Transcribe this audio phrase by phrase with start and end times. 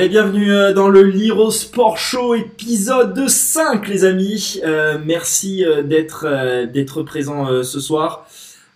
[0.00, 4.58] Allez, bienvenue euh, dans le Liro Sport Show épisode 5 les amis.
[4.64, 8.26] Euh, merci euh, d'être euh, d'être présent euh, ce soir.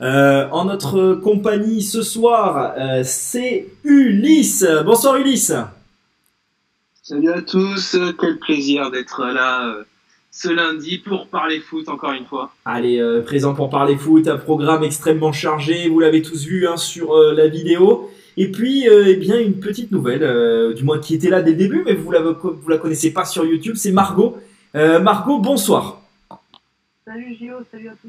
[0.01, 2.75] En notre compagnie ce soir,
[3.05, 4.67] c'est Ulysse.
[4.85, 5.55] Bonsoir Ulysse.
[7.03, 9.83] Salut à tous, quel plaisir d'être là
[10.37, 12.51] ce lundi pour parler foot encore une fois.
[12.65, 16.77] Allez, euh, présent pour parler foot, un programme extrêmement chargé, vous l'avez tous vu hein,
[16.77, 18.11] sur euh, la vidéo.
[18.37, 21.53] Et puis, euh, eh bien, une petite nouvelle, euh, du moins qui était là dès
[21.53, 24.39] le début, mais vous la, vous la connaissez pas sur YouTube, c'est Margot.
[24.75, 26.01] Euh, Margot, bonsoir.
[27.07, 28.09] Salut Gio, salut à tous.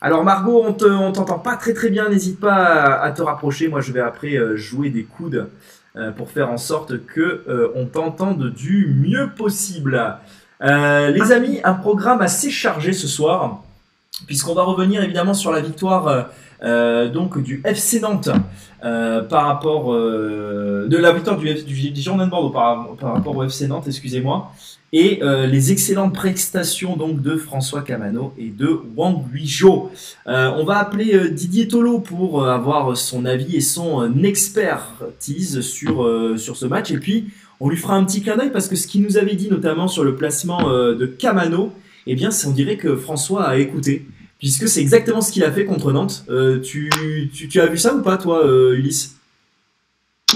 [0.00, 3.20] Alors Margot, on te- on t'entend pas très très bien, n'hésite pas à, à te
[3.20, 3.66] rapprocher.
[3.66, 5.48] Moi, je vais après jouer des coudes
[6.16, 10.18] pour faire en sorte que on t'entende du mieux possible.
[10.60, 13.64] Les amis, un programme assez chargé ce soir,
[14.28, 16.28] puisqu'on va revenir évidemment sur la victoire
[16.62, 18.30] euh, donc du FC Nantes.
[18.84, 23.36] Euh, par rapport euh, de la victoire du, F- du, du Bordeaux par, par rapport
[23.36, 24.52] au FC Nantes, excusez-moi.
[24.92, 29.90] Et euh, les excellentes prestations donc de François Camano et de Wang Guizhou.
[30.26, 36.66] On va appeler Didier Tolo pour avoir son avis et son expertise sur sur ce
[36.66, 36.90] match.
[36.90, 37.28] Et puis
[37.60, 39.88] on lui fera un petit clin d'œil parce que ce qu'il nous avait dit notamment
[39.88, 41.72] sur le placement de Camano,
[42.06, 44.06] eh bien on dirait que François a écouté
[44.38, 46.24] puisque c'est exactement ce qu'il a fait contre Nantes.
[46.28, 46.90] Euh, tu,
[47.34, 49.16] tu tu as vu ça ou pas toi euh, Ulysse?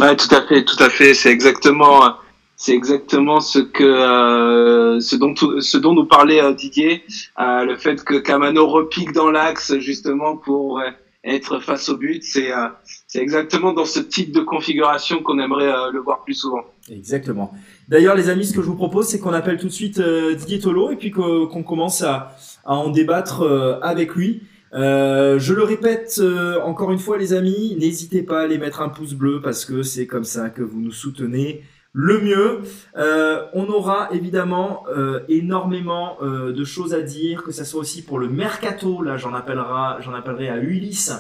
[0.01, 1.13] Ouais, tout à fait, tout à fait.
[1.15, 2.15] C'est exactement,
[2.57, 7.05] c'est exactement ce que, euh, ce dont, ce dont nous parlait euh, Didier,
[7.39, 10.89] euh, le fait que Camano repique dans l'axe justement pour euh,
[11.25, 12.23] être face au but.
[12.25, 12.69] C'est, euh,
[13.07, 16.65] c'est exactement dans ce type de configuration qu'on aimerait euh, le voir plus souvent.
[16.91, 17.53] Exactement.
[17.89, 20.35] D'ailleurs, les amis, ce que je vous propose, c'est qu'on appelle tout de suite euh,
[20.35, 22.35] Didier Tolo et puis qu'on commence à,
[22.65, 24.43] à en débattre euh, avec lui.
[24.75, 28.81] Euh, je le répète euh, encore une fois, les amis, n'hésitez pas à aller mettre
[28.81, 31.63] un pouce bleu parce que c'est comme ça que vous nous soutenez
[31.93, 32.61] le mieux.
[33.53, 34.87] On aura évidemment
[35.29, 39.03] énormément de choses à dire, que ça soit aussi pour le mercato.
[39.03, 41.13] Là, j'en appellera, j'en appellerai à Ulysse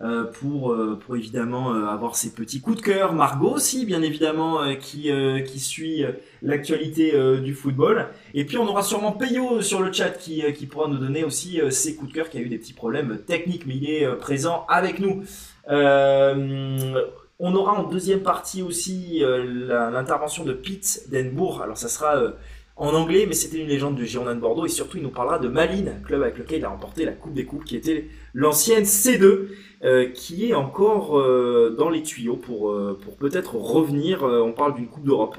[0.00, 3.14] euh, pour euh, pour évidemment euh, avoir ses petits coups de cœur.
[3.14, 5.10] Margot aussi, bien évidemment, qui
[5.44, 6.04] qui suit
[6.40, 8.06] l'actualité du football.
[8.32, 11.60] Et puis on aura sûrement Peyo sur le chat qui qui pourra nous donner aussi
[11.70, 14.66] ses coups de cœur, qui a eu des petits problèmes techniques, mais il est présent
[14.68, 15.24] avec nous.
[17.40, 19.20] On aura en deuxième partie aussi
[19.68, 21.60] l'intervention de Pete Denbourg.
[21.60, 22.34] Alors ça sera
[22.78, 25.38] en anglais, mais c'était une légende du Girondin de Bordeaux et surtout il nous parlera
[25.40, 28.84] de Malines, club avec lequel il a remporté la Coupe des Coupes, qui était l'ancienne
[28.84, 29.48] C2,
[29.84, 34.24] euh, qui est encore euh, dans les tuyaux pour euh, pour peut-être revenir.
[34.24, 35.38] On parle d'une Coupe d'Europe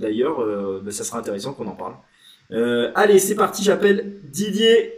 [0.00, 0.38] d'ailleurs,
[0.82, 1.94] ben, ça sera intéressant qu'on en parle.
[2.94, 4.94] Allez, c'est parti, j'appelle Didier.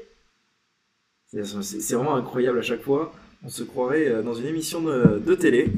[1.27, 3.12] C'est vraiment incroyable à chaque fois.
[3.45, 5.69] On se croirait dans une émission de, de télé.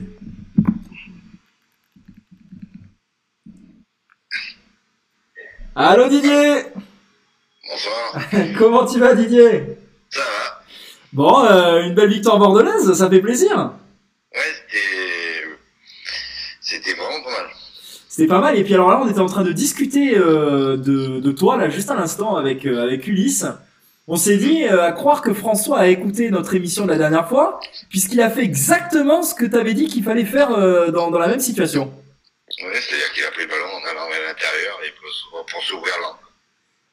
[5.74, 6.64] Allô Didier?
[7.66, 9.78] Bonsoir, Comment tu vas Didier?
[10.10, 10.63] Ça va
[11.14, 13.70] Bon, euh, une belle victoire bordelaise, ça fait plaisir.
[14.34, 15.44] Ouais, c'était...
[16.60, 17.50] C'était vraiment pas mal.
[18.08, 18.58] C'était pas mal.
[18.58, 21.68] Et puis alors là, on était en train de discuter euh, de, de toi là
[21.68, 23.46] juste à l'instant avec euh, avec Ulysse.
[24.08, 27.58] On s'est dit à croire que François a écouté notre émission de la dernière fois,
[27.88, 30.50] puisqu'il a fait exactement ce que tu avais dit qu'il fallait faire
[30.92, 31.84] dans, dans la même situation.
[31.84, 35.94] Ouais, c'est-à-dire qu'il a pris le ballon en allant vers l'intérieur et pour, pour s'ouvrir
[36.02, 36.18] là.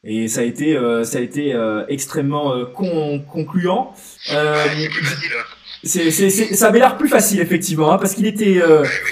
[0.03, 3.93] Et ça a été euh, ça a été euh, extrêmement euh, con- concluant.
[4.31, 4.65] Euh,
[5.83, 6.11] c'est hein.
[6.11, 9.11] c'est, ça avait l'air plus facile effectivement, hein, parce qu'il était euh, oui.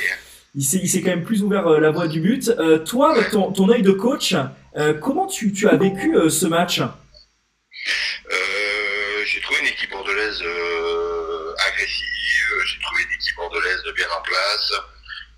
[0.55, 2.50] il s'est, il s'est quand même plus ouvert euh, la voie du but.
[2.50, 4.33] Euh, toi, avec ton, ton œil de coach,
[4.77, 6.81] euh, comment tu, tu as vécu euh, ce match?
[6.81, 6.88] Euh,
[9.25, 14.74] j'ai trouvé une équipe bordelaise euh, agressive, j'ai trouvé une équipe bordelaise bien en place,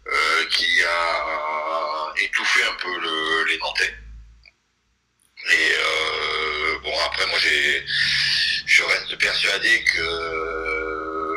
[0.07, 3.94] euh, qui a étouffé un peu le, les Nantais.
[5.51, 7.83] Et euh, bon, après, moi, j'ai,
[8.65, 11.36] je reste persuadé que euh,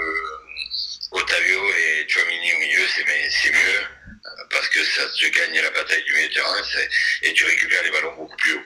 [1.13, 3.81] Otavio et Chouamini au milieu, c'est, mieux,
[4.51, 6.29] parce que ça se gagne la bataille du milieu
[7.23, 8.63] et tu récupères les ballons beaucoup plus haut.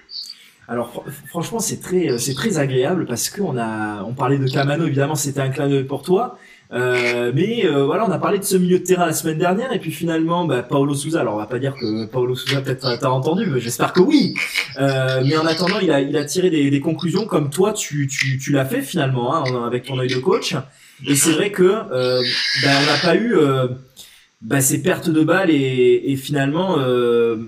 [0.69, 4.47] Alors fr- franchement, c'est très, euh, c'est très agréable parce qu'on a, on parlait de
[4.49, 6.39] Camano évidemment, c'était un clin d'œil pour toi.
[6.71, 9.73] Euh, mais euh, voilà, on a parlé de ce milieu de terrain la semaine dernière
[9.73, 11.21] et puis finalement, bah, Paolo Souza.
[11.21, 14.35] Alors on va pas dire que Paolo Souza peut-être t'as- entendu, mais j'espère que oui.
[14.79, 18.07] Euh, mais en attendant, il a, il a tiré des, des conclusions comme toi, tu,
[18.07, 20.55] tu, tu l'as fait finalement hein, avec ton œil de coach.
[21.07, 22.23] Et c'est vrai que euh,
[22.63, 23.69] bah, on n'a pas eu euh,
[24.43, 26.77] bah, ces pertes de balles et, et finalement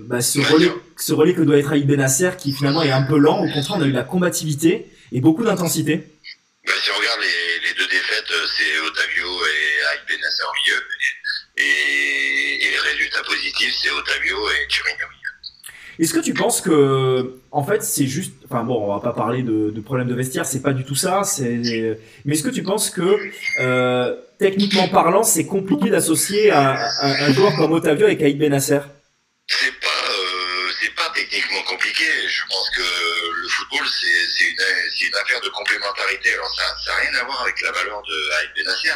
[0.09, 3.17] bah, ce relais, ce relais que doit être Aïd Benasser qui finalement est un peu
[3.19, 3.43] lent.
[3.45, 6.07] Au contraire, on a eu de la combativité et beaucoup d'intensité.
[6.65, 7.40] Ben, si on regarde les,
[8.27, 10.81] c'est Otavio et Aït Benasser au milieu.
[11.57, 15.07] Et, et, les résultats positifs, c'est Otavio et Turinho.
[15.99, 19.43] Est-ce que tu penses que, en fait, c'est juste, enfin bon, on va pas parler
[19.43, 21.23] de, de problèmes de vestiaire, c'est pas du tout ça.
[21.23, 23.19] C'est, mais est-ce que tu penses que,
[23.59, 28.79] euh, techniquement parlant, c'est compliqué d'associer un, un, un joueur comme Otavio avec Aïd Benasser
[29.47, 32.05] C'est pas, euh, c'est pas techniquement compliqué.
[32.27, 32.81] Je pense que
[33.71, 36.33] c'est, une, affaire de complémentarité.
[36.33, 38.89] Alors ça, n'a rien à voir avec la valeur de Aïd Benasser.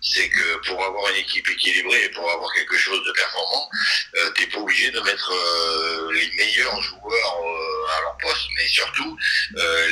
[0.00, 3.68] C'est que pour avoir une équipe équilibrée et pour avoir quelque chose de performant,
[4.16, 8.68] euh, t'es pas obligé de mettre euh, les meilleurs joueurs euh, à leur poste, mais
[8.68, 9.16] surtout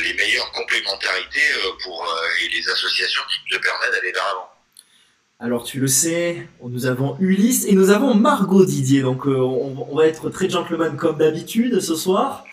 [0.03, 1.49] les meilleures complémentarités
[1.83, 2.07] pour
[2.41, 4.49] et les associations qui te permettent d'aller vers l'avant.
[5.39, 9.95] Alors tu le sais, nous avons Ulysse et nous avons Margot Didier, donc on, on
[9.95, 12.43] va être très gentleman comme d'habitude ce soir.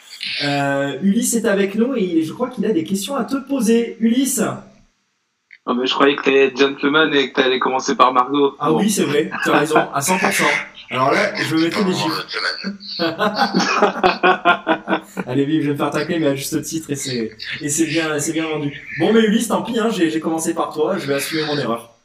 [0.45, 3.97] Euh, Ulysse est avec nous et je crois qu'il a des questions à te poser.
[4.01, 4.43] Ulysse
[5.69, 8.55] Oh, mais je croyais que t'allais être gentleman et que t'allais commencer par Margot.
[8.61, 10.45] Ah oui, c'est vrai, tu as raison, à 100%.
[10.93, 12.25] Alors là, je vais mettre des chiffres.
[15.27, 17.87] Allez, vive, je vais me faire tacler, mais à juste titre, et c'est, et c'est
[17.87, 18.81] bien, c'est bien vendu.
[19.01, 21.96] Bon, mais Ulysse, tant pis, hein, j'ai commencé par toi, je vais assumer mon erreur.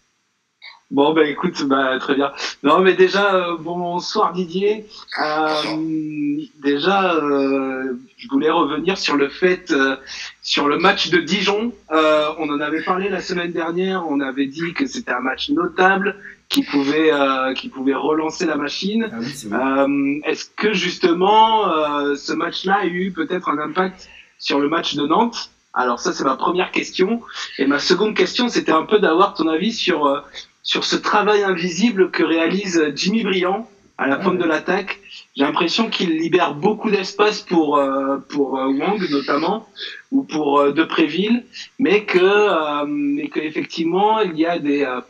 [0.91, 2.33] Bon, bah écoute, bah très bien.
[2.63, 4.85] Non, mais déjà, euh, bonsoir Didier.
[5.23, 9.95] Euh, déjà, euh, je voulais revenir sur le fait, euh,
[10.41, 11.71] sur le match de Dijon.
[11.93, 14.03] Euh, on en avait parlé la semaine dernière.
[14.09, 16.17] On avait dit que c'était un match notable
[16.49, 19.09] qui pouvait, euh, qui pouvait relancer la machine.
[19.13, 24.09] Ah oui, Euh, Est-ce que justement euh, ce match-là a eu peut-être un impact
[24.39, 25.51] sur le match de Nantes?
[25.73, 27.21] Alors ça c'est ma première question.
[27.59, 30.19] Et ma seconde question c'était un peu d'avoir ton avis sur euh,
[30.63, 34.99] sur ce travail invisible que réalise Jimmy Briand à la pointe de l'attaque.
[35.35, 39.67] J'ai l'impression qu'il libère beaucoup d'espace pour euh, pour euh, Wang notamment
[40.11, 41.45] ou pour euh, Depréville,
[41.77, 45.01] mais que euh, mais que effectivement il y a des euh,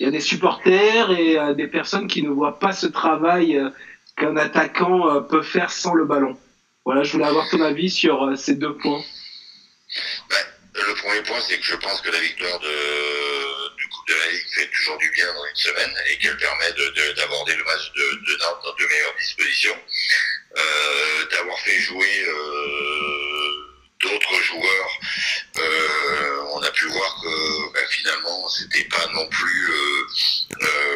[0.00, 3.56] il y a des supporters et euh, des personnes qui ne voient pas ce travail
[3.56, 3.70] euh,
[4.16, 6.36] qu'un attaquant euh, peut faire sans le ballon.
[6.84, 9.02] Voilà, je voulais avoir ton avis sur euh, ces deux points.
[10.74, 13.59] Le premier point, c'est que je pense que la victoire de,
[13.90, 16.88] Coupe de la Ligue fait toujours du bien dans une semaine et qu'elle permet de-
[16.88, 19.78] de- d'aborder le match de, Nantes dans de meilleures dispositions,
[20.56, 23.66] euh, d'avoir fait jouer euh,
[24.00, 24.90] d'autres joueurs.
[25.58, 29.72] Euh, on a pu voir que ben, finalement, c'était pas non plus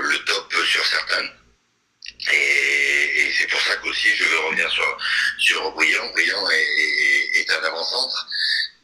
[0.02, 1.30] le top sur certaines.
[2.32, 4.98] Et, c'est pour ça qu'aussi je veux revenir sur,
[5.38, 6.06] sur Briand.
[6.12, 8.26] Briand est, est- est un avant-centre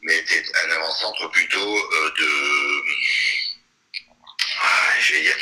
[0.03, 1.75] mais c'est un avant-centre plutôt
[2.17, 2.81] de...
[4.63, 5.35] Ah, je vais dire,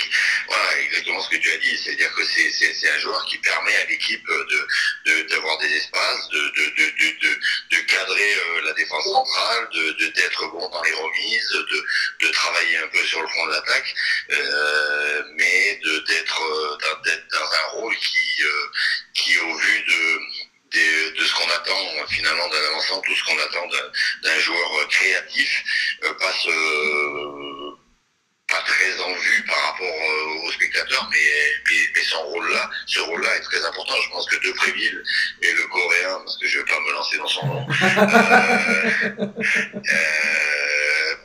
[0.48, 3.86] voilà, exactement ce que tu as dit, c'est-à-dire que c'est, un joueur qui permet à
[3.86, 4.26] l'équipe
[5.06, 7.40] de, d'avoir des espaces, de, de, de,
[7.72, 11.86] de, cadrer euh, la défense centrale, de, d'être bon dans les remises, de,
[12.28, 13.96] de travailler un peu sur le front de l'attaque,
[14.32, 18.72] euh, mais de, d'être, euh, dans, dans un rôle qui, euh,
[19.16, 20.20] qui au vu de,
[20.72, 23.92] de ce qu'on attend finalement d'un avant-centre ou ce qu'on attend d'un,
[24.24, 25.64] d'un joueur euh, créatif
[26.04, 27.49] euh, passe euh,
[28.50, 31.18] pas très en vue par rapport euh, aux spectateurs, mais,
[31.70, 33.94] mais, mais son rôle-là, ce rôle-là est très important.
[34.04, 35.04] Je pense que Depréville
[35.42, 39.28] et le coréen, parce que je vais pas me lancer dans son nom, euh,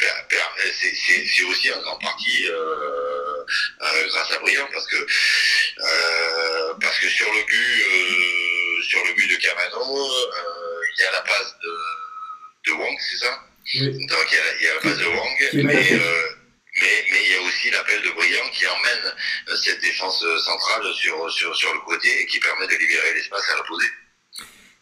[0.03, 6.99] euh, c'est, aussi en grande partie euh, euh, grâce à Briand, parce que euh, parce
[6.99, 11.23] que sur le but, euh, sur le but de Camano, euh, il y a la
[11.23, 13.41] passe de, de Wang, c'est ça?
[13.75, 14.07] Oui.
[14.07, 16.44] Donc il y a, il y a la passe de Wang, mais, euh,
[16.81, 19.13] mais, mais il y a aussi l'appel de Briand qui emmène
[19.49, 23.15] euh, cette défense euh, centrale sur, sur, sur le côté et qui permet de libérer
[23.15, 23.87] l'espace à l'opposé.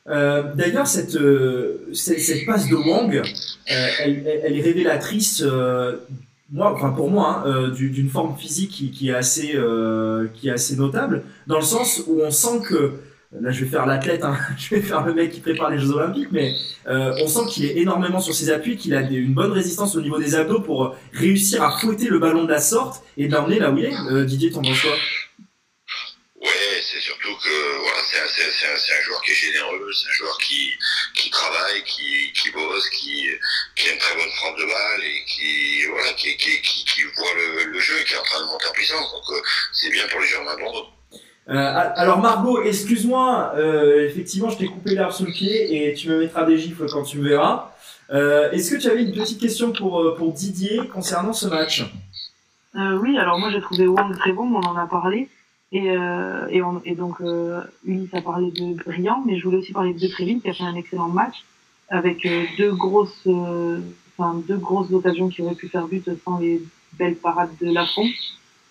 [0.09, 3.23] Euh, D'ailleurs, cette, euh, cette, cette passe de Wang,
[3.67, 5.43] elle, elle- est révélatrice,
[6.51, 9.55] moi, enfin pour moi, hein, du- d'une forme physique qui, qui est assez,
[10.35, 12.95] qui est assez notable, dans le sens où on sent que,
[13.41, 15.91] là je vais faire l'athlète, hein, je vais faire le mec qui prépare les Jeux
[15.91, 16.55] Olympiques, mais
[16.87, 20.01] euh, on sent qu'il est énormément sur ses appuis, qu'il a une bonne résistance au
[20.01, 23.71] niveau des abdos pour réussir à fouetter le ballon de la sorte et de là
[23.71, 24.25] où il est.
[24.25, 24.97] Didier, t'en penses quoi?
[26.43, 30.13] Ouais, c'est surtout que voilà, c'est un, un, un joueur qui est généreux, c'est un
[30.13, 30.73] joueur qui,
[31.15, 33.29] qui travaille, qui, qui bosse, qui,
[33.77, 37.35] qui a une très bonne frappe de balle et qui voilà, qui, qui, qui, voit
[37.65, 39.13] le, jeu et qui est en train de monter en puissance.
[39.13, 40.89] Donc euh, c'est bien pour les de Bordeaux.
[41.49, 41.55] Euh,
[41.97, 46.21] alors Margot, excuse-moi, euh, effectivement je t'ai coupé l'herbe sous le pied et tu me
[46.21, 47.73] mettras des gifles quand tu me verras.
[48.11, 51.85] Euh, Est-ce que tu avais une petite question pour, euh, pour Didier concernant ce match?
[52.77, 55.29] Euh, oui, alors moi j'ai trouvé Wang très bon, on en a parlé.
[55.75, 57.17] Et, et, on- et donc
[57.87, 60.65] Ulysse a parlé de Briand, mais je voulais aussi parler de Depréville qui a fait
[60.65, 61.45] un excellent match
[61.89, 63.27] avec deux grosses,
[64.19, 66.63] enfin deux grosses occasions qui auraient pu faire but sans les
[66.99, 67.71] belles parades de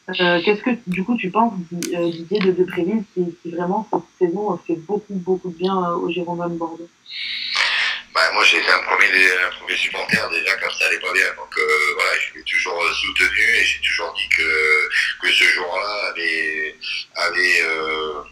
[0.07, 0.41] Lafont.
[0.43, 4.75] Qu'est-ce que du coup tu penses Didier de Depréville qui, qui vraiment cette saison fait
[4.75, 6.89] beaucoup beaucoup de bien au Girondins de Bordeaux?
[8.13, 11.27] Bah, moi j'ai été un premier, un premier supporter déjà quand ça allait pas bien.
[11.37, 14.89] Donc euh, voilà, je l'ai toujours soutenu et j'ai toujours dit que,
[15.21, 16.75] que ce jour-là avait,
[17.15, 18.23] avait, euh,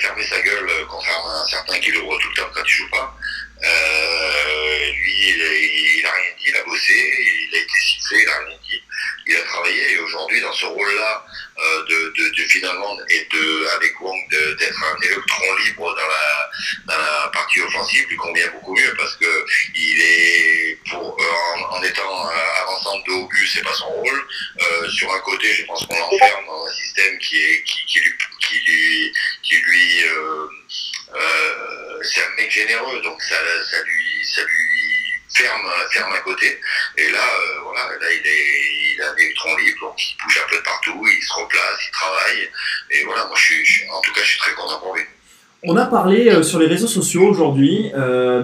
[0.00, 2.90] fermé sa gueule contrairement à un certain qui l'ouvre tout le temps quand il joue
[2.90, 3.16] pas.
[3.64, 8.28] Euh, lui, il, il, a rien dit, il a bossé, il a été sifflé, il
[8.28, 8.82] a rien dit.
[9.26, 11.24] Il a travaillé et aujourd'hui dans ce rôle-là
[11.58, 16.50] euh, de, de, de, finalement et de avec Wong d'être un électron libre dans la,
[16.86, 21.76] dans la partie offensive lui convient beaucoup mieux parce que il est pour euh, en,
[21.76, 24.26] en, étant euh, avançant de haut but c'est pas son rôle.
[24.60, 28.00] Euh, sur un côté je pense qu'on l'enferme dans un système qui est qui, qui
[28.00, 30.04] lui qui lui, qui lui
[32.02, 33.36] c'est un mec généreux donc ça,
[33.70, 34.72] ça lui ça lui
[35.34, 36.58] ferme, ferme à côté.
[36.98, 40.40] Et là, euh, voilà, là, il, est, il a un électron libre, donc il bouge
[40.44, 42.50] un peu de partout, il se replace, il travaille.
[42.90, 45.02] Et voilà, moi, je suis, en tout cas, je suis très content pour lui.
[45.64, 48.42] On a parlé euh, sur les réseaux sociaux aujourd'hui euh,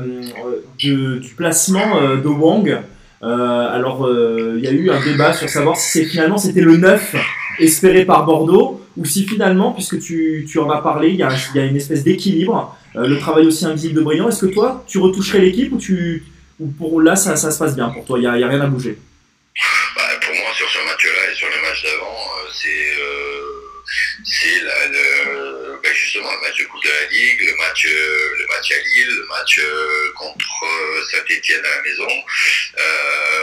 [0.78, 2.80] du placement euh, de Wang.
[3.20, 4.08] alors,
[4.56, 7.16] il y a eu un débat sur savoir si finalement c'était le 9
[7.58, 11.64] espéré par Bordeaux ou si finalement, puisque tu, tu en as parlé, il y a,
[11.64, 12.76] une espèce d'équilibre.
[12.94, 14.28] le travail aussi invisible de Briand.
[14.28, 16.24] Est-ce que toi, tu retoucherais l'équipe ou tu,
[16.60, 18.66] ou pour là, ça, ça se passe bien pour toi Il n'y a, rien à
[18.66, 18.98] bouger?
[19.94, 22.68] Bah, Pour moi, sur ce match-là et sur le match d'avant, euh, c'est
[23.00, 23.48] euh,
[26.20, 29.26] le match de Coupe de la Ligue, le match, euh, le match à Lille, le
[29.26, 32.08] match euh, contre euh, Saint-Etienne à la maison.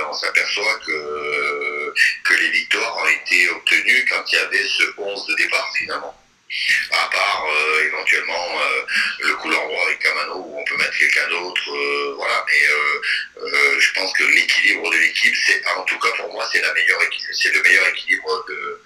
[0.10, 5.28] on s'aperçoit que, que les victoires ont été obtenues quand il y avait ce 11
[5.28, 6.22] de départ finalement
[6.92, 7.46] à part
[7.84, 8.60] éventuellement
[9.20, 12.46] le couloir droit avec Camano où on peut mettre quelqu'un d'autre, voilà.
[12.48, 16.72] Mais je pense que l'équilibre de l'équipe, c'est en tout cas pour moi, c'est la
[16.74, 17.02] meilleure,
[17.34, 18.82] c'est le meilleur équilibre de,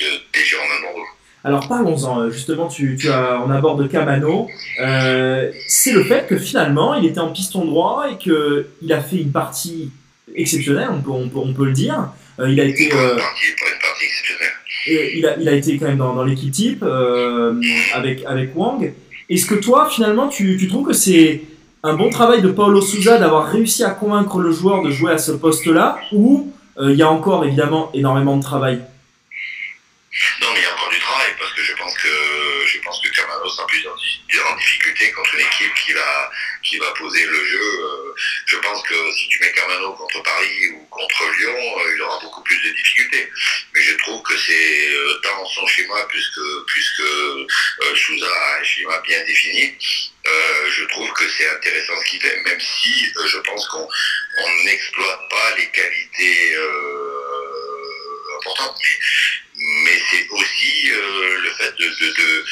[0.00, 1.23] de des Girondins de.
[1.44, 4.48] Alors parlons-en, justement, tu, as, on aborde Camano.
[4.80, 9.18] Euh, c'est le fait que finalement, il était en piston droit et qu'il a fait
[9.18, 9.90] une partie
[10.34, 12.08] exceptionnelle, on peut, on peut, on peut le dire.
[12.40, 12.90] Euh, il a été.
[14.86, 17.54] Il a, été quand même dans, dans l'équipe type euh,
[17.94, 18.92] avec, avec Wang.
[19.30, 21.42] Est-ce que toi, finalement, tu, trouves que c'est
[21.82, 25.18] un bon travail de Paulo Souza d'avoir réussi à convaincre le joueur de jouer à
[25.18, 30.62] ce poste-là ou euh, il y a encore évidemment énormément de travail Non, mais il
[30.62, 32.08] y a encore du travail parce que je pense que
[32.66, 36.30] je pense que Camano sera plus en, difficulté contre une équipe qui va
[36.62, 37.80] qui va poser le jeu.
[37.84, 38.14] Euh,
[38.46, 42.18] je pense que si tu mets Camano contre Paris ou contre Lyon, euh, il aura
[42.20, 43.30] beaucoup plus de difficultés.
[43.74, 47.02] Mais je trouve que c'est euh, dans son schéma, puisque, puisque
[47.96, 49.76] Souza a un schéma bien défini,
[50.76, 53.88] je trouve que c'est intéressant ce qu'il fait, même si je pense qu'on
[54.64, 56.56] n'exploite pas les qualités
[58.40, 58.78] importantes.
[59.56, 62.44] Mais, c'est aussi le fait de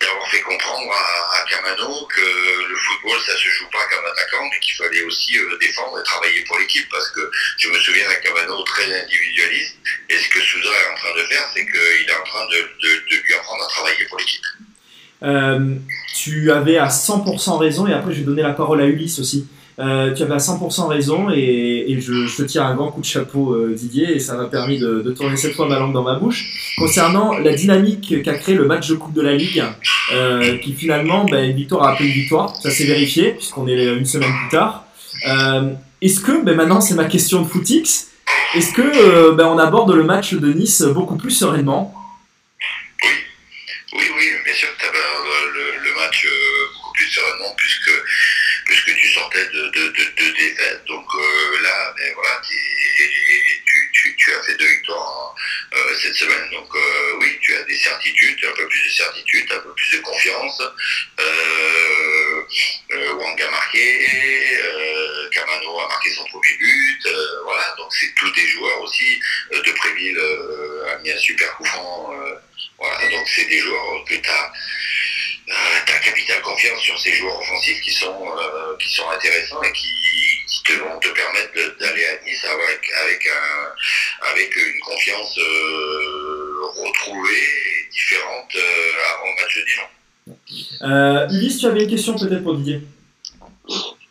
[0.00, 4.44] d'avoir fait comprendre à, à, Camano que le football ça se joue pas comme attaquant
[4.50, 8.08] mais qu'il fallait aussi euh, défendre et travailler pour l'équipe parce que je me souviens
[8.08, 9.76] d'un Camano très individualiste
[10.08, 13.24] et ce que Souza est en train de faire c'est qu'il est en train de,
[13.24, 14.44] lui apprendre à travailler pour l'équipe.
[15.22, 15.76] Euh,
[16.14, 19.48] tu avais à 100% raison et après je vais donner la parole à Ulysse aussi.
[19.78, 23.02] Euh, tu avais à 100% raison et, et je, je, te tire un grand coup
[23.02, 25.92] de chapeau euh, Didier et ça m'a permis de, de, tourner cette fois ma langue
[25.92, 26.74] dans ma bouche.
[26.78, 29.62] Concernant la dynamique qu'a créé le match de Coupe de la Ligue,
[30.14, 33.84] euh, qui finalement, ben, une victoire a appelé une victoire, ça s'est vérifié puisqu'on est
[33.84, 34.86] une semaine plus tard.
[35.28, 38.12] Euh, est-ce que, ben maintenant c'est ma question de footix,
[38.54, 41.92] est-ce que euh, ben, on aborde le match de Nice beaucoup plus sereinement
[43.02, 43.10] Oui,
[43.92, 46.26] oui, oui, bien sûr que tu le, le match
[46.74, 47.90] beaucoup plus sereinement puisque
[49.44, 50.84] de, de, de, défaites.
[50.86, 55.34] Donc euh, là, ben, voilà, tu, as fait deux victoires
[55.74, 56.50] euh, cette semaine.
[56.50, 59.98] Donc euh, oui, tu as des certitudes, un peu plus de certitude, un peu plus
[59.98, 60.62] de confiance.
[63.18, 64.06] Wang a marqué,
[65.32, 67.08] Kamano a marqué son premier but.
[67.44, 69.20] voilà, donc c'est tous des joueurs aussi.
[69.52, 70.20] de Préville
[70.90, 72.14] a mis un super coup franc.
[72.78, 74.52] voilà, donc c'est des joueurs que tu as
[75.48, 75.52] euh,
[75.86, 79.88] t'as capital confiance sur ces joueurs offensifs qui sont euh, qui sont intéressants et qui,
[80.48, 86.62] qui te vont te permettre d'aller à Nice avec avec un avec une confiance euh,
[86.84, 89.88] retrouvée et différente euh, avant le match de Dijon.
[90.82, 92.82] Euh, Ulysse, tu avais une question peut-être pour Didier?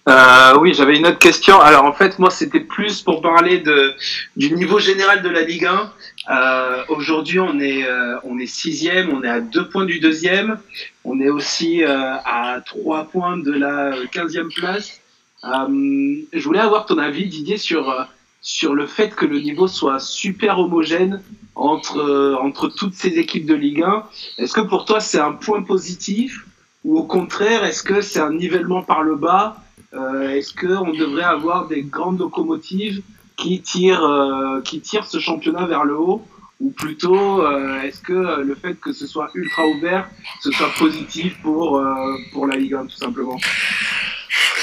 [0.07, 1.59] Euh, oui, j'avais une autre question.
[1.59, 3.95] Alors en fait, moi, c'était plus pour parler de
[4.35, 5.93] du niveau général de la Ligue 1.
[6.29, 10.57] Euh, Aujourd'hui, on est euh, on est sixième, on est à deux points du deuxième,
[11.03, 15.01] on est aussi euh, à trois points de la quinzième place.
[15.43, 18.07] Euh, je voulais avoir ton avis, Didier, sur
[18.41, 21.21] sur le fait que le niveau soit super homogène
[21.55, 24.03] entre, entre toutes ces équipes de Ligue 1.
[24.37, 26.45] Est-ce que pour toi c'est un point positif
[26.83, 29.57] ou au contraire est-ce que c'est un nivellement par le bas?
[29.93, 33.01] Euh, Est-ce qu'on devrait avoir des grandes locomotives
[33.37, 36.25] qui tirent, euh, qui tirent ce championnat vers le haut
[36.61, 40.09] ou plutôt euh, est-ce que le fait que ce soit ultra ouvert,
[40.41, 41.83] ce soit positif pour,
[42.31, 43.37] pour la Ligue 1 tout simplement?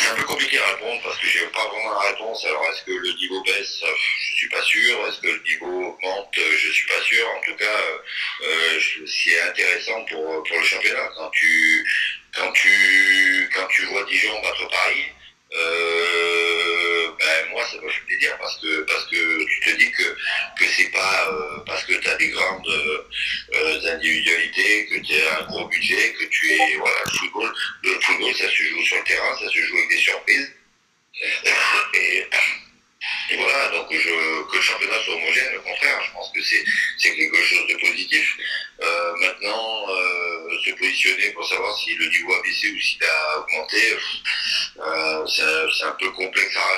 [0.03, 2.45] C'est un peu compliqué à répondre parce que j'ai pas vraiment la réponse.
[2.45, 3.83] Alors est-ce que le niveau baisse?
[3.83, 4.99] Je suis pas sûr.
[5.07, 6.35] Est-ce que le niveau augmente?
[6.35, 7.25] Je suis pas sûr.
[7.37, 7.79] En tout cas,
[8.43, 11.09] euh, c'est intéressant pour, pour le championnat.
[11.17, 11.85] Quand tu
[12.35, 15.05] quand tu quand tu vois Dijon battre Paris,
[15.55, 16.62] euh,
[17.23, 20.03] ben moi ça me fait plaisir parce que parce que tu te dis que
[20.59, 25.41] que c'est pas euh, parce que tu as des grandes euh, individualités, que tu as
[25.41, 28.97] un gros budget, que tu es voilà le football, le football ça se joue sur
[28.97, 30.53] le terrain, ça se joue avec des surprises.
[31.95, 32.27] Et,
[33.31, 37.15] et voilà, donc je, que le championnat soit homogène, au contraire, je pense que c'est
[37.15, 38.37] quelque chose de positif.
[38.81, 43.39] Euh, maintenant, euh, se positionner pour savoir si le niveau a baissé ou s'il a
[43.39, 43.97] augmenté,
[44.79, 46.69] euh, c'est un peu complexe à,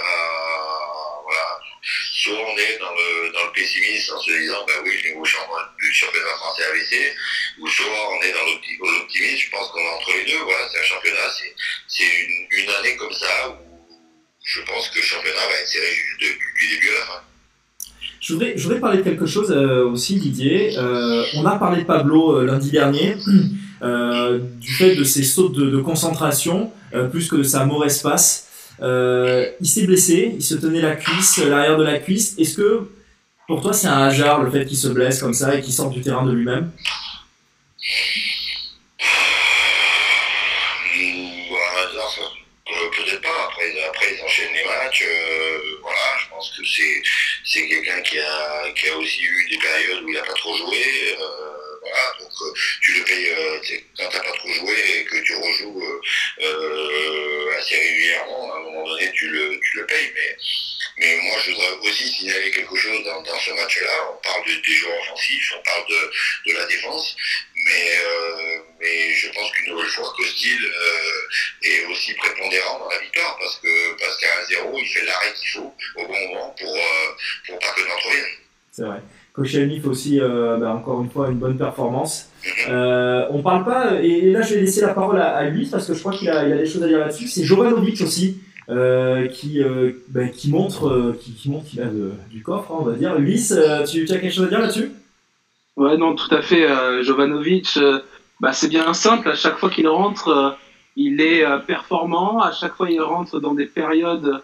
[1.25, 1.61] voilà.
[2.15, 5.25] Soit on est dans le, dans le pessimisme en se disant, ben oui, le niveau
[5.25, 7.15] du championnat français a baissé,
[7.59, 10.81] ou soit on est dans l'optimisme, je pense qu'on est entre les deux, voilà, c'est
[10.81, 11.31] un championnat,
[11.89, 13.74] c'est une, une année comme ça où
[14.45, 15.87] je pense que le championnat va être serré
[16.21, 16.27] du,
[16.69, 17.21] début à la fin.
[18.21, 20.79] Je voudrais, je voudrais parler de quelque chose euh, aussi, Didier.
[20.79, 23.17] Euh, on a parlé de Pablo euh, lundi dernier,
[23.81, 26.71] du fait de ses sautes de, concentration,
[27.11, 28.49] plus que de sa mauvaise passe.
[28.81, 32.35] il s'est blessé, il se tenait la cuisse, l'arrière de la cuisse.
[32.39, 32.89] Est-ce que
[33.47, 35.93] pour toi c'est un hasard le fait qu'il se blesse comme ça et qu'il sorte
[35.93, 36.71] du terrain de lui-même?
[47.55, 50.57] C'est quelqu'un qui a, qui a aussi eu des périodes où il n'a pas trop
[50.57, 51.17] joué.
[51.21, 53.59] Euh, voilà, donc euh, tu le payes euh,
[53.97, 56.01] quand tu n'as pas trop joué et que tu rejoues
[57.59, 60.11] assez régulièrement, à un moment donné tu le, tu le payes.
[60.15, 60.37] Mais,
[60.99, 64.11] mais moi je voudrais aussi signaler quelque chose dans, dans ce match-là.
[64.13, 67.17] On parle de, des joueurs offensifs, on parle de, de la défense,
[67.65, 67.85] mais,
[68.81, 70.59] mais je pense qu'une nouvelle fois Costil
[71.63, 75.49] est aussi prépondérant dans la victoire parce que parce qu'à 1-0 il fait l'arrêt qu'il
[75.51, 76.77] faut au bon moment pour,
[77.47, 78.29] pour pas que notre
[78.71, 79.03] C'est vrai.
[79.35, 82.31] Koscielny fait aussi, euh, bah, encore une fois, une bonne performance.
[82.69, 85.95] Euh, on parle pas, et là je vais laisser la parole à, lui parce que
[85.95, 87.27] je crois qu'il a, a, des choses à dire là-dessus.
[87.27, 91.87] C'est Jovanovic aussi euh, qui, euh, bah, qui montre euh, qui, qui, montre qu'il a
[92.31, 93.19] du coffre, hein, on va dire.
[93.19, 93.51] Luis,
[93.91, 94.93] tu, tu, as quelque chose à dire là-dessus?
[95.77, 96.69] Ouais, non, tout à fait.
[97.03, 97.79] Jovanovic,
[98.41, 99.29] bah, c'est bien simple.
[99.29, 100.57] À chaque fois qu'il rentre,
[100.97, 102.41] il est performant.
[102.41, 104.43] À chaque fois, il rentre dans des périodes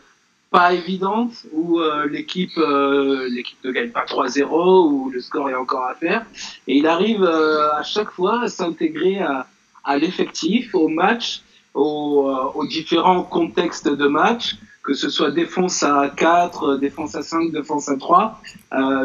[0.50, 5.54] pas évidente où euh, l'équipe euh, l'équipe ne gagne pas 3-0 où le score est
[5.54, 6.26] encore à faire
[6.66, 9.46] et il arrive euh, à chaque fois à s'intégrer à,
[9.84, 14.56] à l'effectif au match aux, différents contextes de match
[14.90, 18.42] que ce soit défense à 4 défense à 5 défense à 3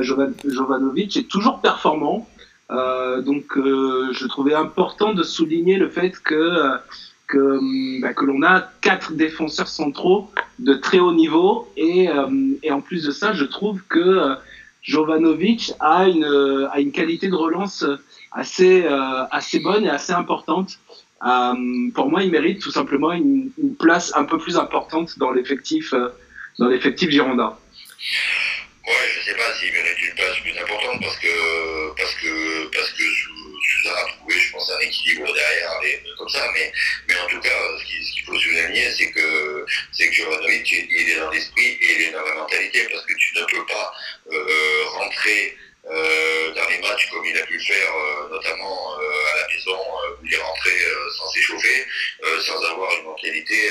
[0.01, 2.27] Jovanovic est toujours performant
[2.69, 6.79] donc je trouvais important de souligner le fait que
[7.27, 12.27] que, bah, que l'on a quatre défenseurs centraux de très haut niveau et, euh,
[12.71, 14.35] en plus de ça, je trouve que euh,
[14.81, 16.25] Jovanovic a une,
[16.71, 17.85] a une qualité de relance
[18.31, 20.79] assez, euh, assez bonne et assez importante.
[21.19, 25.93] Pour moi, il mérite tout simplement une, place un peu plus importante dans l'effectif
[26.59, 27.57] dans l'effectif girondin.
[28.87, 32.91] Ouais, je sais pas s'il mérite une place plus importante parce que parce que parce
[32.91, 33.03] que
[33.87, 36.47] a trouvé, je pense, un équilibre derrière et comme ça.
[36.53, 36.71] Mais
[37.07, 37.49] mais en tout cas,
[37.79, 42.01] ce qu'il faut souligner, c'est que c'est que Jovanovic, il est dans l'esprit et il
[42.03, 43.93] est dans la mentalité parce que tu ne peux pas
[44.31, 49.33] euh, rentrer euh, dans les matchs comme il a pu le faire, euh, notamment euh,
[49.33, 50.71] à la maison, euh, où il est rentré
[51.17, 51.85] sans s'échauffer,
[52.41, 53.69] sans avoir une mentalité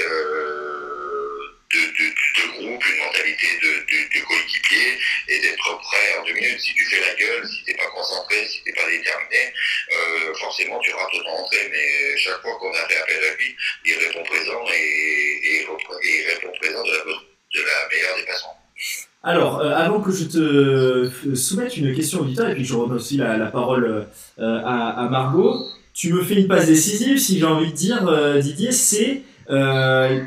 [1.74, 4.98] de, de, de, groupe, une mentalité de, de coéquipier
[5.28, 6.60] et d'être prêt en deux minutes.
[6.60, 9.52] Si tu fais la gueule, si t'es pas concentré, si t'es pas déterminé,
[9.92, 11.68] euh, forcément tu rates ton entrée.
[11.70, 15.62] Mais chaque fois qu'on a fait appel à lui, il répond présent et, et, et
[15.62, 18.63] il répond présent de la, de la meilleure des façons.
[19.26, 23.16] Alors, euh, avant que je te soumette une question auditeur, et puis je redonne aussi
[23.16, 24.06] la, la parole
[24.38, 25.56] euh, à, à, Margot,
[25.94, 30.20] tu me fais une passe décisive, si j'ai envie de dire, euh, Didier, c'est euh,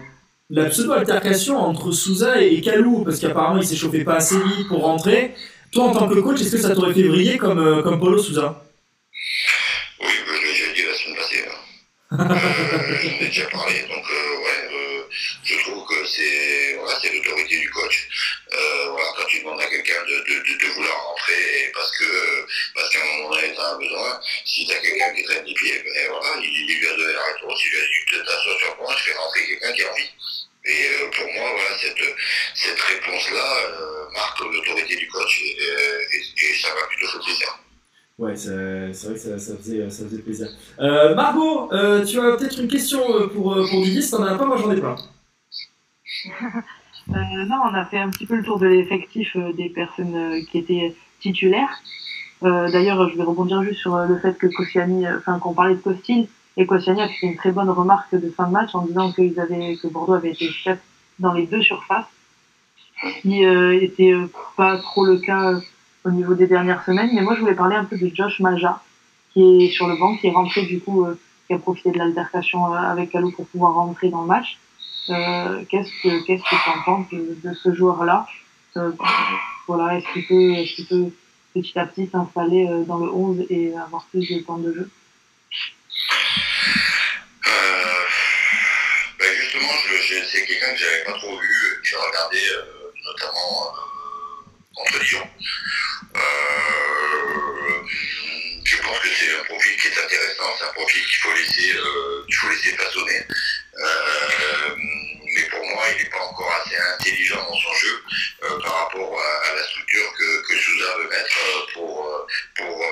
[0.49, 4.81] la pseudo-altercation entre Souza et Kalou, parce qu'apparemment il s'est chauffé pas assez vite pour
[4.81, 5.36] rentrer.
[5.71, 8.17] Toi, en tant que coach, est-ce que ça t'aurait fait briller comme, euh, comme Polo
[8.17, 8.63] Souza?
[9.99, 11.43] Oui, je l'ai déjà dit la semaine passée.
[11.45, 11.57] Hein.
[12.19, 15.01] euh, J'en ai déjà parlé, donc euh, ouais, euh,
[15.43, 18.07] je trouve que c'est voilà, l'autorité du coach.
[18.53, 23.01] Euh, voilà, quand tu demandes à quelqu'un de, de, vouloir rentrer parce que parce qu'à
[23.01, 26.10] un moment donné, tu un besoin, si tu as quelqu'un qui traîne des pieds, ben
[26.10, 27.97] voilà, il, il lui a donné la réponse, il lui a dit
[28.60, 30.12] sur moi, je fais rentrer quelqu'un qui a envie.
[30.65, 32.03] Et euh, pour moi, voilà, cette,
[32.55, 35.57] cette réponse-là euh, marque l'autorité du coach et,
[36.62, 37.47] ça m'a plutôt fait plaisir.
[38.17, 40.47] Ouais, c'est vrai que ça, ça, faisait, ça faisait plaisir.
[40.79, 41.69] Euh, Margot,
[42.05, 44.81] tu as peut-être une question pour, pour Guigui, si t'en as pas, moi j'en ai
[44.81, 44.95] pas.
[47.15, 50.15] Euh, non, on a fait un petit peu le tour de l'effectif euh, des personnes
[50.15, 51.82] euh, qui étaient titulaires.
[52.43, 56.28] D'ailleurs, je vais rebondir juste sur le fait que Koscielny, enfin qu'on parlait de Costil,
[56.56, 59.76] et Koscielny a fait une très bonne remarque de fin de match en disant avaient,
[59.76, 60.78] que Bordeaux avait été chef
[61.17, 62.06] dans les deux surfaces,
[63.24, 64.13] qui euh, était
[64.56, 65.60] pas trop le cas
[66.06, 67.10] au niveau des dernières semaines.
[67.15, 68.84] Mais moi, je voulais parler un peu de Josh Maja,
[69.34, 71.08] qui est sur le banc, qui est rentré du coup,
[71.48, 74.60] qui a profité de l'altercation avec Alou pour pouvoir rentrer dans le match.
[75.10, 78.28] Euh, qu'est-ce que qu'est-ce que tu en penses de, ce joueur-là
[78.76, 78.91] euh,
[79.67, 81.12] Voilà, est-ce qu'il peut, est qu'il peut
[81.54, 84.89] petit à petit s'installer euh, dans le 11 et avoir plus de temps de jeu
[89.20, 89.72] ben justement,
[90.30, 91.48] c'est quelqu'un que j'avais pas trop vu,
[91.82, 92.38] que j'ai regardé
[93.04, 93.74] notamment
[94.76, 95.28] contre Lyon.
[98.63, 102.36] je pense que c'est un profil qui est intéressant, c'est un profil qu'il faut qu'il
[102.36, 103.26] faut laisser façonner.
[103.80, 108.02] Euh, mais pour moi, il n'est pas encore assez intelligent dans son jeu
[108.44, 112.86] euh, par rapport à, la structure que, que Souza veut mettre euh, pour, pour,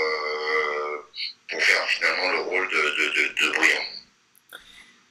[1.49, 3.81] pour faire finalement le rôle de, de, de, Briand.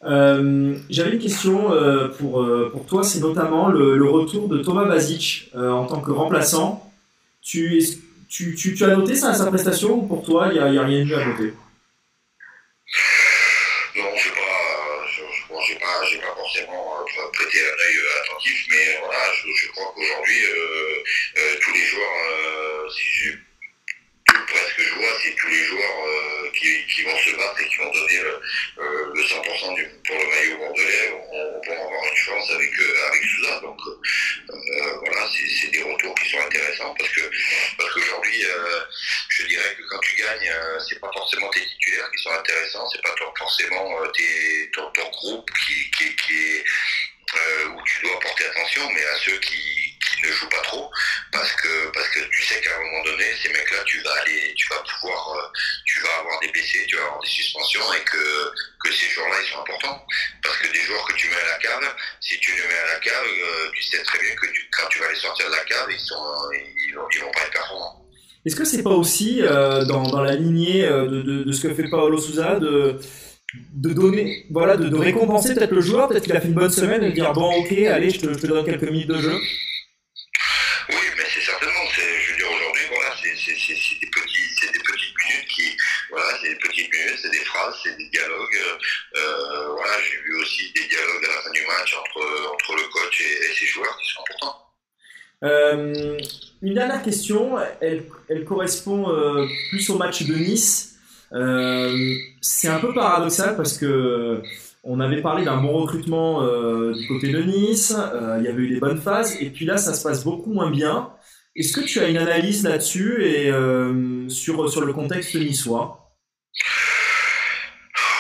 [0.05, 4.85] Euh, J'avais une question euh, pour, pour toi, c'est notamment le, le, retour de Thomas
[4.85, 6.93] Bazic euh, en tant que remplaçant.
[7.43, 7.83] Tu,
[8.29, 10.85] tu, tu, tu as noté sa, sa prestation ou pour toi, il n'y a, a,
[10.85, 11.55] rien de à noter?
[16.63, 17.31] Un
[17.81, 21.03] œil euh, attentif, mais voilà, je, crois qu'aujourd'hui, euh,
[21.39, 23.33] euh, tous les joueurs, si je,
[24.47, 26.44] presque je vois, c'est tous les joueurs
[26.89, 28.21] qui, vont se battre et qui vont donner
[28.77, 32.73] le 100% du, pour le maillot bordelais vont, vont avoir une chance avec,
[33.09, 33.61] avec Souza.
[33.61, 33.81] Donc
[35.05, 37.31] voilà, c'est des retours qui sont intéressants parce que
[37.79, 38.45] parce qu'aujourd'hui,
[39.29, 40.53] je dirais que quand tu gagnes,
[40.89, 43.99] c'est pas forcément tes titulaires qui sont intéressants, c'est pas forcément
[44.73, 46.65] ton, ton, groupe qui, qui, qui est
[47.37, 50.91] euh, où tu dois porter attention, mais à ceux qui, qui, ne jouent pas trop,
[51.33, 54.55] parce que parce que tu sais qu'à un moment donné, ces mecs-là, tu vas aller,
[54.57, 55.49] tu vas pouvoir, euh,
[55.85, 58.53] tu vas avoir des blessés, tu vas avoir des suspensions, et que
[58.85, 60.07] que ces joueurs-là, ils sont importants,
[60.43, 62.95] parce que des joueurs que tu mets à la cave, si tu les mets à
[62.95, 65.65] la cave, euh, tu sais très bien que quand tu vas les sortir de la
[65.65, 66.51] cave, ils sont,
[66.89, 68.07] ils, vont, pas être performants.
[68.47, 72.57] Est-ce que c'est pas aussi dans, dans, la lignée de, ce que fait Paolo Souza
[72.57, 73.01] de
[73.73, 76.71] de donner, voilà, de, de récompenser peut-être le joueur, peut-être qu'il a fait une bonne
[76.71, 79.19] semaine et de dire bon ok, allez, je te, je te donne quelques minutes de
[79.19, 79.37] jeu.
[80.89, 85.49] Oui, mais c'est certainement, je veux dire aujourd'hui, voilà, c'est des petits, des petites minutes
[85.49, 85.77] qui,
[86.11, 88.61] voilà, c'est des petites minutes, c'est des phrases, c'est des dialogues.
[89.17, 92.89] Euh, voilà, j'ai vu aussi des dialogues à la fin du match entre entre le
[92.93, 94.61] coach et, et ses joueurs qui sont importants.
[95.43, 96.19] Euh,
[96.63, 100.94] une dernière question, elle, elle correspond euh, plus au match de Nice.
[101.33, 104.43] Euh, c'est un peu paradoxal parce que
[104.85, 108.63] on avait parlé d'un bon recrutement euh, du côté de Nice, euh, il y avait
[108.63, 111.11] eu des bonnes phases, et puis là ça se passe beaucoup moins bien.
[111.57, 116.13] Est-ce que tu as une analyse là-dessus et euh, sur, sur le contexte niçois?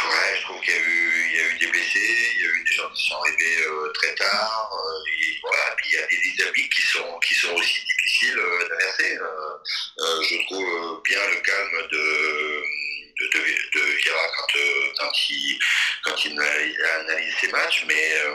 [0.07, 2.88] Ouais, je trouve qu'il y, a eu des blessés, il y a eu des gens
[2.95, 6.87] qui sont arrivés euh, très tard, euh, et puis il y a des dynamiques qui
[6.87, 8.38] sont, qui sont aussi difficiles
[8.71, 9.19] d'inverser.
[10.23, 12.05] je trouve bien le calme de
[13.32, 15.58] de, de, Vieira quand, euh, quand, il,
[16.02, 18.34] quand il analyse ses matchs, mais, euh,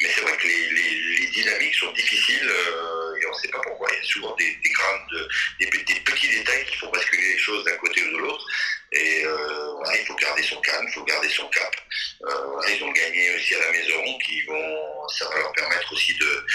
[0.00, 3.88] mais c'est vrai que les, dynamiques sont difficiles euh, on ne sait pas pourquoi.
[3.92, 5.28] Il y a souvent des, des, grandes,
[5.60, 8.44] des, des petits détails qui font basculer les choses d'un côté ou de l'autre.
[8.92, 11.74] Et euh, il faut garder son calme, il faut garder son cap.
[12.22, 16.14] Euh, ils ont gagné aussi à la maison, qui vont, ça va leur permettre aussi
[16.14, 16.46] de,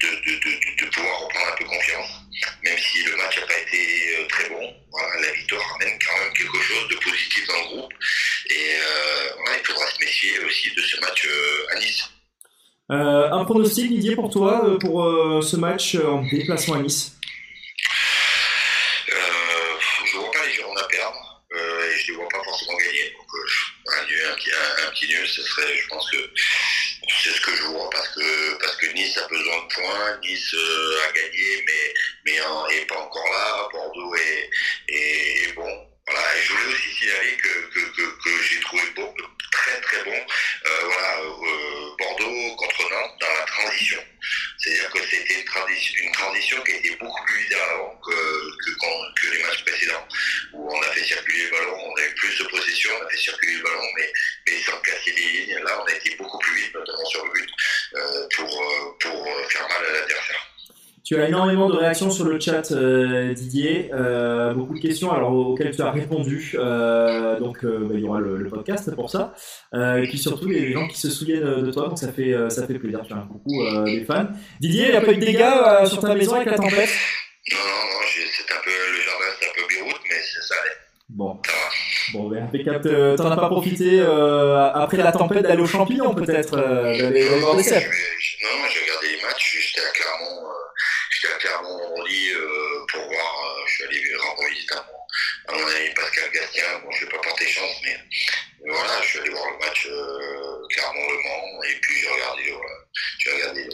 [0.00, 2.10] de, de, pouvoir reprendre un peu confiance.
[2.62, 4.74] Même si le match n'a pas été euh, très bon,
[5.20, 7.92] la victoire ramène quand même quelque chose de positif dans le groupe.
[8.48, 12.04] Et euh, il faudra se méfier aussi de ce match euh, à Nice.
[12.90, 17.16] Euh, un pronostic, Didier, pour toi, pour euh, ce match en déplacement à Nice?
[19.06, 23.14] Je ne vois pas les Girondins perdre et je ne les vois pas forcément gagner.
[23.16, 23.26] Donc,
[23.86, 26.16] un, un, un, un, petit nul, ce serait, je pense que
[27.22, 30.54] c'est ce que je vois parce que parce que Nice a besoin de points, Nice
[30.54, 31.94] euh, a gagné mais
[32.26, 34.50] mais en, est pas encore là, Bordeaux est,
[34.88, 35.89] est bon.
[36.10, 37.48] Voilà, et je voulais aussi signaler que,
[38.24, 39.14] que, j'ai trouvé bon,
[39.52, 40.26] très très bon
[40.66, 44.02] euh, voilà, euh, Bordeaux contre Nantes dans la transition.
[44.58, 49.64] C'est-à-dire que c'était une transition, qui était beaucoup plus vite avant que, que, les matchs
[49.64, 50.08] précédents,
[50.52, 53.16] où on a fait circuler le ballon, on avait plus de possession, on a fait
[53.16, 55.58] circuler le ballon, mais, sans casser les lignes.
[55.62, 57.50] Là, on a été beaucoup plus vite, notamment sur le but,
[57.94, 60.50] euh, pour, pour faire mal à l'adversaire
[61.10, 63.90] Tu as énormément de réactions sur le chat, euh, Didier.
[63.92, 66.54] Euh, beaucoup de questions alors, auxquelles tu as répondu.
[66.54, 69.34] Euh, donc, bah, il y aura le, podcast pour ça.
[69.74, 71.88] et puis surtout, les gens qui se souviennent de toi.
[71.88, 73.00] Donc, ça fait, ça fait plaisir.
[73.04, 74.28] Tu as un coucou des fans.
[74.60, 76.90] Didier, il n'y a pas eu de dégâts sur ta maison avec la tempête?
[77.50, 78.06] Non, non, non.
[78.06, 80.14] C'est un peu, le jardin, c'est un peu Beyrouth, mais
[80.46, 80.76] ça allait.
[81.08, 81.40] Bon.
[82.12, 83.16] Bon, ben, impeccable.
[83.16, 87.82] T'en as pas profité après la tempête d'aller au champignon, peut-être, d'aller voir des cèpes
[87.82, 89.58] Non, j'ai regardé les matchs.
[89.60, 90.46] J'étais à Clermont
[91.40, 95.66] à Clermont-Rondly euh, pour voir, euh, je suis allé rendre visite à mon, à mon
[95.66, 96.64] ami Pascal Gastien.
[96.84, 97.96] Bon, je vais pas porter chance, mais,
[98.62, 102.42] mais, voilà, je suis allé voir le match euh, Clermont-Le Mans et puis j'ai regardé,
[102.52, 102.74] voilà,
[103.18, 103.68] j'ai regardé,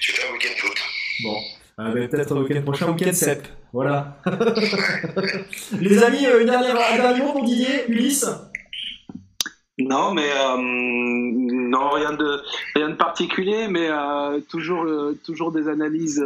[0.00, 0.78] j'ai fait un week-end foot.
[1.22, 1.42] Bon.
[1.80, 3.46] Euh, peut-être le week-end prochain, week-end CEP.
[3.72, 4.18] Voilà.
[5.80, 8.26] Les amis, une dernière, un dernier mot pour Didier, Ulysse?
[9.78, 12.42] Non, mais euh, non, rien de
[12.74, 16.22] rien de particulier, mais euh, toujours euh, toujours des analyses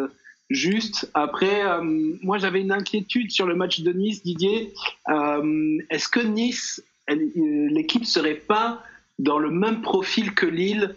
[0.55, 1.11] juste.
[1.15, 1.83] Après, euh,
[2.23, 4.73] moi j'avais une inquiétude sur le match de Nice, Didier.
[5.09, 7.17] Euh, est-ce que Nice, euh,
[7.71, 8.83] l'équipe serait pas
[9.19, 10.95] dans le même profil que Lille?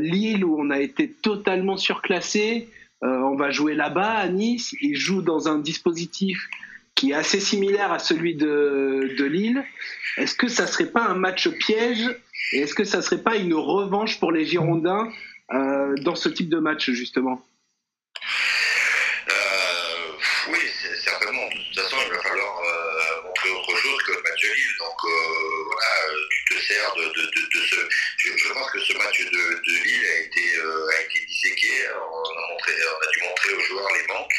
[0.00, 2.68] Lille où on a été totalement surclassé.
[3.02, 4.74] on va jouer là-bas à Nice.
[4.80, 6.48] Ils jouent dans un dispositif
[6.96, 9.62] qui est assez similaire à celui de, Lille.
[10.16, 12.10] Est-ce que ça serait pas un match piège?
[12.52, 15.12] Et est-ce que ça serait pas une revanche pour les Girondins
[15.50, 17.40] dans ce type de match justement
[22.04, 24.65] il va falloir euh, montrer autre chose que le match de Lille.
[24.78, 27.76] Donc euh, voilà, tu te sers de, de, de, ce.
[28.18, 31.70] Je, pense que ce match de, Lille a été, euh, a été disséqué.
[31.94, 34.34] On a, montré, on a dû montrer aux joueurs les manques.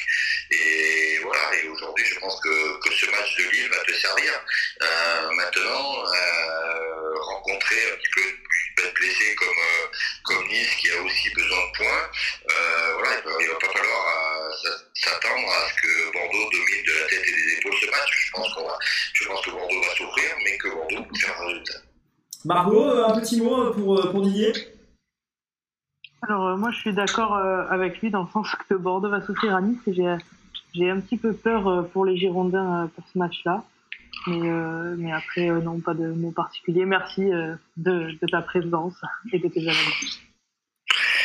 [0.52, 4.32] Et voilà, et aujourd'hui, je pense que, que, ce match de Lille va te servir.
[5.34, 6.04] maintenant,
[7.21, 8.47] rencontrer un petit peu
[8.84, 9.62] être blessé comme,
[10.24, 12.10] comme Nice qui a aussi besoin de points.
[13.00, 14.52] voilà, il ne va, pas falloir
[14.96, 18.28] s'attendre à ce que Bordeaux domine de la tête et des épaules ce match.
[18.28, 18.58] Je pense,
[19.13, 21.80] je pense que Bordeaux va souffrir, mais que Bordeaux peut faire un résultat.
[22.46, 24.54] Margot, un petit mot pour, pour Didier?
[26.22, 29.22] Alors euh, moi je suis d'accord euh, avec lui dans le sens que Bordeaux va
[29.22, 30.16] souffrir à Nice et j'ai,
[30.74, 33.63] j'ai un petit peu peur euh, pour les Girondins pour ce match-là.
[34.28, 34.50] Mais,
[34.98, 36.86] mais après, non, pas de mots particuliers.
[36.86, 38.96] Merci de, de, ta présence
[39.32, 40.20] et de tes analyses.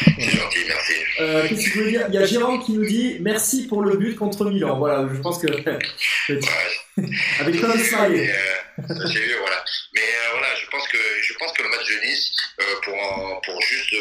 [0.05, 0.93] C'est gentil, merci.
[1.21, 2.07] Euh, qu'est-ce que tu veux dire?
[2.09, 4.79] Il y a Jérôme qui nous dit merci pour le but contre Milan.
[4.79, 5.47] Voilà, je pense que.
[7.41, 8.31] Avec Tom Smiley.
[8.31, 9.65] Euh, J'ai vu, voilà.
[9.95, 13.41] Mais euh, voilà, je pense, que, je pense que le match de Nice, euh, pour,
[13.45, 13.95] pour juste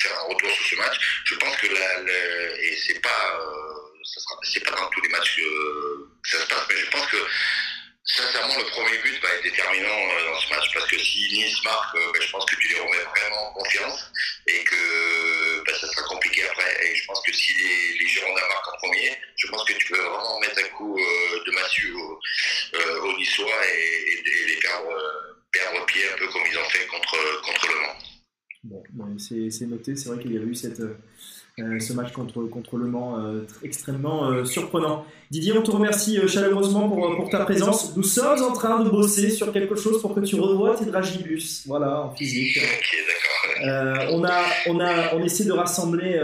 [0.00, 2.12] faire un retour sur ce match, je pense que la,
[2.60, 3.40] et c'est pas,
[4.42, 7.18] c'est pas dans tous les matchs que ça se passe, mais je pense que
[8.10, 11.62] Sincèrement, le premier but va être déterminant euh, dans ce match parce que si Nice
[11.62, 14.10] marque, euh, ben, je pense que tu les remets vraiment en confiance
[14.46, 16.86] et que ben, ça sera compliqué après.
[16.86, 19.92] Et je pense que si les, les Girondins marquent en premier, je pense que tu
[19.92, 22.20] peux vraiment mettre un coup euh, de massue aux
[23.02, 27.40] au Niçois et, et, les perdre, perdre pied un peu comme ils ont fait contre,
[27.42, 28.07] contre le Mans.
[28.64, 28.82] Bon,
[29.18, 29.96] c'est noté.
[29.96, 30.82] C'est vrai qu'il y avait eu cette
[31.60, 35.04] euh, ce match contre, contre Le Mans, euh, extrêmement euh, surprenant.
[35.30, 37.96] Didier, on te remercie chaleureusement pour, pour, ta présence.
[37.96, 41.66] Nous sommes en train de bosser sur quelque chose pour que tu revoies tes dragibus,
[41.66, 42.60] voilà, en physique.
[43.60, 46.20] on, a, on, a, on essaie de rassembler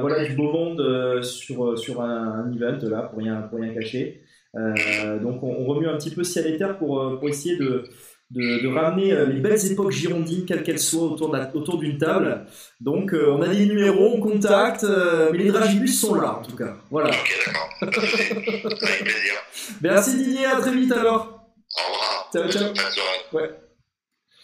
[0.00, 4.22] voilà, du beau monde sur, sur un, event, là, pour rien, pour rien cacher.
[4.54, 7.84] donc on, on, remue un petit peu ciel et terre pour, pour essayer de
[8.30, 12.46] de, ramener euh, les belles époques girondines, quelles qu'elles soient, autour, autour d'une table.
[12.80, 16.42] Donc, euh, on a des numéros, on contacte, euh, mais les dragibus sont là, en
[16.42, 16.76] tout cas.
[16.90, 17.10] Voilà.
[17.10, 17.68] Ok, d'accord.
[17.82, 19.34] Avec plaisir.
[19.80, 21.46] Merci Didier, à très vite alors.
[21.76, 22.30] Au revoir.
[22.32, 22.72] Ciao, ciao.
[22.74, 23.18] Bonne soirée.
[23.32, 23.50] Ouais.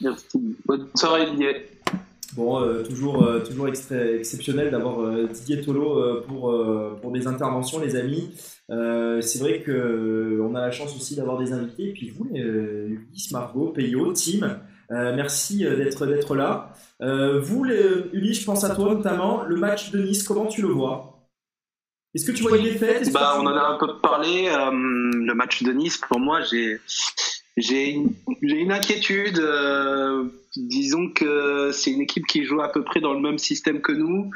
[0.00, 0.56] Merci.
[0.64, 1.68] Bonne soirée, Didier.
[2.34, 6.50] Bon, toujours, toujours exceptionnel d'avoir Didier Tolo pour,
[7.02, 8.30] pour des interventions, les amis.
[8.72, 11.90] Euh, c'est vrai que euh, on a la chance aussi d'avoir des invités.
[11.90, 16.74] Et puis vous, euh, Ulysse, Margot, Peyo, Tim, merci d'être d'être là.
[17.00, 17.66] vous,
[18.12, 19.44] Ulysse, je pense à toi notamment.
[19.44, 21.28] Le match de Nice, comment tu le vois?
[22.14, 23.10] Est-ce que tu vois une défaite?
[23.12, 24.48] Bah, On en a un peu parlé.
[24.50, 26.80] le match de Nice, pour moi, j'ai
[27.58, 29.38] j'ai une, une, inquiétude.
[30.56, 33.80] Euh, disons que c'est une équipe qui joue à peu près dans le même système
[33.80, 34.30] que nous,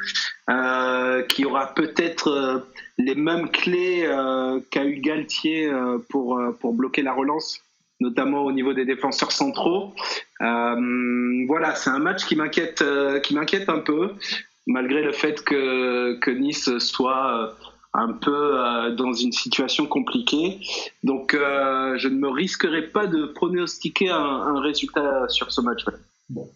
[0.51, 2.59] euh, qui aura peut-être euh,
[2.99, 7.61] les mêmes clés euh, qu'a eu Galtier euh, pour, pour bloquer la relance,
[8.01, 9.95] notamment au niveau des défenseurs centraux.
[10.41, 12.85] voilà, c'est un match qui m'inquiète,
[13.23, 14.13] qui m'inquiète un peu,
[14.67, 17.57] malgré le fait que, que Nice soit
[17.97, 20.61] un peu euh, dans une situation compliquée.
[21.03, 25.85] Donc, euh, je ne me risquerai pas de pronostiquer un, résultat sur ce match.
[26.29, 26.49] Bon.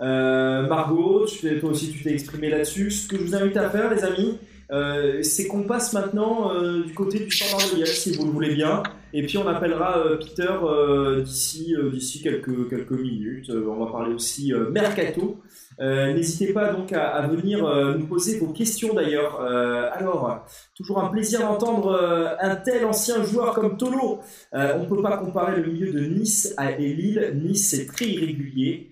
[0.00, 2.90] Euh, Margot, tu, toi aussi tu t'es exprimé là-dessus.
[2.90, 4.38] Ce que je vous invite à faire, les amis,
[4.72, 8.54] euh, c'est qu'on passe maintenant euh, du côté du standard de si vous le voulez
[8.54, 8.82] bien.
[9.12, 13.50] Et puis on appellera euh, Peter d'ici d'ici quelques quelques minutes.
[13.50, 15.42] on va parler aussi mercato.
[15.78, 17.64] N'hésitez pas donc à, venir
[17.98, 19.40] nous poser vos questions d'ailleurs.
[19.40, 24.20] alors, toujours un plaisir d'entendre un tel ancien joueur comme Tolo.
[24.52, 27.32] on ne peut pas comparer le milieu de Nice à Lille.
[27.42, 28.90] Nice c'est très irrégulier.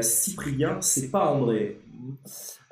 [0.00, 1.78] Cyprien, c'est pas André.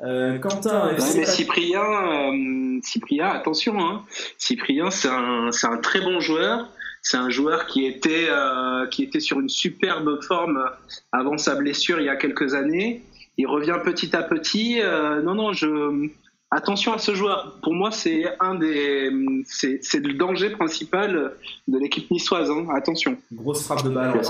[0.04, 4.02] Euh, Quentin, mais Cyprien, euh, Cyprien, attention, hein.
[4.38, 6.68] Cyprien, c'est un, c'est un très bon joueur.
[7.02, 10.64] C'est un joueur qui était, euh, qui était sur une superbe forme
[11.12, 13.02] avant sa blessure il y a quelques années.
[13.36, 14.80] Il revient petit à petit.
[14.80, 16.08] Euh, non, non, je,
[16.50, 17.58] attention à ce joueur.
[17.62, 19.10] Pour moi, c'est un des,
[19.44, 21.34] c'est, c'est le danger principal
[21.68, 22.50] de l'équipe niçoise.
[22.50, 22.66] Hein.
[22.74, 23.18] Attention.
[23.32, 24.20] Grosse frappe de balle.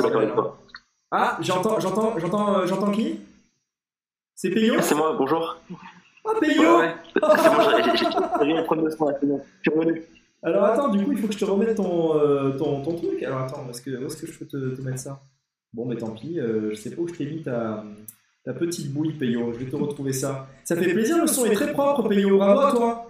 [1.13, 3.21] Ah, j'entends, j'entends, j'entends, j'entends qui?
[4.35, 5.57] C'est Payo C'est moi, bonjour.
[6.27, 6.95] Ah, Payo ouais,
[10.43, 13.23] Alors attends, du coup, il faut que je te remette ton, euh, ton, ton, truc.
[13.23, 15.21] Alors attends, où est-ce que, je peux te, te, mettre ça?
[15.73, 17.85] Bon, mais tant pis, euh, je sais pas où je t'ai mis ta,
[18.45, 19.53] ta petite bouille, Payo.
[19.53, 20.47] Je vais te retrouver ça.
[20.65, 22.39] Ça fait plaisir, le son est très propre, Payo.
[22.39, 23.09] Bravo à toi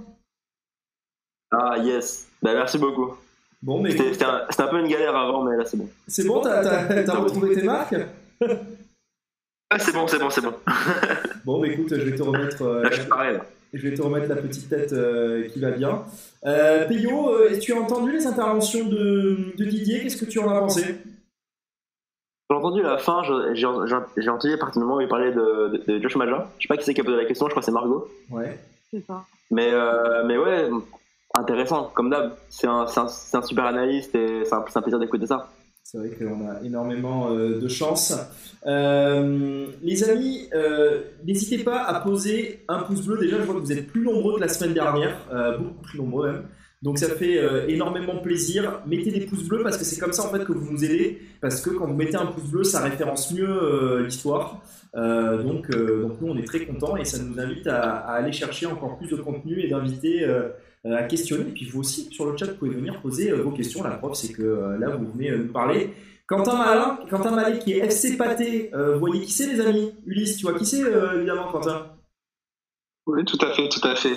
[1.51, 2.29] Ah, yes.
[2.43, 3.15] Bah, merci beaucoup.
[3.63, 3.93] Bon, mais...
[3.93, 5.89] C'était un, un, peu une galère avant, mais là, c'est bon.
[6.07, 7.95] C'est bon, t'as retrouvé tes marques?
[9.71, 10.55] ah, c'est bon, c'est bon, c'est bon.
[11.45, 12.63] bon, mais écoute, je vais te remettre.
[12.63, 12.89] Euh,
[13.75, 16.05] je vais te remettre la petite tête euh, qui va bien.
[16.47, 20.01] Euh, Peyo, euh, tu as entendu les interventions de, de Didier?
[20.01, 20.97] Qu'est-ce que tu en as pensé?
[22.49, 23.23] J'ai entendu la fin,
[23.55, 26.49] j'ai entendu à partir du moment où il parlait de, de, Josh Maja.
[26.59, 28.07] Je sais pas qui c'est qui a posé la question, je crois que c'est Margot.
[28.31, 28.59] Ouais.
[28.93, 29.25] C'est ça.
[29.51, 29.73] Mais,
[30.25, 30.69] mais ouais,
[31.35, 32.37] intéressant, comme d'hab.
[32.51, 35.49] C'est un, un, un, super analyste et c'est un, un plaisir d'écouter ça.
[35.95, 38.13] C'est vrai qu'on a énormément euh, de chance.
[38.67, 43.17] Euh, les amis, euh, n'hésitez pas à poser un pouce bleu.
[43.21, 45.17] Déjà, je vois que vous êtes plus nombreux que la semaine dernière,
[45.57, 46.43] beaucoup plus nombreux même.
[46.83, 48.81] Donc ça fait énormément plaisir.
[48.89, 51.21] Mettez des pouces bleus parce que c'est comme ça en fait que vous nous aidez.
[51.41, 54.63] Parce que quand vous mettez un pouce bleu, ça référence mieux l'histoire.
[54.95, 58.99] donc, nous on est très contents et ça nous invite à, à aller chercher encore
[58.99, 60.49] plus de contenu et d'inviter euh,
[60.93, 61.49] à questionner.
[61.49, 63.83] Et puis vous aussi, sur le chat, vous pouvez venir poser euh, vos questions.
[63.83, 65.91] La preuve, c'est que euh, là, vous venez nous parler.
[66.27, 69.93] Quentin Malin, Quentin Mallet qui est FC Pâté, vous voyez qui c'est les amis?
[70.07, 70.81] Ulysse, tu vois qui c'est
[71.17, 71.89] évidemment Quentin?
[73.07, 74.17] Oui, tout à fait, tout à fait.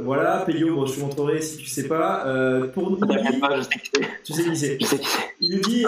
[0.00, 2.24] voilà, Pélio, je te montrerai si tu sais pas.
[2.74, 3.68] pour Nice,
[4.24, 4.78] tu sais qui c'est.
[5.40, 5.84] Il nous dit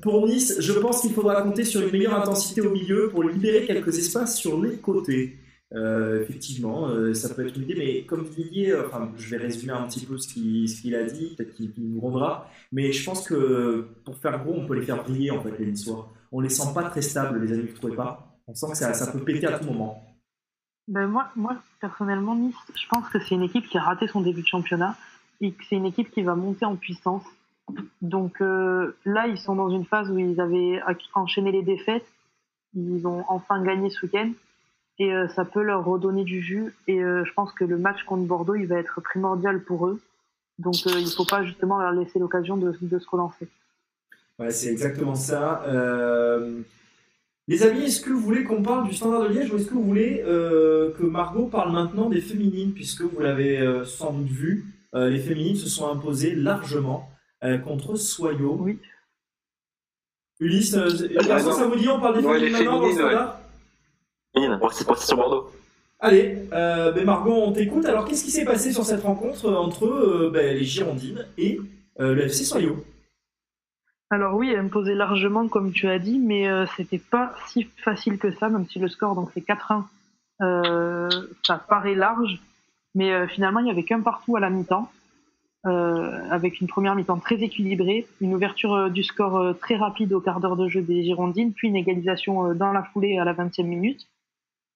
[0.00, 3.66] pour Nice, je pense qu'il faudra compter sur une meilleure intensité au milieu pour libérer
[3.66, 5.38] quelques espaces sur les côtés.
[5.74, 9.38] Euh, effectivement, euh, ça peut être une idée, mais comme Didier, euh, enfin, je vais
[9.38, 13.26] résumer un petit peu ce qu'il a dit, peut-être qu'il nous rendra, mais je pense
[13.26, 16.12] que pour faire gros, on peut les faire briller en fait les Niçois.
[16.30, 18.36] On les sent pas très stables, les amis, vous trouvez pas?
[18.46, 20.04] On sent que ça, ça, peut péter à tout moment.
[20.88, 24.20] Ben moi, moi, personnellement, Nice, je pense que c'est une équipe qui a raté son
[24.20, 24.96] début de championnat
[25.40, 27.24] et que c'est une équipe qui va monter en puissance.
[28.02, 30.80] Donc là, ils sont dans une phase où ils avaient
[31.14, 32.04] enchaîné les défaites,
[32.74, 34.32] ils ont enfin gagné ce week-end
[35.02, 36.72] et euh, ça peut leur redonner du jus.
[36.86, 40.00] Et euh, je pense que le match contre Bordeaux, il va être primordial pour eux.
[40.60, 43.48] Donc euh, il ne faut pas justement leur laisser l'occasion de, de, se relancer.
[44.38, 45.64] Ouais, c'est exactement ça.
[47.48, 49.74] Les amis, est-ce que vous voulez qu'on parle du Standard de Liège ou est-ce que
[49.74, 55.18] vous voulez que Margot parle maintenant des féminines puisque vous l'avez sans doute vu, les
[55.18, 57.10] féminines se sont imposées largement
[57.64, 58.56] contre Soyo.
[58.60, 58.78] Oui.
[60.38, 63.41] Ulysse, ça vous dit on parle des féminines maintenant dans le Standard?
[64.58, 65.50] Pour sur Bordeaux.
[66.00, 67.86] Allez, euh, ben Margot, on t'écoute.
[67.86, 71.60] Alors, qu'est-ce qui s'est passé sur cette rencontre entre euh, ben, les Girondines et
[72.00, 72.84] euh, le FC Soyo?
[74.10, 77.68] Alors oui, elle me posait largement, comme tu as dit, mais euh, c'était pas si
[77.76, 79.84] facile que ça, même si le score donc c'est 4-1.
[81.46, 82.40] ça paraît large,
[82.94, 84.90] mais finalement il y avait qu'un partout à la mi-temps,
[85.64, 90.56] avec une première mi-temps très équilibrée, une ouverture du score très rapide au quart d'heure
[90.56, 94.08] de jeu des Girondines, puis une égalisation dans la foulée à la 20e minute.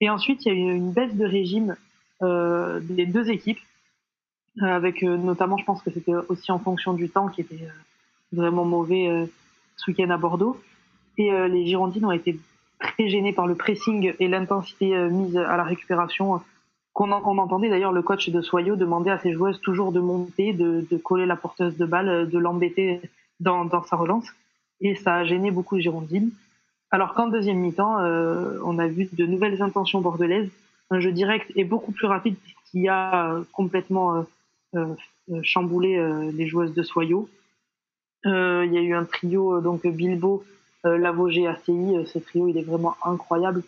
[0.01, 1.77] Et ensuite, il y a eu une baisse de régime
[2.23, 3.61] euh, des deux équipes,
[4.63, 7.63] euh, avec euh, notamment, je pense que c'était aussi en fonction du temps qui était
[7.63, 7.71] euh,
[8.33, 9.29] vraiment mauvais
[9.77, 10.61] ce week-end à Bordeaux.
[11.19, 12.39] Et les Girondines ont été
[12.79, 16.43] très gênés par le pressing et l'intensité mise à la récupération.
[16.93, 20.53] Qu'on on entendait d'ailleurs le coach de Soyo demander à ses joueuses toujours de monter,
[20.53, 23.01] de, de coller la porteuse de balle, de l'embêter
[23.41, 24.27] dans, dans sa relance.
[24.81, 26.31] Et ça a gêné beaucoup les Girondines.
[26.91, 30.51] Alors qu'en deuxième mi-temps, euh, on a vu de nouvelles intentions bordelaises,
[30.91, 32.37] un jeu direct et beaucoup plus rapide
[32.71, 34.25] qui a euh, complètement
[34.75, 34.95] euh,
[35.43, 35.99] chamboulé
[36.33, 37.29] les joueuses de Soyo.
[38.25, 38.31] Il
[38.73, 40.45] y a eu un trio donc Bilbo,
[40.85, 41.97] Lavogé, ACI.
[42.07, 43.63] Ce trio, il est vraiment incroyable.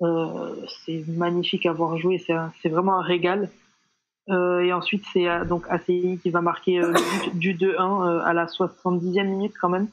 [0.00, 3.48] c'est magnifique à voir jouer, c'est vraiment un régal.
[4.28, 6.82] et ensuite, c'est donc ACI qui va marquer
[7.34, 9.88] du 2-1 à la 70e minute quand même.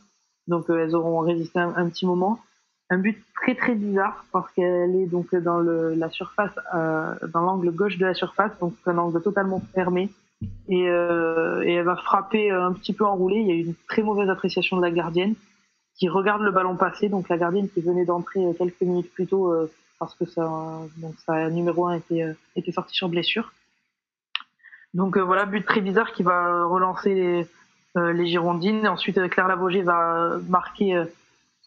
[0.47, 2.39] Donc elles auront résisté un, petit moment.
[2.89, 7.71] Un but très très bizarre parce qu'elle est donc dans le, la surface, dans l'angle
[7.71, 10.09] gauche de la surface, donc un angle totalement fermé
[10.69, 13.39] et, euh, et, elle va frapper un petit peu enroulée.
[13.39, 15.35] Il y a eu une très mauvaise appréciation de la gardienne
[15.97, 17.09] qui regarde le ballon passer.
[17.09, 20.43] Donc la gardienne qui venait d'entrer euh, quelques minutes plus tôt euh, parce que sa,
[20.97, 23.53] donc sa numéro 1 était, euh, était sorti sur blessure.
[24.93, 27.47] Donc voilà, but très bizarre qui va relancer les,
[28.13, 28.87] les Girondines.
[28.87, 31.03] Ensuite, Claire Lavogé va marquer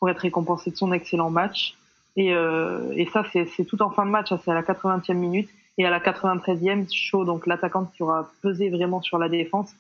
[0.01, 1.77] pour être récompensée de son excellent match.
[2.17, 5.49] Et, et ça, c'est tout en fin de match, hein, c'est à la 80e minute.
[5.81, 9.71] Et à la 93e, Shaw, donc l'attaquante qui aura pesé vraiment sur la défense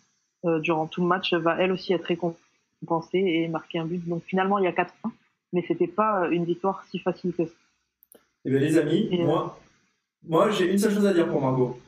[0.46, 4.02] euh, durant tout le match, va elle aussi être récompensée et marquer un but.
[4.08, 5.12] Donc finalement, il y a 4 points,
[5.52, 7.52] mais c'était pas une victoire si facile que ça.
[8.46, 9.60] Eh bien, les amis, euh, moi,
[10.26, 11.78] moi j'ai une seule chose à dire pour Margot.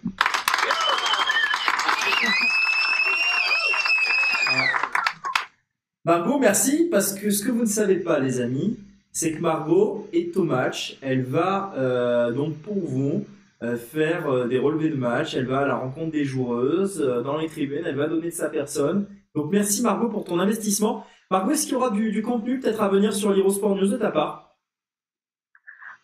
[6.05, 8.77] Margot, merci, parce que ce que vous ne savez pas, les amis,
[9.13, 10.99] c'est que Margot est au match.
[11.01, 13.25] Elle va euh, donc pour vous
[13.63, 17.37] euh, faire euh, des relevés de match, elle va à la rencontre des joueuses dans
[17.37, 19.07] les tribunes, elle va donner de sa personne.
[19.37, 21.07] Donc merci Margot pour ton investissement.
[21.31, 24.11] Margot, est-ce qu'il y aura du, contenu peut-être à venir sur l'Irosport News de ta
[24.11, 24.57] part?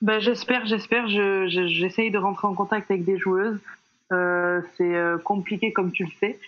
[0.01, 1.09] Ben, J'espère, j'espère.
[1.09, 3.59] J'essaye de rentrer en contact avec des joueuses.
[4.11, 4.95] c'est
[5.25, 6.39] compliqué comme tu le sais.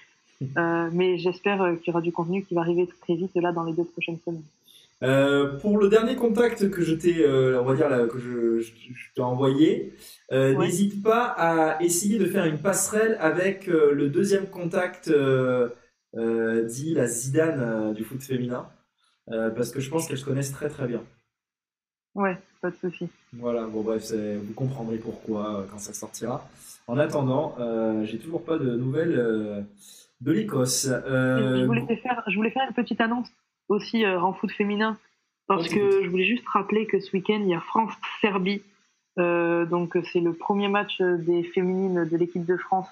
[0.40, 3.72] Mais j'espère qu'il y aura du contenu qui va arriver très vite là dans les
[3.72, 4.42] deux prochaines semaines.
[5.02, 8.60] Euh, pour le dernier contact que je t'ai, euh, on va dire là, que je,
[8.60, 9.94] je, t'ai envoyé,
[10.30, 17.06] euh, n'hésite pas à essayer de faire une passerelle avec le deuxième contact dit la
[17.06, 18.68] Zidane du foot féminin,
[19.26, 21.02] parce que je pense qu'elles se connaissent très très bien.
[22.14, 23.08] Ouais, pas de souci.
[23.32, 26.46] Voilà, bon bref, vous comprendrez pourquoi quand ça sortira.
[26.86, 27.56] En attendant,
[28.04, 29.64] j'ai toujours pas de nouvelles
[30.20, 30.86] de l'Écosse.
[30.86, 33.30] je voulais faire, je voulais faire une petite annonce
[33.70, 34.98] aussi euh, en foot féminin.
[35.46, 38.62] Parce que je voulais juste rappeler que ce week-end, il y a France-Serbie.
[39.18, 42.86] Euh, donc c'est le premier match des féminines de l'équipe de France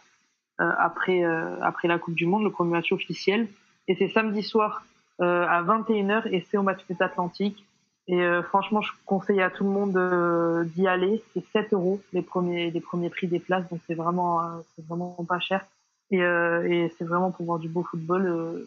[0.60, 1.22] euh, après,
[1.62, 3.46] après la Coupe du Monde, le premier match officiel.
[3.86, 4.84] Et c'est samedi soir
[5.20, 7.64] à 21h et c'est au match des Atlantiques.
[8.08, 11.22] Et franchement, je conseille à tout le monde d'y aller.
[11.34, 14.40] C'est 7 euros les premiers, les premiers prix des places, donc c'est vraiment,
[14.74, 15.64] c'est vraiment pas cher.
[16.10, 18.66] Et, et c'est vraiment pour voir du beau football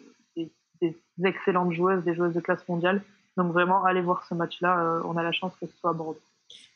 [0.82, 3.02] des excellentes joueuses, des joueuses de classe mondiale.
[3.36, 4.78] Donc vraiment, allez voir ce match-là.
[4.80, 6.20] Euh, on a la chance que ce soit à Bordeaux.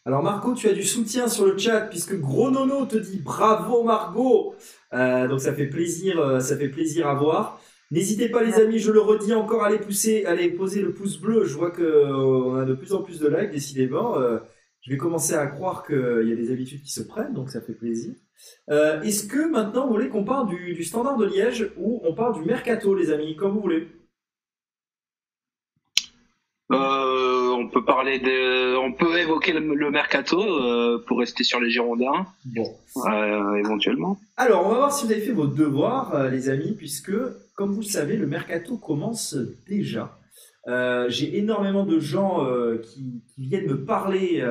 [0.06, 3.82] Alors Marco, tu as du soutien sur le chat puisque Gros Nono te dit bravo
[3.82, 4.54] Margot.
[4.94, 7.60] Euh, donc ça fait plaisir, euh, ça fait plaisir à voir.
[7.90, 11.44] N'hésitez pas les amis, je le redis encore, les pousser, les poser le pouce bleu.
[11.44, 14.16] Je vois que on a de plus en plus de likes, décidément.
[14.80, 17.60] je vais commencer à croire qu'il y a des habitudes qui se prennent, donc ça
[17.60, 18.12] fait plaisir.
[18.68, 22.34] Est-ce que maintenant vous voulez qu'on parle du, du standard de Liège ou on parle
[22.34, 23.88] du mercato, les amis, comme vous voulez?
[26.72, 31.70] Euh, on peut parler de, on peut évoquer le, mercato euh, pour rester sur les
[31.70, 32.26] Girondins.
[32.44, 32.66] Bon,
[33.08, 34.18] euh, éventuellement.
[34.36, 37.12] Alors, on va voir si vous avez fait vos devoirs, les amis, puisque,
[37.54, 39.36] comme vous le savez, le mercato commence
[39.68, 40.18] déjà.
[41.08, 42.44] J'ai énormément de gens
[42.82, 44.44] qui, viennent me parler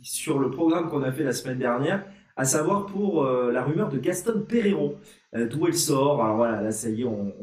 [0.00, 2.02] sur le programme qu'on a fait la semaine dernière,
[2.36, 4.96] à savoir pour la rumeur de Gaston Pereiro.
[5.36, 6.22] Euh, d'où elle sort.
[6.22, 7.34] Alors voilà, là ça y est, on,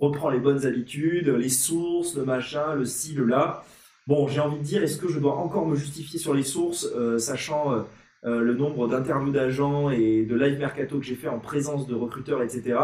[0.00, 3.62] reprend les bonnes habitudes, les sources, le machin, le ci, le là.
[4.06, 6.88] Bon, j'ai envie de dire, est-ce que je dois encore me justifier sur les sources,
[6.96, 11.40] euh, sachant euh, le nombre d'interviews d'agents et de live mercato que j'ai fait en
[11.40, 12.78] présence de recruteurs, etc.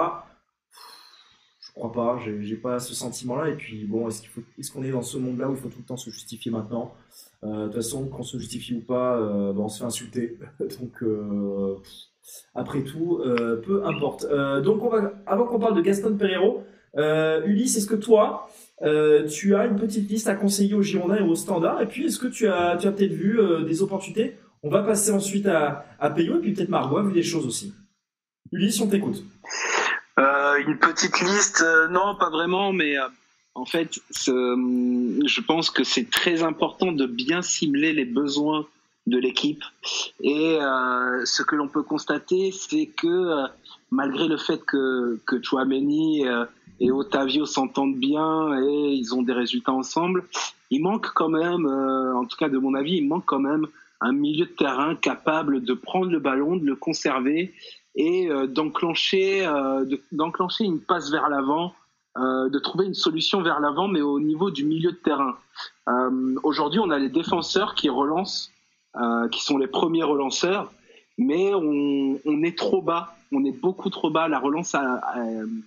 [1.74, 3.48] Je crois pas, j'ai pas ce sentiment-là.
[3.48, 5.96] Et puis bon, est-ce qu'on est dans ce monde-là où il faut tout le temps
[5.96, 6.94] se justifier maintenant?
[7.42, 10.38] De toute façon, qu'on se justifie ou pas, on se fait insulter.
[10.60, 11.02] Donc
[12.54, 14.24] après tout, euh, peu importe.
[14.24, 16.62] Euh, donc, on va, avant qu'on parle de Gaston Pereiro,
[16.96, 18.48] euh, Ulysse, est-ce que toi,
[19.28, 21.82] tu as une petite liste à conseiller aux Girondins et aux Standards?
[21.82, 24.36] Et puis, est-ce que tu as, tu as peut-être vu des opportunités?
[24.62, 27.46] On va passer ensuite à, à Payo et puis peut-être Margot a vu des choses
[27.46, 27.72] aussi.
[28.52, 29.24] Ulysse, on t'écoute.
[30.18, 32.94] Une petite liste, non, pas vraiment, mais
[33.54, 38.66] en fait, je pense que c'est très important de bien cibler les besoins
[39.06, 39.62] de l'équipe.
[40.20, 43.46] Et euh, ce que l'on peut constater, c'est que euh,
[43.90, 46.44] malgré le fait que, que Chouameni euh,
[46.80, 50.24] et Otavio s'entendent bien et ils ont des résultats ensemble,
[50.70, 53.66] il manque quand même, en tout cas de mon avis, il manque quand même
[54.00, 57.52] un milieu de terrain capable de prendre le ballon, de le conserver
[57.94, 59.46] et d'enclencher,
[60.12, 61.74] d'enclencher une passe vers l'avant.
[62.16, 65.36] de trouver une solution vers l'avant, mais au niveau du milieu de terrain.
[66.42, 68.52] Aujourd'hui, on a les défenseurs qui relancent
[69.00, 70.70] euh, qui sont les premiers relanceurs,
[71.16, 74.28] mais on, on, est trop bas, on est beaucoup trop bas.
[74.28, 75.00] La relance, a,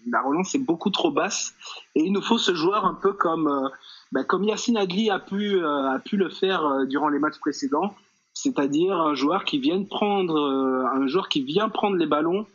[0.07, 1.55] la relance est beaucoup trop basse,
[1.95, 3.67] et il nous faut ce joueur un peu comme euh,
[4.11, 7.95] ben, comme Yacine Adli a pu euh, a pu le faire durant les matchs précédents,
[8.35, 12.45] c'est-à-dire un joueur qui vient prendre un joueur qui vient prendre les ballons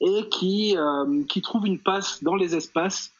[0.00, 0.76] et qui
[1.28, 3.12] qui trouve une passe dans les espaces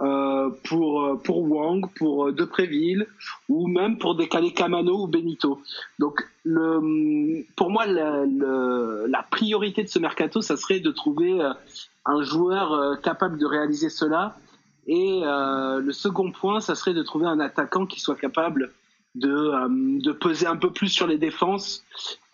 [0.00, 3.06] euh, pour euh, pour Wang, pour euh, Depréville
[3.50, 5.60] ou même pour décaler Kamano ou Benito.
[5.98, 11.40] Donc le pour moi la, la priorité de ce mercato ça serait de trouver
[12.06, 14.34] un joueur capable de réaliser cela
[14.88, 18.72] et le second point ça serait de trouver un attaquant qui soit capable
[19.14, 21.84] de, de peser un peu plus sur les défenses.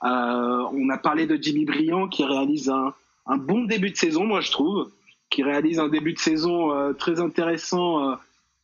[0.03, 2.95] on a parlé de Jimmy Briand qui réalise un,
[3.27, 4.91] un bon début de saison, moi je trouve
[5.31, 8.15] qui réalise un début de saison euh, très intéressant euh,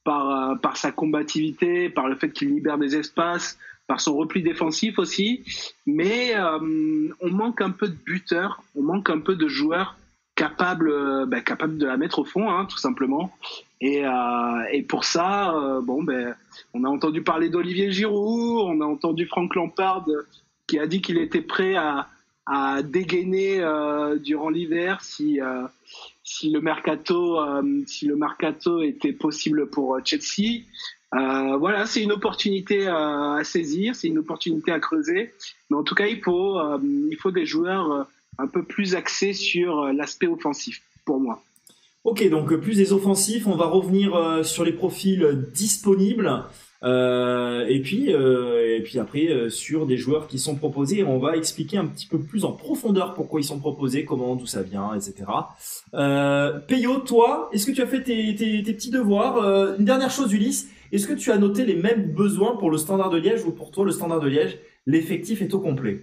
[0.03, 4.43] par, euh, par sa combativité, par le fait qu'il libère des espaces, par son repli
[4.43, 5.45] défensif aussi.
[5.87, 6.35] Mais
[7.21, 9.97] on manque un peu de buteurs, on manque un peu de joueurs
[10.35, 13.33] capables, ben, capables de la mettre au fond, hein, tout simplement.
[13.81, 14.03] Et,
[14.73, 16.35] et pour ça, bon, ben,
[16.73, 20.07] on a entendu parler d'Olivier Giroud, on a entendu Franck Lampard
[20.67, 22.09] qui a dit qu'il était prêt à,
[22.83, 23.63] dégainer
[24.23, 25.41] durant l'hiver si
[26.25, 30.63] si le mercato, euh, si le mercato était possible pour euh, Chelsea.
[31.15, 35.33] Euh, voilà, c'est une opportunité à saisir, c'est une opportunité à creuser.
[35.71, 38.09] Mais en tout cas, il faut, il faut des joueurs
[38.39, 41.43] un peu plus axés sur l'aspect offensif, pour moi.
[42.05, 46.45] Ok, donc plus des offensifs, on va revenir sur les profils disponibles.
[46.85, 51.19] Euh, et puis, euh, et puis après euh, sur des joueurs qui sont proposés, on
[51.19, 54.63] va expliquer un petit peu plus en profondeur pourquoi ils sont proposés, comment, d'où ça
[54.63, 55.25] vient, etc.
[55.95, 59.39] Euh, Peyo, toi, est-ce que tu as fait tes, tes, petits devoirs?
[59.39, 62.77] Euh, Une dernière chose, Ulysse, est-ce que tu as noté les mêmes besoins pour le
[62.77, 66.03] Standard de Liège ou pour toi le Standard de Liège, l'effectif est au complet?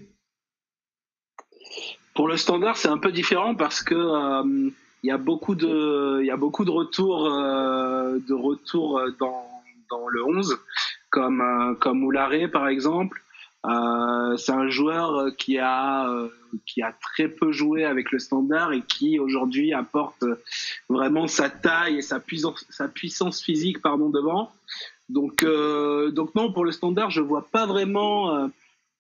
[2.14, 4.72] Pour le Standard, c'est un peu différent parce que
[5.04, 9.52] il y a beaucoup de, il y a beaucoup de retours, de retours dans
[9.92, 10.58] dans le 11,
[11.10, 13.22] comme, euh, comme Moularé par exemple.
[13.68, 16.30] Euh, c'est un joueur qui a euh,
[16.66, 20.26] qui a très peu joué avec le standard et qui aujourd'hui apporte
[20.90, 24.52] vraiment sa taille et sa puissance sa puissance physique pardon devant.
[25.10, 28.50] Donc donc non pour le standard je vois pas vraiment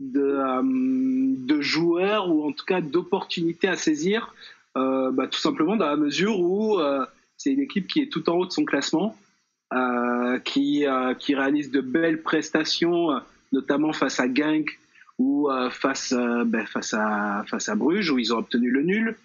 [0.01, 4.33] de de joueurs ou en tout cas d'opportunités à saisir
[4.75, 6.79] bah, tout simplement dans la mesure où
[7.37, 9.15] c'est une équipe qui est tout en haut de son classement
[9.73, 13.19] euh, qui, euh, réalise de belles prestations, euh,
[13.53, 14.77] notamment face à Genk
[15.17, 19.15] ou face, ben, face à Bruges, où ils ont obtenu le nul.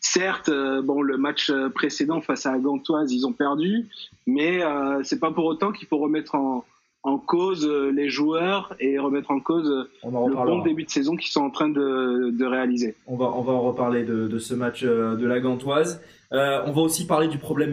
[0.00, 0.50] Certes,
[0.82, 3.86] bon, le match précédent face à Gantoise, ils ont perdu,
[4.26, 4.62] mais
[5.04, 6.64] c'est pas pour autant qu'il faut remettre en,
[7.04, 11.42] en cause les joueurs et remettre en cause le bon début de saison qu'ils sont
[11.42, 12.96] en train de, de, réaliser.
[13.06, 16.00] On va, on va en reparler de, de ce match de la Gantoise.
[16.34, 17.70] Euh, on va aussi parler du problème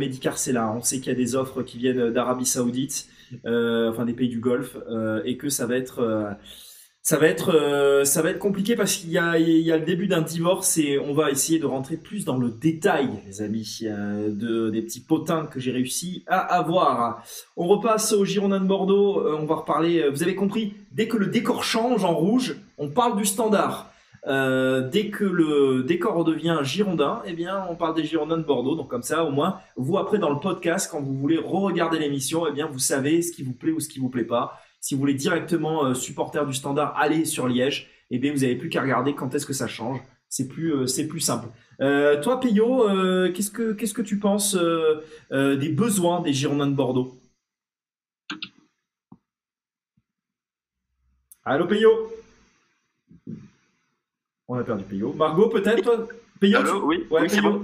[0.52, 0.74] là.
[0.76, 3.08] On sait qu'il y a des offres qui viennent d'Arabie Saoudite,
[3.46, 6.36] euh, enfin des pays du Golfe, euh, et que ça va être
[7.04, 9.86] ça va être ça va être compliqué parce qu'il y a il y a le
[9.86, 13.80] début d'un divorce et on va essayer de rentrer plus dans le détail les amis
[13.84, 17.24] de des petits potins que j'ai réussi à avoir.
[17.58, 21.28] On repasse au Girondin de Bordeaux, on va reparler vous avez compris dès que le
[21.28, 23.92] décor change en rouge, on parle du standard.
[24.28, 28.76] Euh, dès que le décor redevient girondin, eh bien, on parle des Girondins de Bordeaux.
[28.76, 32.46] Donc comme ça, au moins, vous après dans le podcast, quand vous voulez re-regarder l'émission,
[32.48, 34.61] eh bien, vous savez ce qui vous plaît ou ce qui vous plaît pas.
[34.82, 37.90] Si vous voulez directement euh, supporter du Standard, aller sur Liège.
[38.10, 40.00] Eh bien, vous avez plus qu'à regarder quand est-ce que ça change.
[40.28, 41.48] C'est plus, euh, c'est plus simple.
[41.82, 42.88] Euh, toi, Peyo,
[43.32, 44.58] qu'est-ce que, qu'est-ce que tu penses
[45.32, 47.16] des besoins des Girondins de Bordeaux?
[51.46, 52.12] Allô, Peyo?
[54.48, 55.14] On a perdu Peyo.
[55.14, 56.08] Margot, peut-être toi?
[56.40, 57.64] Peyo Oui, ouais, c'est bon.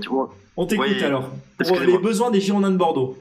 [0.55, 1.31] On t'écoute alors.
[1.57, 3.17] Pour les besoins des Girondins de Bordeaux.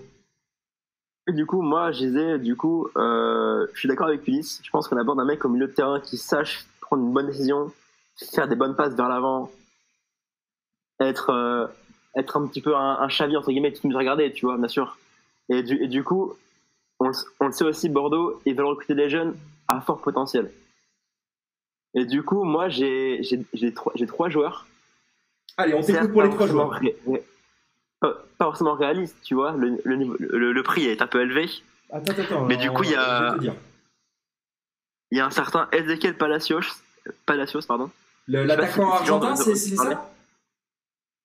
[1.33, 4.61] Du coup, moi, je disais, du coup, euh, je suis d'accord avec Ulysse.
[4.63, 7.27] Je pense qu'on aborde un mec au milieu de terrain qui sache prendre une bonne
[7.27, 7.73] décision,
[8.17, 9.51] faire des bonnes passes vers l'avant,
[11.01, 11.67] être, euh,
[12.15, 14.69] être un petit peu un, un Xavi, entre guillemets, qui nous regarder, tu vois, bien
[14.69, 14.99] sûr.
[15.49, 16.35] Et du, et du coup,
[17.01, 17.11] on,
[17.41, 19.37] on le sait aussi, Bordeaux, ils veulent recruter des jeunes
[19.69, 20.51] à fort potentiel.
[21.95, 23.23] Et du coup, moi, j'ai
[23.75, 24.67] trois, trois joueurs.
[25.57, 26.79] Allez, on t'écoute pour les trois joueurs.
[28.01, 29.53] Pas, forcément réaliste, tu vois.
[29.53, 31.49] Le, le, le, prix est un peu élevé.
[31.91, 32.45] Attends, attends.
[32.47, 33.37] Mais du coup, il y a.
[35.13, 36.83] Il y a un certain Ezequiel Palacios.
[37.27, 37.91] Palacios, pardon.
[38.27, 40.11] L'attaquant argentin, c'est ça?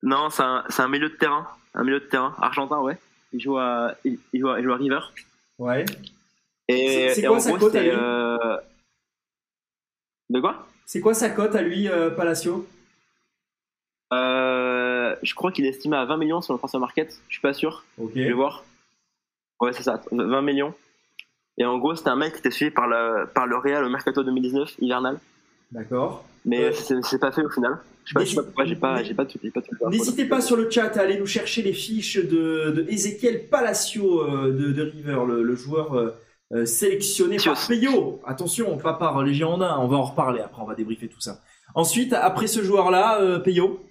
[0.03, 1.47] Non, c'est un, un, milieu de terrain.
[1.73, 2.97] Un milieu de terrain argentin, ouais.
[3.33, 4.99] Il joue à, il, joue à, il joue à River.
[5.57, 5.85] Ouais.
[6.67, 8.57] Et, c'est quoi sa cote euh,
[10.29, 10.67] de quoi?
[10.85, 12.67] C'est quoi sa cote à lui, euh, Palacio?
[14.13, 14.70] Euh,
[15.23, 17.19] je crois qu'il est estimé à 20 millions sur le transfer market.
[17.27, 17.83] Je suis pas sûr.
[17.99, 18.11] Ok.
[18.15, 18.63] Je vais voir.
[19.59, 20.73] Ouais, c'est ça, 20 millions.
[21.57, 23.89] Et en gros, c'était un mec qui était suivi par le, par le Real au
[23.89, 25.19] Mercato 2019, hivernal.
[25.71, 26.25] D'accord.
[26.45, 26.73] Mais Ouais.
[27.03, 27.77] c'est pas fait au final.
[28.03, 29.25] Je sais pas, je sais pas pourquoi j'ai pas, j'ai pas.
[29.89, 34.21] N'hésitez pas sur le chat à aller nous chercher les fiches de, de Ezequiel Palacio
[34.23, 36.15] euh, de, de River, le, le joueur euh,
[36.53, 37.55] euh, sélectionné par.
[37.67, 38.19] Peyo.
[38.25, 41.39] Attention, pas par les Girondins, on va en reparler après, on va débriefer tout ça.
[41.75, 43.85] Ensuite, après ce joueur-là, euh, Peyo.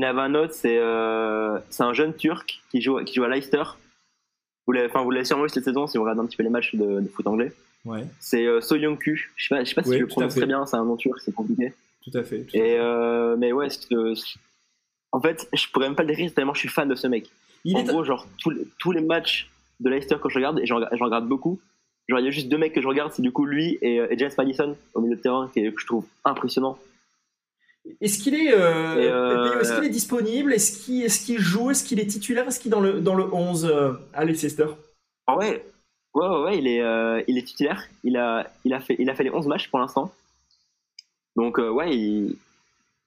[0.00, 3.12] Il y en avait un autre, c'est euh, c'est un jeune Turc qui joue, qui
[3.14, 3.62] joue à Leicester.
[4.66, 6.42] Vous l'avez, enfin, vous l'avez sûrement vu cette saison si vous regardez un petit peu
[6.42, 7.52] les matchs de, de foot anglais.
[7.84, 9.30] Ouais, C'est euh, So Young-Ku.
[9.36, 10.84] Je sais pas, je sais pas si Ouais, je le prononce très bien, c'est un
[10.84, 11.74] nom turc, c'est compliqué.
[12.02, 12.44] tout à fait.
[12.44, 12.56] tout.
[12.56, 14.14] Et euh, mais ouais, c'est que-
[15.12, 17.28] en fait, je pourrais même pas le décrire tellement je suis fan de ce mec.
[17.66, 20.60] Il en est gros, genre tous les, tous les matchs de Leicester quand je regarde,
[20.60, 21.60] et j'en regarde, beaucoup.
[22.08, 24.00] Genre il y a juste deux mecs que je regarde, c'est du coup lui et,
[24.00, 26.78] euh, et James Madison au milieu de terrain que je trouve impressionnant.
[28.00, 30.52] Est-ce qu'il est, euh, euh, est-ce qu'il est disponible?
[30.52, 31.70] Est-ce qu'il est, joue?
[31.70, 32.46] Est-ce qu'il est titulaire?
[32.46, 34.66] Est-ce qu'il est dans le, dans le 11 euh, à Leicester
[35.26, 35.64] Ah ouais,
[36.14, 37.82] ouais, ouais, ouais, il est, euh, il est titulaire.
[38.04, 40.12] Il a, il a fait, il a fait les 11 matchs pour l'instant.
[41.36, 42.36] Donc euh, ouais, il,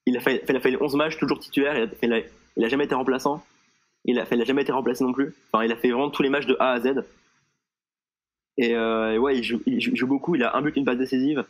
[0.05, 1.75] il a fait, il a fait les 11 matchs toujours titulaire.
[1.77, 2.19] Il a, il a,
[2.57, 3.43] il a jamais été remplaçant.
[4.05, 5.33] Il a, fait, il a jamais été remplacé non plus.
[5.51, 7.03] Enfin, il a fait vraiment tous les matchs de A à Z.
[8.57, 10.35] Et euh, ouais, il joue, il joue- il joue beaucoup.
[10.35, 11.45] Il a un but, une passe décisive.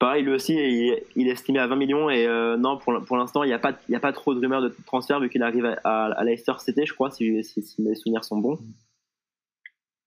[0.00, 2.10] Pareil, lui aussi, il, est- il est estimé à 20 millions.
[2.10, 4.34] Et euh, non, pour, pour l'instant, il n'y a, pas- il y a pas trop
[4.34, 7.44] de rumeurs de transfert vu qu'il arrive à, à, à Leicester City, je crois, si,
[7.44, 8.58] si, si mes souvenirs sont bons.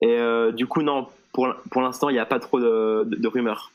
[0.02, 3.16] Et euh, du coup, non, pour, pour l'instant, il n'y a pas trop de, de,
[3.16, 3.72] de rumeurs.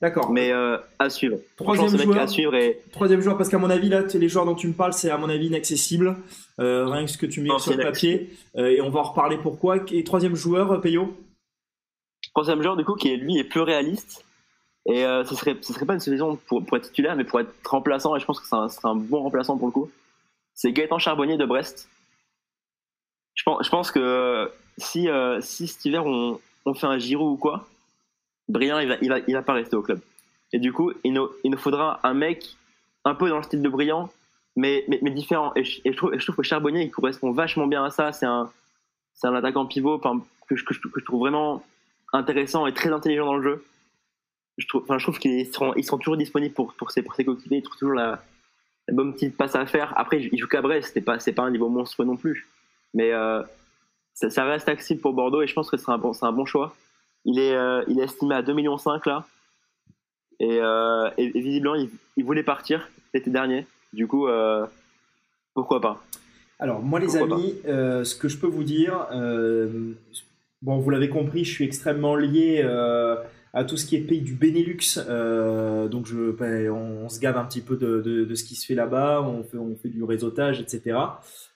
[0.00, 0.30] D'accord.
[0.30, 1.36] Mais euh, à suivre.
[1.56, 2.18] Troisième joueur.
[2.20, 4.72] à suivre et Troisième joueur, parce qu'à mon avis, là, les joueurs dont tu me
[4.72, 6.16] parles, c'est à mon avis inaccessible.
[6.56, 8.30] Rien que ce que tu mets Non, sur le papier.
[8.56, 9.76] Et on va en reparler pourquoi?
[9.92, 11.14] Et troisième joueur, Peyo?
[12.32, 14.24] Troisième joueur, du coup, qui est, lui est peu réaliste.
[14.88, 17.38] Et euh, ce serait, ce serait pas une solution pour, pour être titulaire, mais pour
[17.40, 18.16] être remplaçant.
[18.16, 19.90] Et je pense que ce serait un bon remplaçant pour le coup.
[20.54, 21.88] C'est Gaëtan Charbonnier de Brest.
[23.34, 27.30] Je pense, je pense que si, euh, si cet hiver on, on fait un Giro
[27.30, 27.68] ou quoi,
[28.48, 30.00] Briand il va, il va, il va pas rester au club.
[30.52, 32.56] Et du coup, il nous, il nous faudra un mec
[33.04, 34.10] un peu dans le style de Briand,
[34.56, 35.52] mais, mais, mais différent.
[35.54, 38.12] Et je, trouve, et je trouve que Charbonnier il correspond vachement bien à ça.
[38.12, 38.50] C'est un,
[39.12, 41.62] c'est un attaquant pivot que, je, que je trouve vraiment
[42.14, 43.64] intéressant et très intelligent dans le jeu.
[44.58, 47.24] Je trouve, enfin, je trouve qu'ils ils seront toujours disponibles pour, pour ses, pour ses
[47.24, 47.58] coéquipiers.
[47.58, 48.20] Ils trouvent toujours la,
[48.88, 49.92] la bonne petite passe à faire.
[49.96, 52.48] Après, il joue qu'à Brest, c'est pas, c'est pas un niveau monstrueux non plus.
[52.94, 53.42] Mais euh,
[54.14, 56.32] ça, ça reste accessible pour Bordeaux et je pense que c'est un bon, c'est un
[56.32, 56.74] bon choix.
[57.24, 59.26] Il est, euh, il est estimé à 2,5 millions là.
[60.40, 63.66] Et, euh, et, et visiblement, il, il voulait partir l'été dernier.
[63.92, 64.26] Du coup,
[65.54, 66.02] pourquoi pas?
[66.58, 69.06] Alors, moi, les amis, ce que je peux vous dire,
[70.62, 72.62] bon, vous l'avez compris, je suis extrêmement lié
[73.52, 74.98] à tout ce qui est pays du Benelux.
[74.98, 79.22] euh, donc, ben, on, se gave un petit peu de, ce qui se fait là-bas,
[79.22, 80.98] on fait, du réseautage, etc.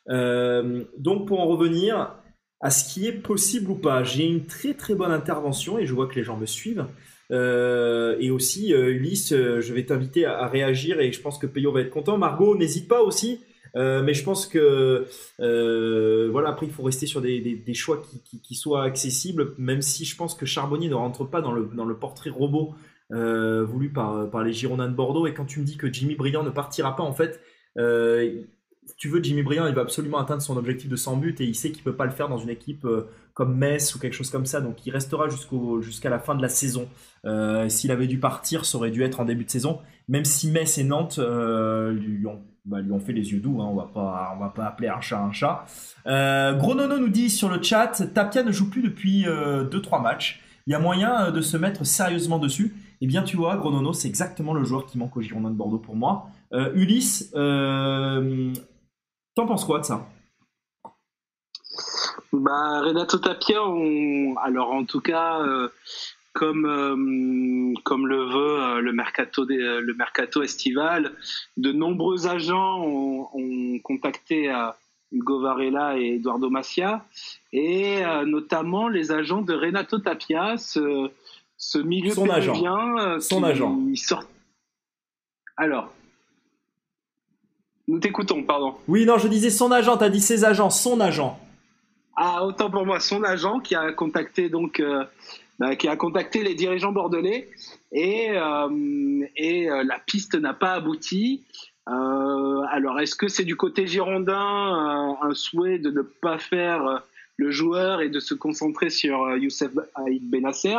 [0.08, 2.14] Euh, donc, pour en revenir
[2.60, 5.94] à ce qui est possible ou pas, j'ai une très très bonne intervention et je
[5.94, 6.86] vois que les gens me suivent.
[7.30, 11.80] Euh, et aussi, Ulysse, je vais t'inviter à, réagir et je pense que Peyo va
[11.80, 12.18] être content.
[12.18, 13.40] Margot, n'hésite pas aussi.
[13.76, 15.06] Euh, mais je pense que
[15.40, 18.02] euh, voilà après il faut rester sur des, choix
[18.42, 22.30] qui, soient accessibles même si je pense que Charbonnier ne rentre pas dans le, portrait
[22.30, 22.74] robot
[23.12, 25.26] euh, voulu par, les Girondins de Bordeaux.
[25.26, 27.40] Et quand tu me dis que Jimmy Briand ne partira pas en fait
[28.98, 31.54] tu veux Jimmy Briand il va absolument atteindre son objectif de 100 buts et il
[31.54, 32.86] sait qu'il peut pas le faire dans une équipe
[33.32, 34.60] comme Metz ou quelque chose comme ça.
[34.60, 35.28] Donc il restera
[35.80, 36.88] jusqu'à la fin de la saison.
[37.68, 39.78] S'il avait dû partir ça aurait dû être en début de saison.
[40.08, 43.66] Même si Metz et Nantes lui ont bah, lui ont fait les yeux doux, hein,
[43.68, 45.64] on va pas, on va pas appeler un chat un chat.
[46.06, 49.98] Euh, Gros Nono nous dit sur le chat, Tapia ne joue plus depuis 2-3 euh,
[50.00, 50.40] matchs.
[50.66, 52.74] Il y a moyen euh, de se mettre sérieusement dessus.
[53.00, 55.56] Eh bien, tu vois, Gros Nono, c'est exactement le joueur qui manque au Girondin de
[55.56, 56.28] Bordeaux pour moi.
[56.52, 60.06] Euh, Ulysse, t'en penses quoi de ça?
[62.32, 63.58] Bah, Renato Tapia,
[64.40, 65.40] alors en tout cas,
[66.32, 71.12] comme euh, comme le veut euh, le mercato des, le mercato estival,
[71.56, 74.50] de nombreux agents ont, ont contacté
[75.12, 77.04] Hugo Varela et Eduardo Macia,
[77.52, 81.10] et euh, notamment les agents de Renato Tapia, ce,
[81.58, 82.52] ce milieu Son agent.
[82.52, 83.78] péruvien, Son qui agent.
[83.96, 84.24] sort.
[85.56, 85.92] Alors,
[87.88, 88.76] nous t'écoutons, pardon.
[88.88, 91.38] Oui, non, je disais son agent, t'as dit ses agents, son agent.
[92.16, 95.04] Ah, autant pour moi, son agent qui a contacté donc euh,
[95.78, 97.48] qui a contacté les dirigeants bordelais
[97.92, 101.42] et euh, euh, la piste n'a pas abouti.
[101.88, 106.98] Euh, alors, est-ce que c'est du côté girondin un, souhait de ne pas faire euh,
[107.36, 110.78] le joueur et de se concentrer sur euh, Youssef Aïd Benasser?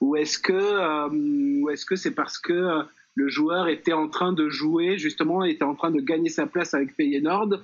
[0.00, 4.48] Ou est-ce que ou est-ce que c'est parce que le joueur était en train de
[4.48, 7.60] jouer, justement, était en train de gagner sa place avec Feyenoord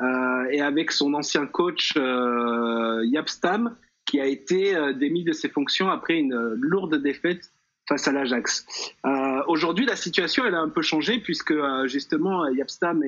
[0.00, 3.74] euh, et avec son ancien coach euh, Yapstam,
[4.08, 7.52] qui a été euh, démis de ses fonctions après une lourde défaite
[7.88, 8.66] face à l'Ajax.
[9.06, 13.02] Euh, Aujourd'hui, la situation elle a un peu changé puisque euh, justement Yapstam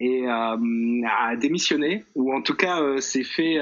[0.00, 3.58] a démissionné ou en tout cas s'est fait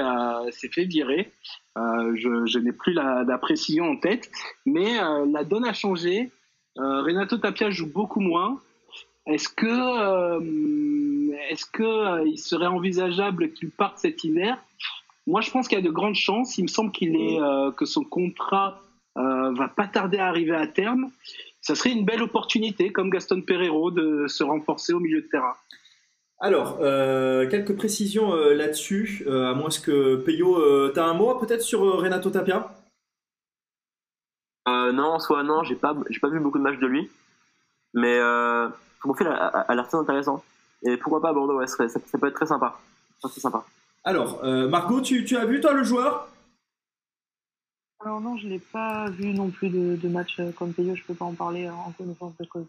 [0.51, 1.31] fait virer.
[1.75, 4.29] je, n'ai plus la, la, précision en tête,
[4.65, 4.97] mais
[5.31, 6.31] la donne a changé.
[6.77, 8.59] Euh, Renato Tapia joue beaucoup moins.
[9.27, 14.57] Est-ce que, euh, est-ce que euh, il serait envisageable qu'il parte cet hiver?
[15.27, 16.57] Moi, je pense qu'il y a de grandes chances.
[16.57, 17.39] Il me semble qu'il est
[17.75, 18.81] que son contrat
[19.15, 21.09] va pas tarder à arriver à terme.
[21.61, 25.55] Ça serait une belle opportunité, comme Gaston Pereiro, de se renforcer au milieu de terrain.
[26.39, 26.77] Alors,
[27.49, 32.69] quelques précisions là-dessus, à moins que Peyo, tu as un mot peut-être sur Renato Tapia?
[34.67, 37.09] Euh, non, soit non, j'ai pas, j'ai pas vu beaucoup de matchs de lui,
[37.93, 38.67] mais euh,
[39.01, 40.43] son profil a, a, l'air très intéressant.
[40.83, 42.79] Et pourquoi pas Bordeaux, ouais, ça, ça, peut être très sympa.
[43.21, 43.63] C'est sympa.
[44.07, 46.29] Alors, euh, Margot, tu, tu as vu toi le joueur?
[48.01, 51.01] Alors non, je l'ai pas vu non plus de, de match euh, comme Peyo, je
[51.07, 52.67] peux pas en parler en connaissance de cause.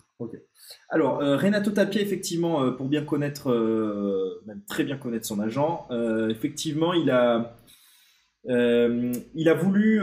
[0.89, 5.39] Alors euh, Renato Tapia, effectivement, euh, pour bien connaître, euh, même très bien connaître son
[5.41, 5.87] agent,
[6.31, 7.55] effectivement, il a,
[8.47, 10.01] il a voulu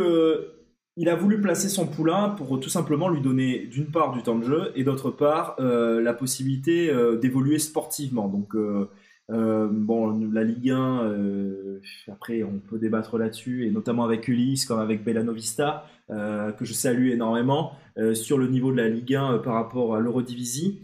[0.96, 4.38] il a voulu placer son poulain pour tout simplement lui donner d'une part du temps
[4.38, 8.28] de jeu et d'autre part euh, la possibilité euh, d'évoluer sportivement.
[8.28, 8.56] Donc
[9.32, 11.14] euh, euh bon, la Ligue 1,
[12.12, 17.10] après on peut débattre là-dessus et notamment avec Ulysse comme avec Bellanovista que je salue
[17.10, 17.72] énormément
[18.14, 20.80] sur le niveau de la Ligue 1 par rapport à l'Eurodivisie.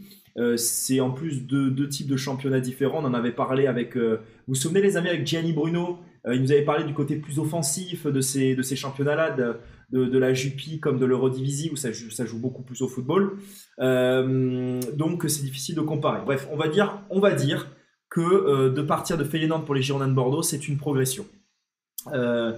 [0.56, 3.04] c'est en plus deux, deux, types de championnats différents.
[3.04, 4.18] On en avait parlé avec, vous
[4.48, 6.00] vous souvenez les amis avec Gianni Bruno,
[6.32, 9.56] il nous avait parlé du côté plus offensif de ces de ces championnats-là, de,
[9.92, 13.38] de, de la Jupi comme de l'Eurodivisie où ça ça joue beaucoup plus au football.
[13.80, 16.22] Euh, donc c'est difficile de comparer.
[16.26, 17.68] Bref, on va dire, on va dire
[18.10, 21.26] que euh, de partir de Feyenoord pour les Girondins de Bordeaux, c'est une progression.
[22.14, 22.58] Euh,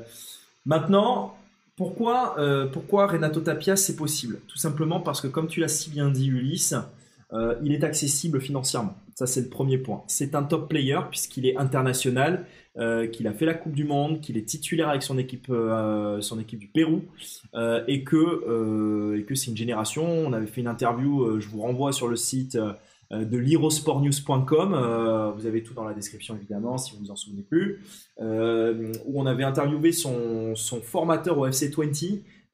[0.65, 1.37] maintenant,
[1.75, 4.39] pourquoi, euh, pourquoi Renato Tapia c'est possible?
[4.47, 6.75] Tout simplement parce que comme tu l'as si bien dit Ulysse,
[7.63, 8.93] il est accessible financièrement.
[9.15, 10.03] Ça, c'est le premier point.
[10.07, 12.45] C'est un top player puisqu'il est international,
[13.13, 16.59] qu'il a fait la Coupe du Monde, qu'il est titulaire avec son équipe, son équipe
[16.59, 17.03] du Pérou,
[17.87, 20.03] et que et que c'est une génération.
[20.03, 21.39] On avait fait une interview.
[21.39, 22.57] je vous renvoie sur le site
[23.11, 25.33] de lirosportnews.com.
[25.35, 27.81] vous avez tout dans la description évidemment si vous vous en souvenez plus.
[28.19, 31.91] où on avait interviewé son formateur au FC 20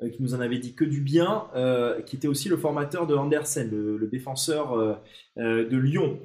[0.03, 3.07] euh, qui nous en avait dit que du bien, euh, qui était aussi le formateur
[3.07, 4.93] de Andersen, le, défenseur euh,
[5.39, 6.19] euh de Lyon.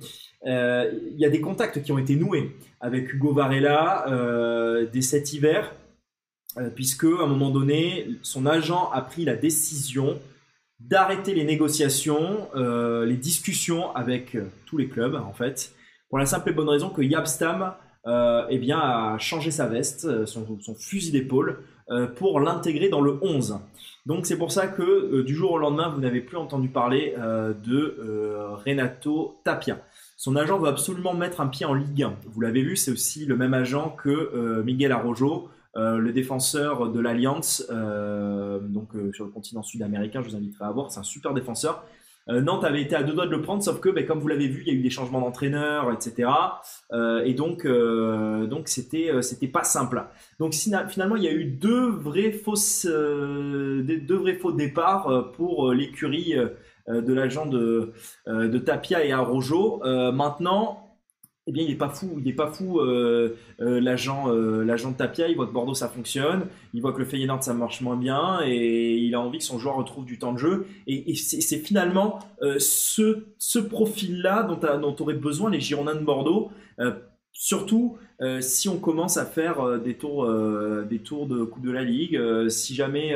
[0.45, 4.05] Il y a des contacts qui ont été noués avec Hugo Varela
[4.93, 5.73] dès cet hiver,
[6.75, 10.19] puisque à un moment donné, son agent a pris la décision
[10.89, 15.73] d'arrêter les négociations, les discussions avec tous les clubs, en fait,
[16.09, 17.75] pour la simple et bonne raison que Yabstam
[18.07, 23.01] euh, eh bien, a changé sa veste, son, son fusil d'épaule, euh, pour l'intégrer dans
[23.01, 23.59] le 11.
[24.07, 27.15] Donc c'est pour ça que euh, du jour au lendemain, vous n'avez plus entendu parler
[27.19, 27.99] euh, de
[28.65, 29.79] Renato Tapia.
[30.17, 32.15] Son agent veut absolument mettre un pied en Ligue 1.
[32.27, 37.67] Vous l'avez vu, c'est aussi le même agent que Miguel Arrojo, le défenseur de l'Alliance,
[37.71, 40.23] donc sur le continent sud-américain.
[40.23, 41.85] Je vous inviterai à voir, c'est un super défenseur.
[42.29, 44.29] Euh, Nantes avait été à deux doigts de le prendre, sauf que, ben, comme vous
[44.29, 46.31] l'avez vu, il y a eu des changements d'entraîneur, etc.
[46.93, 50.05] Euh, et donc, euh, donc c'était, euh, c'était pas simple.
[50.39, 56.35] Donc finalement, il y a eu deux vrais fausses, deux vrais faux départs pour l'écurie
[56.89, 57.93] de l'agent de,
[58.27, 59.81] de Tapia et Arrojo.
[60.13, 60.92] maintenant,
[61.49, 62.79] eh bien, il est pas fou, il est pas fou.
[62.79, 66.93] Euh, euh, l'agent, euh, l'agent de Tapia, il voit que Bordeaux ça fonctionne, il voit
[66.93, 70.05] que le Feyenoord ça marche moins bien, et il a envie que son joueur retrouve
[70.05, 70.67] du temps de jeu.
[70.87, 72.21] Et, c'est, finalement
[72.59, 76.51] ce, ce profil-là dont, dont auraient besoin les Girondins de Bordeaux.
[77.33, 77.99] Surtout
[78.41, 80.29] si on commence à faire des tours,
[80.89, 83.15] des tours de Coupe de la Ligue, si jamais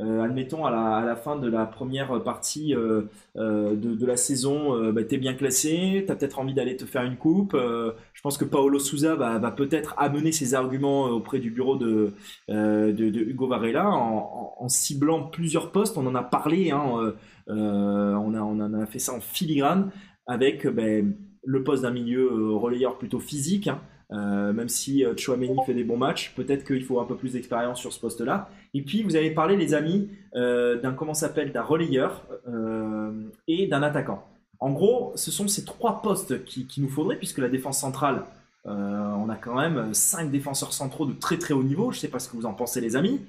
[0.00, 0.70] euh, admettons à
[1.04, 3.02] la, fin de la première partie euh,
[3.36, 7.16] euh, de, la saison, bah, t'es bien classé, t'as peut-être envie d'aller te faire une
[7.16, 7.56] coupe.
[7.56, 12.12] je pense que Paolo Souza va, peut-être amener ses arguments auprès du bureau de,
[12.48, 15.96] Hugo Varela en, ciblant plusieurs postes.
[15.96, 17.14] On en a parlé, hein,
[17.48, 19.90] on, a, en a fait ça en filigrane
[20.26, 21.14] avec ben,
[21.44, 23.68] le poste d'un milieu relayeur plutôt physique.
[24.10, 27.80] Hein, même si Chouameni fait des bons matchs, peut-être qu'il faut un peu plus d'expérience
[27.80, 28.48] sur ce poste-là.
[28.74, 33.12] Et puis vous avez parlé, les amis, euh, d'un comment s'appelle d'un relayeur euh,
[33.46, 34.26] et d'un attaquant.
[34.58, 38.24] En gros, ce sont ces trois postes qui, qui nous faudrait, puisque la défense centrale,
[38.66, 41.92] euh, on a quand même cinq défenseurs centraux de très très haut niveau.
[41.92, 43.20] Je sais pas ce que vous en pensez, les amis.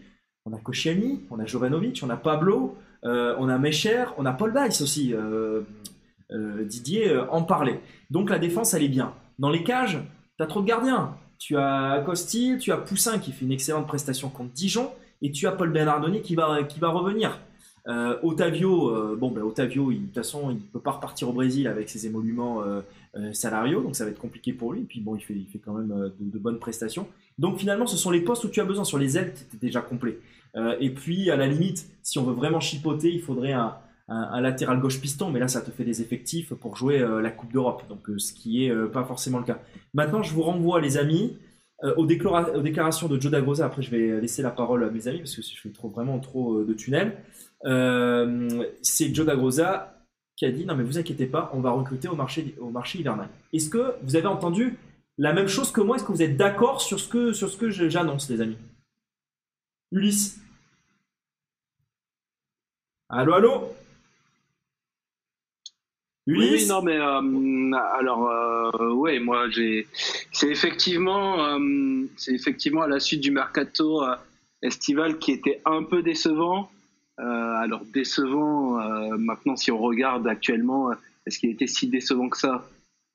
[0.45, 4.53] on a Koscielny, on a Jovanovic, on a Pablo, on a Mecher, on a Paul
[4.53, 5.13] Dice aussi.
[6.31, 7.81] Didier en parlait.
[8.09, 9.13] Donc la défense, elle est bien.
[9.37, 9.99] Dans les cages,
[10.37, 11.15] tu as trop de gardiens.
[11.37, 14.89] Tu as Costil, tu as Poussin qui fait une excellente prestation contre Dijon,
[15.21, 17.39] et tu as Paul Bernardoni qui va, qui va revenir.
[17.87, 21.67] Euh, Otavio, euh, bon, ben, Otavio, de toute façon, il peut pas repartir au Brésil
[21.67, 22.81] avec ses émoluments euh,
[23.31, 24.81] salariaux, donc ça va être compliqué pour lui.
[24.81, 27.07] Et puis bon, il fait, il fait quand même de, bonnes prestations.
[27.37, 28.83] Donc finalement, ce sont les postes où tu as besoin.
[28.85, 30.19] Sur les ailes, tu déjà complet.
[30.79, 33.75] et puis, à la limite, si on veut vraiment chipoter, il faudrait un,
[34.07, 37.51] un, latéral gauche piston, mais là, ça te fait des effectifs pour jouer la Coupe
[37.51, 39.59] d'Europe, donc ce qui est pas forcément le cas.
[39.93, 41.37] Maintenant, je vous renvoie, les amis,
[41.83, 43.65] aux, déclarations de Joe Dagrosa.
[43.65, 46.19] Après, je vais laisser la parole à mes amis parce que je fais trop, vraiment
[46.19, 47.17] trop de tunnels.
[47.65, 49.91] Euh, c'est Joe Dagrosa
[50.35, 52.99] qui a dit non mais vous inquiétez pas, on va recruter au marché au marché
[52.99, 53.29] hivernal.
[53.53, 54.77] Est-ce que vous avez entendu
[55.17, 55.95] la même chose que moi?
[55.95, 58.57] Est-ce que vous êtes d'accord sur ce que que j'annonce, les amis?
[59.91, 60.39] Ulysse.
[63.09, 63.75] Allô, allô?
[66.27, 69.87] Ulysse oui, non mais euh, alors euh, ouais moi j'ai
[70.31, 71.59] c'est effectivement
[72.17, 74.01] c'est effectivement à la suite du mercato
[74.65, 76.69] estival qui était un peu décevant.
[77.19, 80.95] Euh, alors décevant, euh, maintenant si on regarde actuellement, euh,
[81.25, 82.67] est-ce qu'il était si décevant que ça?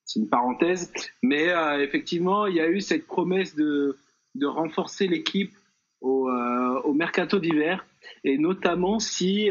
[0.05, 0.93] C'est une parenthèse.
[1.23, 3.97] Mais effectivement, il y a eu cette promesse de,
[4.35, 5.53] de renforcer l'équipe
[6.01, 7.87] au, au, mercato d'hiver,
[8.25, 9.51] et notamment si,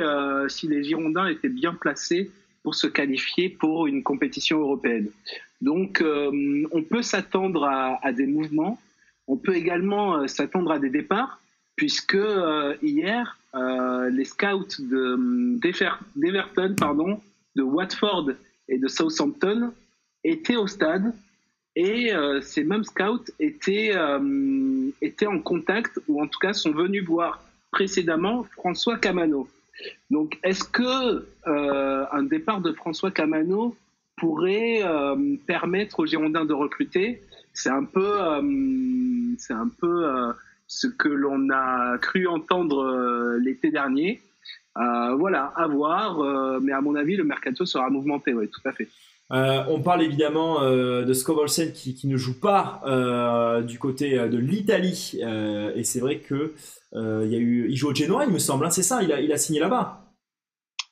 [0.49, 2.29] si les Girondins étaient bien placés
[2.63, 5.09] pour se qualifier pour une compétition européenne.
[5.61, 6.03] Donc
[6.71, 8.79] on peut s'attendre à, des mouvements,
[9.27, 11.41] on peut également s'attendre à des départs,
[11.75, 12.17] puisque
[12.81, 14.67] hier, euh, les scouts
[16.15, 17.19] d'Everton, pardon,
[17.55, 18.31] de Watford
[18.67, 19.73] et de Southampton
[20.23, 21.13] étaient au stade
[21.75, 26.71] et euh, ces mêmes scouts étaient, euh, étaient en contact ou en tout cas sont
[26.71, 29.47] venus voir précédemment François Camano.
[30.09, 33.75] Donc est-ce que un départ de François Camano
[34.17, 34.83] pourrait
[35.47, 37.21] permettre aux Girondins de recruter?
[37.53, 38.17] C'est un peu,
[39.37, 40.33] c'est un peu
[40.69, 44.21] ce que l'on a cru entendre euh, l'été dernier.
[44.77, 46.21] Euh, voilà, à voir.
[46.21, 48.87] Euh, mais à mon avis, le mercato sera mouvementé, oui, tout à fait.
[49.29, 52.81] On parle évidemment de Scovolsen qui, qui, ne joue pas
[53.65, 55.19] du côté de l'Italie
[55.75, 56.53] et c'est vrai que
[56.93, 59.11] il y a eu, il joue au Genoa, il me semble, hein, c'est ça, il
[59.13, 60.09] a, il a signé là-bas.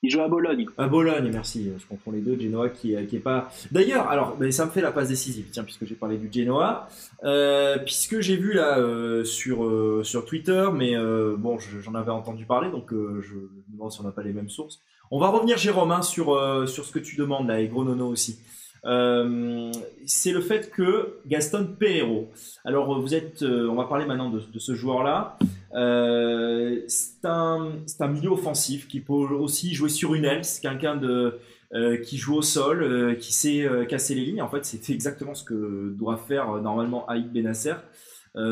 [0.02, 0.66] Il joue à Bologne.
[0.78, 1.72] À Bologne, merci.
[1.76, 2.38] Je comprends les deux.
[2.38, 3.50] Genoa qui, qui est pas.
[3.72, 6.88] D'ailleurs, alors, ben, ça me fait la passe décisive, tiens, puisque j'ai parlé du Genoa,
[7.24, 12.12] euh, puisque j'ai vu là euh, sur euh, sur Twitter, mais euh, bon, j'en avais
[12.12, 14.80] entendu parler, donc euh, je me demande si on n'a pas les mêmes sources.
[15.10, 16.26] On va revenir, Jérôme, hein, sur
[16.68, 18.38] sur ce que tu demandes là, et Gros Nono aussi.
[18.82, 22.28] c'est le fait que Gaston Pereiro.
[22.64, 23.42] Alors, vous êtes.
[23.42, 25.38] on va parler maintenant de, de ce joueur-là.
[25.74, 30.44] Euh, c'est un, un, milieu offensif qui peut aussi jouer sur une aile.
[30.44, 31.38] C'est quelqu'un de
[31.74, 34.42] euh, qui joue au sol, euh, qui sait euh, casser les lignes.
[34.42, 37.74] En fait, c'est exactement ce que doit faire euh, normalement Aïd Benasser.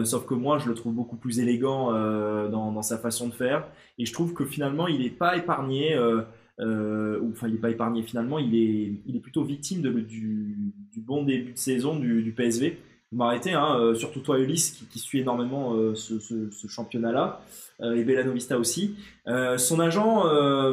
[0.05, 1.93] sauf que moi, je le trouve beaucoup plus élégant
[2.51, 3.69] dans, dans, sa façon de faire.
[3.99, 5.97] Et je trouve que finalement, il n'est pas épargné.
[6.59, 8.03] Ou enfin, il n'est pas épargné.
[8.03, 12.79] Finalement, il est, il est plutôt victime du, bon début de saison du, PSV
[13.13, 17.41] vous m'arrêtez, hein, euh, surtout toi Ulysse qui, qui suit énormément euh, ce, championnat-là,
[17.81, 18.97] euh, et Bellanovista aussi.
[19.27, 20.25] son agent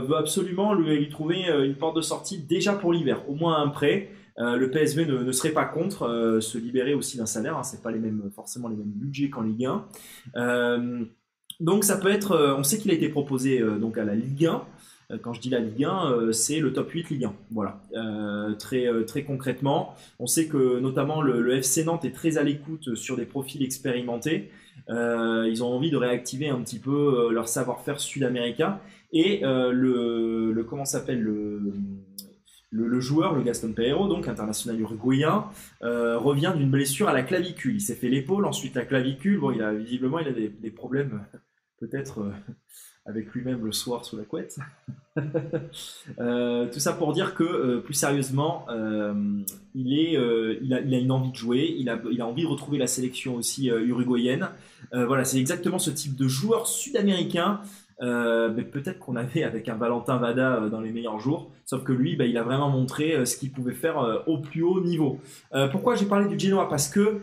[0.01, 4.09] veut absolument lui, trouver une porte de sortie déjà pour l'hiver, au moins un prêt.
[4.37, 7.91] le PSV ne, ne, serait pas contre se libérer aussi d'un salaire, hein, c'est pas
[7.91, 9.67] les mêmes forcément les mêmes budgets qu'en Ligue
[10.35, 11.05] 1.
[11.59, 14.61] donc ça peut être, on sait qu'il a été proposé donc à la Ligue 1.
[15.11, 17.33] Euh, quand je dis la Ligue 1, euh, c'est le top 8 Ligue 1.
[17.51, 17.81] Voilà.
[17.95, 22.95] Euh, très, très concrètement, on sait que notamment le, FC Nantes est très à l'écoute
[22.95, 24.51] sur des profils expérimentés.
[24.89, 28.79] ils ont envie de réactiver un petit peu leur savoir-faire sud-américain.
[29.11, 31.73] Et le, comment s'appelle le,
[32.71, 35.45] le, joueur, le Gaston Pereiro, donc international uruguayen,
[35.81, 37.75] revient d'une blessure à la clavicule.
[37.75, 39.39] Il s'est fait l'épaule, ensuite la clavicule.
[39.39, 41.21] Bon, il a visiblement il a des problèmes
[41.79, 42.31] peut-être
[43.05, 44.57] avec lui-même le soir sous la couette.
[46.19, 49.13] euh, tout ça pour dire que, euh, plus sérieusement, euh,
[49.75, 54.49] il, a, une envie de jouer, il a envie de retrouver la sélection aussi uruguayenne.
[54.91, 57.61] voilà, c'est exactement ce type de joueur sud-américain
[58.03, 61.51] euh, mais peut-être qu'on avait avec un Valentin Vada euh, dans les meilleurs jours.
[61.63, 64.61] Sauf que lui, bah, il a vraiment montré euh, ce qu'il pouvait faire au plus
[64.61, 65.19] haut niveau.
[65.71, 66.67] pourquoi j'ai parlé du Genoa?
[66.67, 67.19] Parce que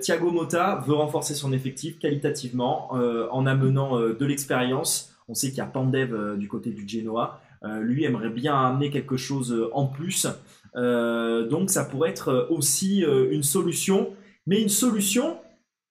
[0.00, 5.12] Thiago Motta veut renforcer son effectif qualitativement en amenant de l'expérience.
[5.28, 7.40] On sait qu'il y a Pandev du côté du Genoa.
[7.80, 10.26] lui aimerait bien amener quelque chose en plus.
[10.74, 14.10] donc ça pourrait être aussi une solution.
[14.46, 15.38] Mais une solution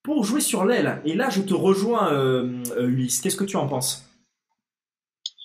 [0.03, 1.01] pour jouer sur l'aile.
[1.05, 2.11] Et là, je te rejoins,
[2.79, 3.21] Ulysse.
[3.21, 4.12] Qu'est-ce que tu en penses?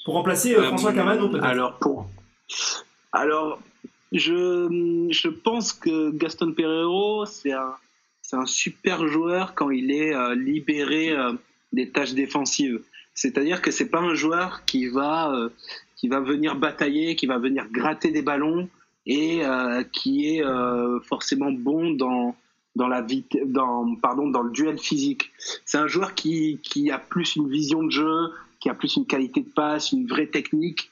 [0.09, 2.09] Pour remplacer euh, François Camano, peut-être Alors, pour...
[3.13, 3.61] Alors,
[4.11, 7.75] je, je pense que Gaston Pereiro, c'est un,
[8.23, 11.33] c'est un super joueur quand il est euh, libéré euh,
[11.75, 12.81] des tâches défensives.
[13.13, 15.51] C'est-à-dire que c'est pas un joueur qui va, euh,
[15.97, 18.67] qui va venir batailler, qui va venir gratter des ballons
[19.05, 22.35] et euh, qui est euh, forcément bon dans
[22.77, 25.33] dans la vit- dans pardon dans le duel physique.
[25.67, 28.31] C'est un joueur qui qui a plus une vision de jeu,
[28.69, 30.91] a plus une qualité de passe, une vraie technique.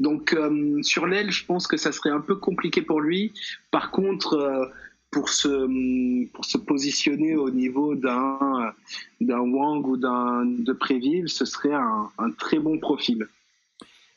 [0.00, 3.32] Donc euh, sur l'aile, je pense que ça serait un peu compliqué pour lui.
[3.70, 4.66] Par contre, euh,
[5.10, 8.72] pour se pour se positionner au niveau d'un
[9.20, 13.26] d'un Wang ou d'un de Préville, ce serait un, un très bon profil.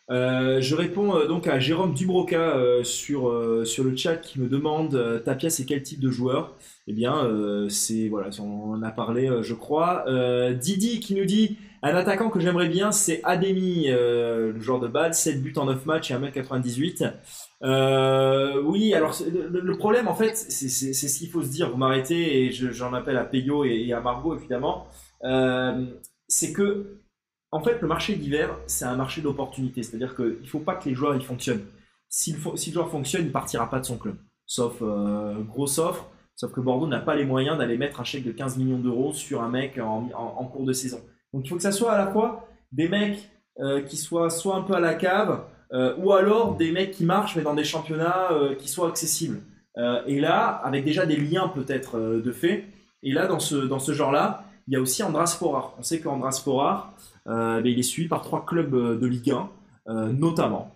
[0.09, 4.39] Euh, je réponds euh, donc à Jérôme Dubroca euh, sur, euh, sur le chat qui
[4.41, 6.57] me demande euh, ta pièce est quel type de joueur?
[6.87, 7.29] Eh bien,
[7.69, 10.03] c'est voilà, on en a parlé, je crois.
[10.59, 15.13] Didi qui nous dit un attaquant que j'aimerais bien, c'est Ademi, le joueur de Bâle,
[15.13, 17.03] 7 buts en 9 matchs et 1m98.
[17.63, 21.49] Euh, oui, alors c'est- le, problème en fait, c'est c'est- c'est ce qu'il faut se
[21.49, 21.69] dire.
[21.69, 24.87] Vous m'arrêtez et je- j'en appelle à Peyo et, et à Margot évidemment.
[26.27, 27.00] C'est que
[27.51, 29.83] en fait, le marché d'hiver, c'est un marché d'opportunités.
[29.83, 31.65] C'est-à-dire qu'il ne faut pas que les joueurs ils fonctionnent.
[32.07, 32.39] Si le,
[32.71, 34.15] joueur fonctionne, il ne partira pas de son club.
[34.45, 36.07] Sauf euh, grosse offre.
[36.35, 39.13] Sauf que Bordeaux n'a pas les moyens d'aller mettre un chèque de 15 millions d'euros
[39.13, 40.99] sur un mec en, cours de saison.
[41.33, 43.29] Donc il faut que ça soit à la fois des mecs
[43.59, 45.43] euh, qui soient soit un peu à la cave,
[45.73, 49.41] euh, ou alors des mecs qui marchent mais dans des championnats qui soient accessibles.
[50.07, 52.65] Et là, avec déjà des liens peut-être de fait.
[53.03, 55.73] Et là, dans ce, dans ce genre-là, il y a aussi Andras Sporar.
[55.79, 56.93] On sait qu'Andras Sporar,
[57.27, 59.49] euh, il est suivi par trois clubs euh, de Ligue 1,
[59.89, 60.71] euh, notamment.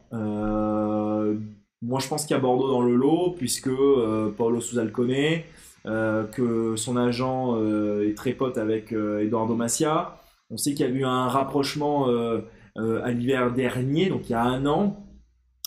[1.81, 5.45] Moi, je pense qu'il y a Bordeaux dans le lot, puisque Paulo Souza le connaît,
[5.83, 7.61] que son agent
[8.01, 10.17] est très pote avec Eduardo Macia.
[10.49, 12.07] On sait qu'il y a eu un rapprochement
[12.75, 15.05] à l'hiver dernier, donc il y a un an,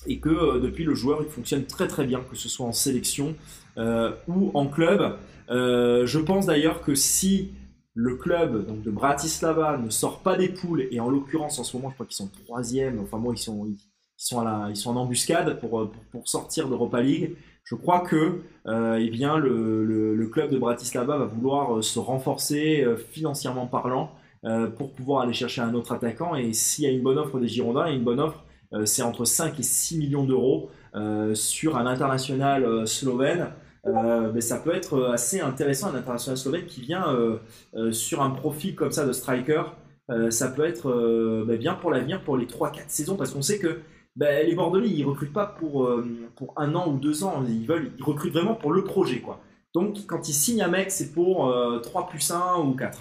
[0.09, 3.37] et que depuis le joueur il fonctionne très très bien, que ce soit en sélection
[3.77, 5.15] ou en club.
[5.51, 7.53] Je pense d'ailleurs que si
[8.01, 11.91] le club de Bratislava ne sort pas des poules et en l'occurrence en ce moment
[11.91, 13.77] je crois qu'ils sont troisième, enfin bon ils sont ils
[14.17, 17.35] sont ils sont en embuscade pour pour, pour sortir d'Europa League.
[17.65, 19.85] Je crois que euh, eh bien le,
[20.15, 24.13] le, club de Bratislava va vouloir euh, se renforcer euh, financièrement parlant
[24.45, 27.41] euh, pour pouvoir aller chercher un autre attaquant et s'il y a une bonne offre
[27.41, 28.45] des Girondins, une bonne offre
[28.75, 33.49] euh, c'est entre 5 et 6 millions d'euros euh, sur un international euh, slovène.
[33.89, 37.39] Euh, mais ça peut être assez intéressant, un international slovène qui vient euh,
[37.75, 39.63] euh, sur un profil comme ça de striker.
[40.11, 43.43] Euh, ça peut être euh, bah, bien pour l'avenir, pour les 3-4 saisons, parce qu'on
[43.43, 43.81] sait que
[44.17, 47.67] bah, les Bordelais, ils recrutent pas pour, euh, pour un an ou deux ans, ils,
[47.67, 49.21] veulent, ils recrutent vraiment pour le projet.
[49.21, 49.41] Quoi.
[49.75, 52.99] Donc quand ils signent un mec, c'est pour euh, 3 plus 1 ou 4.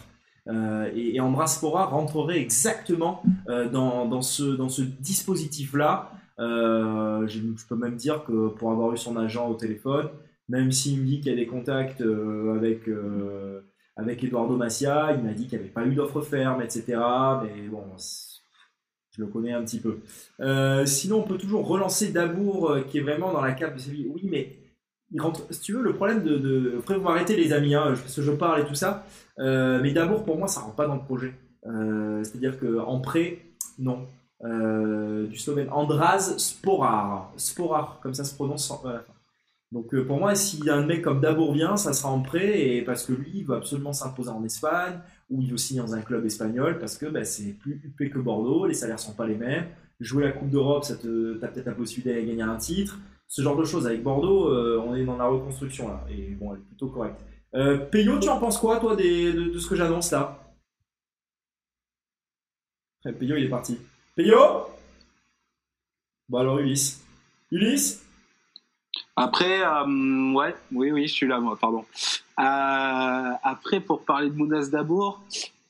[0.49, 6.11] Euh, et, et Ambras Spora rentrerait exactement euh, dans, dans ce, dans ce dispositif-là.
[6.39, 10.09] Euh, je peux même dire que pour avoir eu son agent au téléphone,
[10.49, 13.61] même s'il me dit qu'il y a des contacts euh, avec, euh,
[13.95, 16.97] avec Eduardo Macia, il m'a dit qu'il n'y avait pas eu d'offre ferme, etc.
[17.43, 17.83] Mais bon,
[19.11, 19.99] je le connais un petit peu.
[20.39, 24.09] Euh, sinon, on peut toujours relancer Dabour, qui est vraiment dans la carte de Séville.
[24.13, 24.57] Oui, mais
[25.11, 25.41] il rentre.
[25.51, 26.37] Si tu veux, le problème de.
[26.37, 26.75] de...
[26.79, 29.05] Après, vous m'arrêtez, les amis, hein, parce que je parle et tout ça.
[29.37, 31.33] Mais Dabour, pour moi, ça rentre pas dans le projet.
[31.63, 33.39] C'est-à-dire qu'en prêt,
[33.79, 34.07] non.
[34.41, 35.69] Du Slovène.
[35.71, 37.33] Andraz Sporar.
[37.35, 38.71] Sporar, comme ça se prononce.
[39.71, 43.05] Donc euh, pour moi, si un mec comme Dabour vient, ça sera en prêt, parce
[43.05, 44.99] que lui, il veut absolument s'imposer en Espagne,
[45.29, 48.19] ou il veut signer dans un club espagnol, parce que bah, c'est plus UP que
[48.19, 49.67] Bordeaux, les salaires sont pas les mêmes.
[49.99, 52.97] Jouer la Coupe d'Europe, ça te, t'as peut-être la possibilité d'aller gagner un titre.
[53.27, 53.87] Ce genre de choses.
[53.87, 57.19] Avec Bordeaux, euh, on est dans la reconstruction là, et bon, elle est plutôt correcte.
[57.55, 60.43] Euh, Peyo, tu en penses quoi, toi, de, de ce que j'annonce là?
[63.03, 63.77] Peyo, il est parti.
[64.15, 64.37] Peyo?
[66.29, 67.03] Bon alors Ulysse.
[67.51, 68.06] Ulysse?
[69.19, 71.85] Après, euh, ouais, oui, oui, je suis là, moi, pardon.
[72.39, 75.21] Euh, après, pour parler de Mounas Dabour,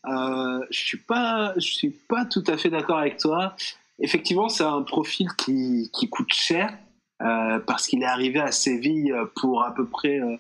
[0.06, 3.56] euh, je suis pas, je suis pas tout à fait d'accord avec toi.
[4.00, 6.78] Effectivement, c'est un profil qui, qui coûte cher
[7.22, 10.36] euh, parce qu'il est arrivé à Séville pour à peu près euh,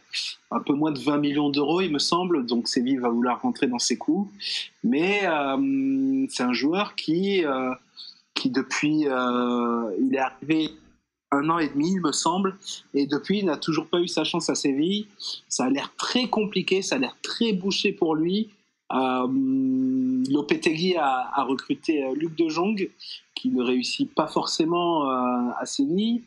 [0.51, 2.45] un peu moins de 20 millions d'euros, il me semble.
[2.45, 4.30] Donc Séville va vouloir rentrer dans ses coûts.
[4.84, 7.45] Mais euh, c'est un joueur qui,
[8.34, 10.72] qui depuis, il est arrivé
[11.32, 12.57] un an et demi, il me semble,
[12.93, 15.07] et depuis, il n'a toujours pas eu sa chance à Séville.
[15.49, 18.49] Ça a l'air très compliqué, ça a l'air très bouché pour lui.
[18.93, 19.28] Euh,
[20.30, 22.89] Lopetegui a, recruté euh, Luc de Jong,
[23.36, 26.23] qui ne réussit pas forcément euh, à Séville.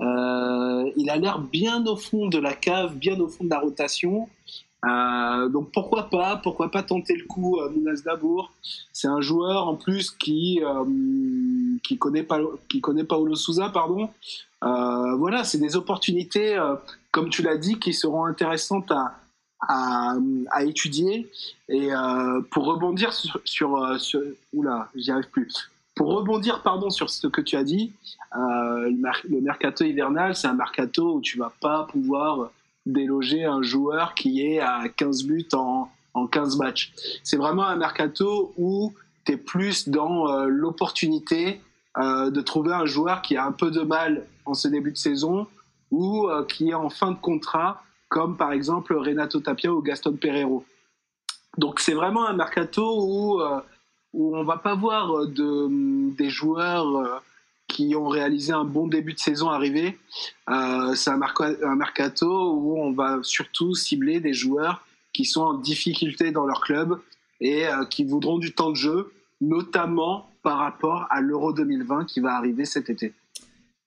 [0.00, 3.60] Euh, il a l'air bien au fond de la cave, bien au fond de la
[3.60, 4.28] rotation.
[4.86, 8.50] Euh, donc pourquoi pas, pourquoi pas tenter le coup à Mounas Dabour.
[8.92, 10.84] C'est un joueur en plus qui euh,
[11.82, 14.08] qui connaît pas qui connaît Paolo Souza, pardon.
[14.62, 16.76] Euh, voilà, c'est des opportunités, euh,
[17.10, 19.16] comme tu l'as dit, qui seront intéressantes à
[19.68, 20.14] à,
[20.50, 21.30] à étudier
[21.68, 24.22] et euh, pour rebondir sur, sur, sur
[24.54, 25.70] oula, j'y arrive plus.
[25.94, 27.92] Pour rebondir, pardon, sur ce que tu as dit,
[28.32, 32.50] le mercato hivernal, c'est un mercato où tu vas pas pouvoir
[32.92, 36.92] déloger un joueur qui est à 15 buts en, en 15 matchs.
[37.22, 38.92] C'est vraiment un mercato où
[39.24, 41.60] tu es plus dans euh, l'opportunité
[41.98, 44.96] euh, de trouver un joueur qui a un peu de mal en ce début de
[44.96, 45.46] saison
[45.90, 50.16] ou euh, qui est en fin de contrat, comme par exemple Renato Tapia ou Gaston
[50.20, 50.64] Pereiro.
[51.58, 53.42] Donc c'est vraiment un mercato où,
[54.12, 57.22] où on va pas voir de, des joueurs
[57.70, 59.96] qui ont réalisé un bon début de saison arriver.
[60.50, 66.32] Euh, c'est un, mercato où on va surtout cibler des joueurs qui sont en difficulté
[66.32, 66.98] dans leur club
[67.40, 72.20] et euh, qui voudront du temps de jeu, notamment par rapport à l'Euro 2020 qui
[72.20, 73.12] va arriver cet été.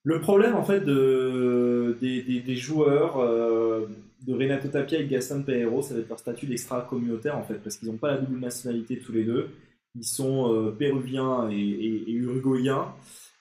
[0.05, 3.87] Le problème en fait de, des, joueurs euh,
[4.25, 7.77] de Renato Tapia et Gaston Pereiro, ça va être leur statut d'extra-communautaire en fait, parce
[7.77, 9.49] qu'ils n'ont pas la double nationalité tous les deux.
[9.95, 12.87] Ils sont péruviens et uruguayens.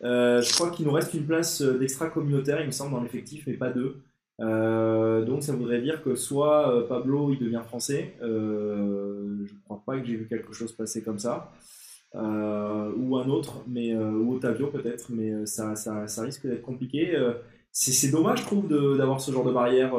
[0.04, 3.44] Euh, je crois qu'il nous reste une place euh, d'extra-communautaire, il me semble, dans l'effectif,
[3.46, 3.96] mais pas deux.
[4.40, 10.06] Euh, donc ça voudrait dire que soit Pablo il devient français, je crois pas que
[10.06, 11.52] j'ai vu quelque chose passer comme ça,
[12.14, 17.16] ou un autre, mais ou Otavio peut-être, mais ça, ça, risque d'être compliqué.
[17.72, 19.90] C'est dommage, je trouve, d'avoir ce genre de barrière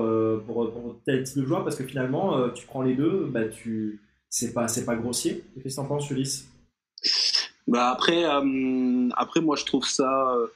[0.45, 4.01] pour, pour tel type de joueur, parce que finalement, tu prends les deux, bah tu,
[4.30, 5.43] c'est pas, pas grossier.
[5.62, 6.49] Qu'est-ce que t'en penses, Ulysse?
[7.68, 10.47] Bah après, euh, après moi je trouve ça, euh,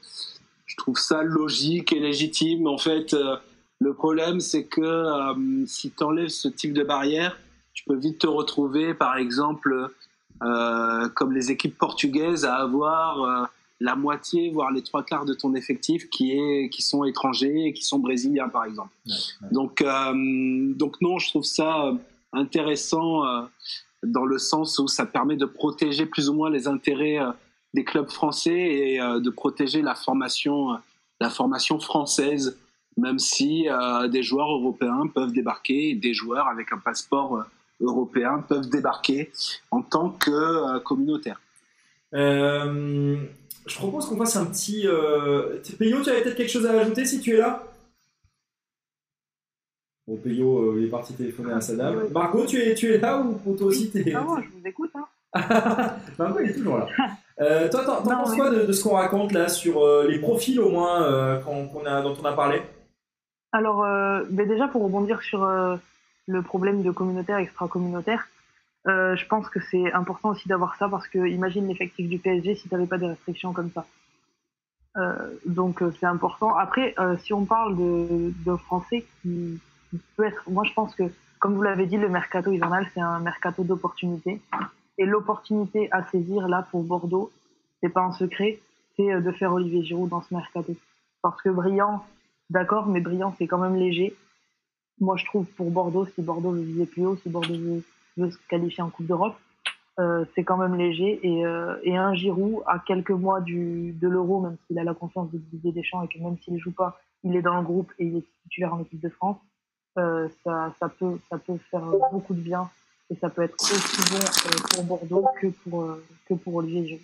[0.65, 2.67] je trouve ça logique et légitime.
[2.67, 3.37] En fait, euh,
[3.79, 5.05] le problème c'est que
[5.65, 7.37] si tu enlèves ce type de barrière,
[7.73, 9.91] tu peux vite te retrouver, par exemple,
[10.39, 13.49] comme les équipes portugaises, à avoir
[13.79, 17.73] la moitié, voire les trois quarts de ton effectif qui est, qui sont étrangers et
[17.73, 18.89] qui sont brésiliens, par exemple.
[19.51, 19.83] Donc,
[20.75, 21.91] donc non, je trouve ça
[22.33, 23.21] intéressant.
[24.03, 27.31] Dans le sens où ça permet de protéger plus ou moins les intérêts euh,
[27.73, 30.77] des clubs français et euh, de protéger la formation, euh,
[31.19, 32.57] la formation française,
[32.97, 33.67] même si
[34.09, 37.43] des joueurs européens peuvent débarquer des joueurs avec un passeport
[37.79, 39.31] européen peuvent débarquer
[39.69, 41.39] en tant que communautaire.
[43.67, 44.87] Je propose qu'on fasse un petit.
[44.87, 45.59] Euh...
[45.77, 47.63] Peyo, tu avais peut-être quelque chose à ajouter si tu es là?
[50.07, 51.97] Bon, Peyo, euh, il est parti téléphoner à sa dame.
[51.97, 52.09] Ouais.
[52.11, 54.15] Margot, tu es, tu es là ou ou toi aussi t'es.
[54.15, 54.91] Ouais, je vous écoute.
[54.95, 55.05] Hein.
[56.17, 56.87] Margot, il est toujours là.
[57.39, 58.37] Euh, toi, t'en Non, penses oui.
[58.37, 61.85] quoi de, de ce qu'on raconte là sur euh, les profils au moins qu'on qu'on
[61.85, 62.63] a, dont on a parlé?
[63.51, 63.83] Alors,
[64.31, 68.27] ben déjà pour rebondir sur le problème de communautaire, extra-communautaire,
[68.87, 72.67] je pense que c'est important aussi d'avoir ça parce que imagine l'effectif du PSG si
[72.67, 73.85] tu n'avais pas des restrictions comme ça.
[75.45, 76.57] Donc c'est important.
[76.57, 79.59] Après, si on parle de, de français qui,
[80.47, 81.03] moi je pense que
[81.39, 84.41] comme vous l'avez dit, le mercato hivernal c'est un mercato d'opportunité
[84.97, 87.31] et l'opportunité à saisir là pour Bordeaux,
[87.81, 88.59] c'est pas un secret,
[88.95, 90.75] c'est euh, de faire Olivier Giroud dans ce mercato
[91.21, 92.03] parce que Brillant
[92.49, 94.15] D'accord, mais Brillant, c'est quand même léger.
[94.99, 97.83] Moi, je trouve pour Bordeaux, si Bordeaux veut viser plus haut, si Bordeaux veut,
[98.15, 99.35] veut se qualifier en Coupe d'Europe,
[99.99, 101.19] euh, c'est quand même léger.
[101.23, 104.93] Et, euh, et un Giroud, à quelques mois du, de l'Euro, même s'il a la
[104.93, 107.63] confiance de Didier Deschamps et que même s'il ne joue pas, il est dans le
[107.63, 109.37] groupe et il est titulaire en équipe de France,
[109.97, 112.69] euh, ça, ça, peut, ça peut faire beaucoup de bien
[113.09, 113.73] et ça peut être aussi
[114.11, 117.03] bon euh, pour Bordeaux que pour, euh, que pour Olivier Giroud.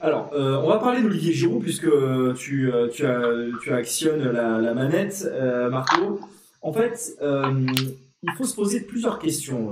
[0.00, 1.90] Alors, on va parler d'Olivier Giroud puisque
[2.36, 5.28] tu, tu, actionnes la, manette,
[5.70, 6.20] Marco.
[6.62, 9.70] En fait, il faut se poser plusieurs questions.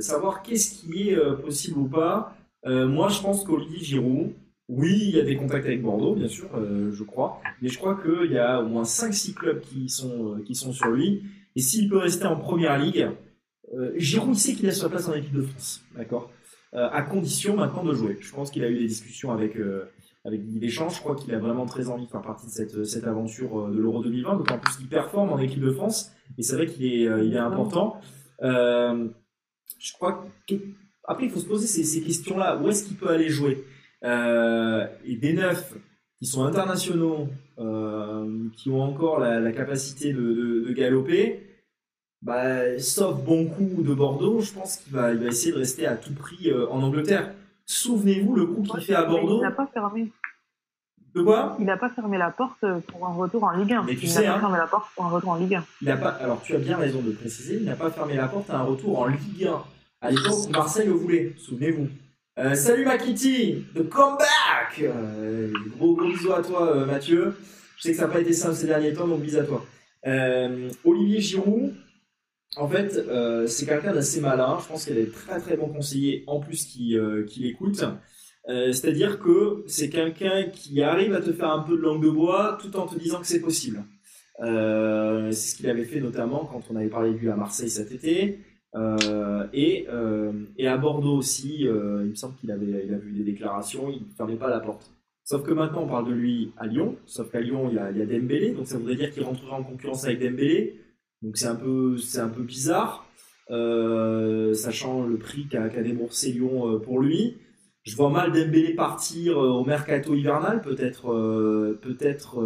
[0.00, 2.36] Savoir qu'est-ce qui est possible ou pas.
[2.66, 4.32] Moi, je pense qu'Olivier Giroud,
[4.68, 6.50] oui, il y a des contacts avec Bordeaux, bien sûr,
[6.92, 7.40] je crois.
[7.62, 10.88] Mais je crois qu'il y a au moins 5-6 clubs qui sont, qui sont sur
[10.88, 11.22] lui.
[11.56, 13.10] Et s'il peut rester en première ligue,
[13.74, 15.82] euh, Giroud, sait qu'il a sa place en équipe de France.
[15.96, 16.30] D'accord
[16.74, 18.18] euh, à condition maintenant de jouer.
[18.20, 19.84] Je pense qu'il a eu des discussions avec euh,
[20.24, 20.68] avec Guy.
[20.68, 23.70] Je crois qu'il a vraiment très envie de faire partie de cette cette aventure euh,
[23.70, 26.10] de l'Euro 2020, d'autant plus qu'il performe en équipe de France.
[26.36, 28.00] Et c'est vrai qu'il est il est important.
[28.40, 30.26] Je crois
[31.06, 32.60] après il faut se poser ces, ces questions-là.
[32.60, 33.64] Où est-ce qu'il peut aller jouer?
[34.02, 35.74] Et des neufs
[36.26, 37.28] sont internationaux,
[37.58, 41.40] euh, qui ont encore la, la capacité de, de, de galoper.
[42.22, 45.86] Bah, sauf bon coup de Bordeaux, je pense qu'il va, il va essayer de rester
[45.86, 47.34] à tout prix euh, en Angleterre.
[47.66, 49.38] Souvenez-vous le coup qu'il fait à Bordeaux.
[49.38, 50.10] Il n'a pas fermé.
[51.14, 53.82] De quoi Il n'a pas fermé la porte pour un retour en Ligue 1.
[53.84, 54.40] Mais tu il sais, n'a pas hein.
[54.40, 55.64] fermé la porte pour un retour en Ligue 1.
[55.82, 58.26] Il n'a pas, alors tu as bien raison de préciser, il n'a pas fermé la
[58.26, 59.62] porte à un retour en Ligue 1.
[60.00, 61.88] À l'époque où Marseille le voulait, souvenez-vous.
[62.36, 64.26] Euh, salut Makiti, the comeback
[64.82, 67.34] euh, Gros bisous à toi euh, Mathieu.
[67.76, 69.64] Je sais que ça n'a pas été simple ces derniers temps, donc bisous à toi.
[70.06, 71.74] Euh, Olivier Giroud,
[72.56, 73.00] en fait,
[73.48, 74.58] c'est quelqu'un d'assez malin.
[74.62, 76.96] Je pense qu'il des très très bons conseillers en plus qui,
[77.26, 77.84] qui l'écoutent.
[78.48, 82.10] Euh, C'est-à-dire que c'est quelqu'un qui arrive à te faire un peu de langue de
[82.10, 83.82] bois tout en te disant que c'est possible.
[84.38, 87.90] C'est ce qu'il avait fait notamment quand on avait parlé de lui à Marseille cet
[87.90, 88.38] été.
[88.76, 92.98] Euh, et, euh, et à Bordeaux aussi, euh, il me semble qu'il avait, il a
[92.98, 94.90] vu des déclarations, il ne fermait pas la porte.
[95.22, 97.90] Sauf que maintenant on parle de lui à Lyon, sauf qu'à Lyon il y a,
[97.90, 100.80] il Dembélé, donc ça voudrait dire qu'il rentrerait en concurrence avec Dembélé.
[101.22, 103.06] Donc c'est un peu, c'est un peu bizarre,
[103.48, 107.38] sachant le prix qu'a qu'a déboursé Lyon pour lui.
[107.84, 112.44] Je vois mal Dembélé partir au mercato hivernal, peut-être, peut-être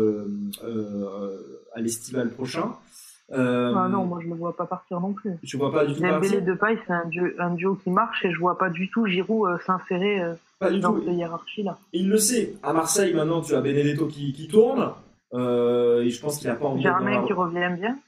[1.74, 2.74] à l'estival prochain.
[3.32, 5.32] Euh, Ah non, moi je ne le vois pas partir non plus.
[5.42, 8.24] Je vois pas du tout Dembélé de paille, c'est un duo, un duo qui marche
[8.24, 10.34] et je vois pas du tout Giroud euh, s'insérer euh,
[10.80, 11.05] dans tout.
[11.05, 11.78] cette hiérarchie-là.
[11.92, 12.55] Il le sait.
[12.62, 14.92] À Marseille, maintenant, tu as Benedetto qui, qui tourne.
[15.34, 17.98] Et je pense qu'il a pas envie Germain la- qui revient bien.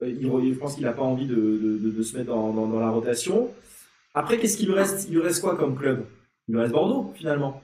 [0.00, 0.22] Il
[0.54, 2.78] je pense qu'il n'a pas envie de, de, de- de se mettre dans, dans, dans
[2.78, 3.48] la rotation.
[4.14, 5.08] Après, qu'est-ce qu'il lui reste?
[5.08, 6.04] Il lui reste quoi comme club?
[6.48, 7.60] Il lui reste Bordeaux, finalement.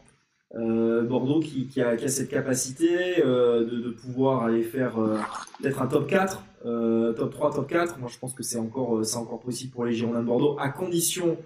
[0.57, 5.01] Euh, Bordeaux qui, qui, a, qui a cette capacité euh, de, de pouvoir aller faire
[5.01, 5.17] euh,
[5.63, 7.99] peut-être un top 4, euh, top 3, top 4.
[7.99, 10.57] Moi, je pense que c'est encore, euh, c'est encore possible pour les Girondins de Bordeaux,
[10.59, 11.37] à condition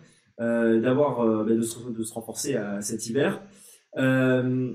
[0.40, 3.40] euh, d'avoir euh, bah, de, se, renforcer à cet hiver.
[3.97, 4.73] Euh,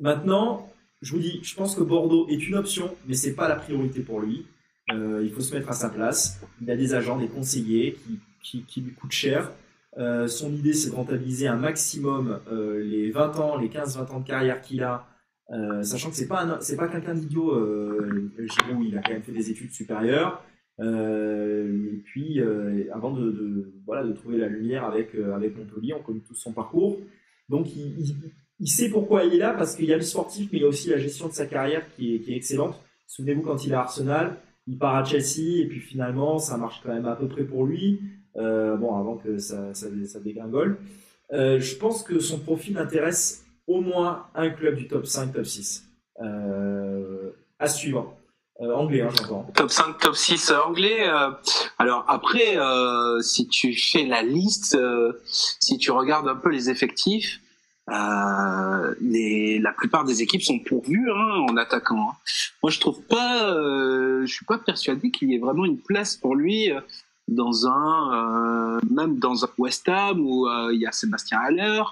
[0.00, 0.70] maintenant,
[1.02, 4.00] je vous dis, je pense que Bordeaux est une option, mais c'est pas la priorité
[4.00, 4.46] pour lui.
[4.92, 6.40] Euh, il faut se mettre à sa place.
[6.60, 7.98] Il a des agents, des conseillers
[8.42, 9.52] qui, qui, lui coûtent cher.
[9.98, 14.20] Euh, son idée, c'est de rentabiliser un maximum euh, les 20 ans, les 15-20 ans
[14.20, 15.06] de carrière qu'il a,
[15.52, 17.54] euh, sachant que c'est pas c'est pas quelqu'un d'idiot.
[17.54, 20.42] Euh, Giroud, il a quand même fait des études supérieures.
[20.80, 25.92] Euh, et puis, euh, avant de, de- voilà, de trouver la lumière avec, avec Montpellier,
[25.94, 26.98] on connaît tous son parcours.
[27.50, 28.16] Donc, il, il,
[28.60, 30.64] il sait pourquoi il est là, parce qu'il y a le sportif, mais il y
[30.64, 32.80] a aussi la gestion de sa carrière qui est, qui est excellente.
[33.06, 34.36] Souvenez-vous quand il est à Arsenal,
[34.66, 37.66] il part à Chelsea, et puis finalement, ça marche quand même à peu près pour
[37.66, 38.00] lui.
[38.36, 40.78] Bon, avant que ça, ça, ça dégringole.
[41.32, 45.84] Je pense que son profil intéresse au moins un club du top 5, top 6.
[46.22, 48.14] Euh, à suivre.
[48.60, 49.46] Euh, anglais, hein, j'entends.
[49.54, 51.08] Top 5, top 6 anglais.
[51.08, 51.30] euh,
[51.78, 56.68] alors après, euh, si tu fais la liste, euh, si tu regardes un peu les
[56.68, 57.40] effectifs,
[57.88, 62.10] euh, la plupart des équipes sont pourvues hein, en attaquant.
[62.10, 62.16] hein.
[62.62, 66.16] Moi, je trouve pas, euh, je suis pas persuadé qu'il y ait vraiment une place
[66.16, 66.80] pour lui euh,
[67.28, 71.82] dans un, euh, même dans un West Ham où euh, il y a Sébastien Haller.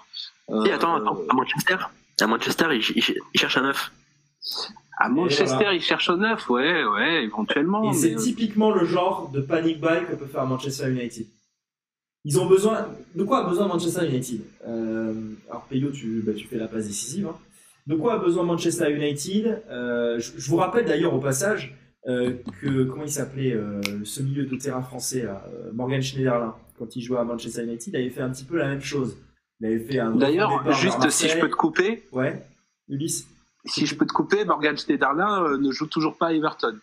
[0.51, 1.77] Euh, Si, attends, attends, à Manchester,
[2.21, 3.93] à Manchester, il, il- il cherche un neuf.
[5.01, 5.75] À Manchester, voilà.
[5.75, 7.91] il cherche un neuf, ouais, ouais, éventuellement.
[7.91, 11.27] Et c'est euh, typiquement le genre de panic buy que peut faire Manchester United.
[12.25, 12.89] Ils ont besoin.
[13.15, 14.41] De quoi a besoin Manchester United?
[14.67, 15.15] Euh,
[15.51, 17.29] Alors, Peyo, tu, bah, tu fais la passe décisive.
[17.29, 17.37] hein.
[17.87, 19.63] De quoi a besoin Manchester United?
[19.71, 21.77] Euh, je, je vous rappelle d'ailleurs au passage
[22.09, 22.85] euh, que.
[22.85, 27.03] Comment il s'appelait euh, ce milieu de terrain français, là, euh, Morgan Schneiderlin, quand il
[27.03, 29.17] jouait à Manchester United, il avait fait un petit peu la même chose.
[29.61, 30.13] Il avait fait un.
[30.13, 32.41] D'ailleurs, juste si je peux te couper, Ouais,
[32.89, 33.27] Ulysse.
[33.65, 36.77] si je peux te couper, Morgan Schneiderlin euh, ne joue toujours pas à Everton.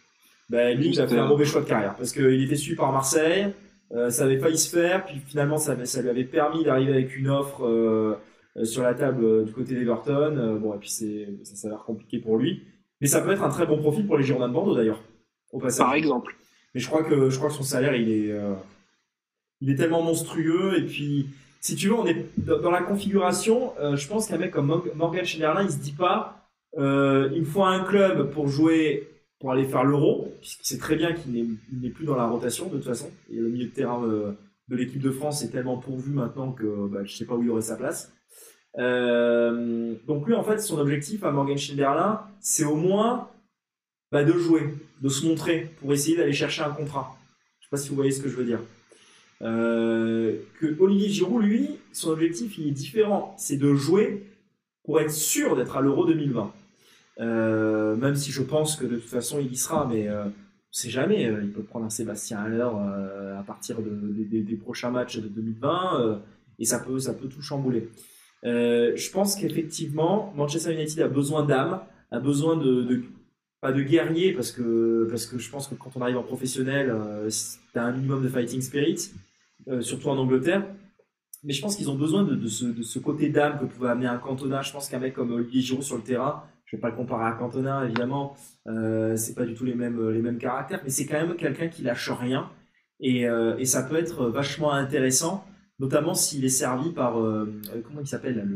[0.49, 2.91] Ben, lui, il a fait un mauvais choix de carrière parce qu'il était suivi par
[2.91, 3.53] Marseille,
[3.93, 7.15] euh, ça avait failli se faire, puis finalement ça, ça lui avait permis d'arriver avec
[7.17, 7.65] une offre
[8.57, 10.35] euh, sur la table euh, du côté d'Everton.
[10.37, 12.63] Euh, bon, et puis c'est, ça s'avère compliqué pour lui.
[13.01, 15.01] Mais ça peut être un très bon profil pour les Girondins de Bordeaux d'ailleurs,
[15.51, 15.85] au passage.
[15.85, 16.35] Par exemple.
[16.73, 18.35] Mais je crois que je crois que son salaire il est
[19.61, 21.27] il est tellement monstrueux et puis
[21.61, 24.85] si tu veux on est dans la configuration euh, je pense qu'un mec comme Mor-
[24.95, 29.09] Morgan Schneiderlin il se dit pas euh, il me faut un club pour jouer
[29.39, 32.77] pour aller faire l'Euro puisqu'il sait très bien qu'il n'est plus dans la rotation de
[32.77, 34.31] toute façon et le milieu de terrain euh,
[34.67, 37.49] de l'équipe de France est tellement pourvu maintenant que bah, je sais pas où il
[37.49, 38.11] aurait sa place
[38.77, 43.29] Euh, donc lui en fait son objectif à Morgan Schneiderlin c'est au moins
[44.11, 44.63] bah, de jouer,
[45.01, 47.15] de se montrer pour essayer d'aller chercher un contrat.
[47.59, 48.59] Je sais pas si vous voyez ce que je veux dire.
[49.41, 54.23] Euh, que Olivier Giroud, lui, son objectif il est différent, c'est de jouer
[54.83, 56.53] pour être sûr d'être à l'Euro 2020.
[57.19, 60.29] Euh, même si je pense que de toute façon il y sera, mais euh, on
[60.71, 61.25] sait jamais.
[61.27, 62.69] euh, il peut prendre un Sébastien Haller
[63.39, 66.17] à partir de- des- prochains matchs de 2020 euh,
[66.59, 67.89] et ça peut, ça peut tout chambouler.
[68.43, 71.79] Je pense qu'effectivement Manchester United a besoin d'âme,
[72.11, 73.03] a besoin de
[73.61, 76.89] pas de guerrier parce que parce que je pense que quand on arrive en professionnel,
[76.89, 77.29] euh,
[77.73, 79.11] t'as un minimum de fighting spirit,
[79.67, 80.65] euh, surtout en Angleterre.
[81.43, 84.07] Mais je pense qu'ils ont besoin de, ce, de ce côté d'âme que pouvait amener
[84.07, 84.63] un Cantona.
[84.63, 87.25] Je pense qu'un mec comme Olivier Giroud sur le terrain, je vais pas le comparer
[87.25, 88.35] à Cantona évidemment,
[88.67, 91.67] euh, c'est pas du tout les mêmes les mêmes caractères, mais c'est quand même quelqu'un
[91.67, 92.49] qui lâche rien
[92.99, 95.45] et, euh, et ça peut être vachement intéressant,
[95.79, 97.53] notamment s'il est servi par euh,
[97.83, 98.47] comment il s'appelle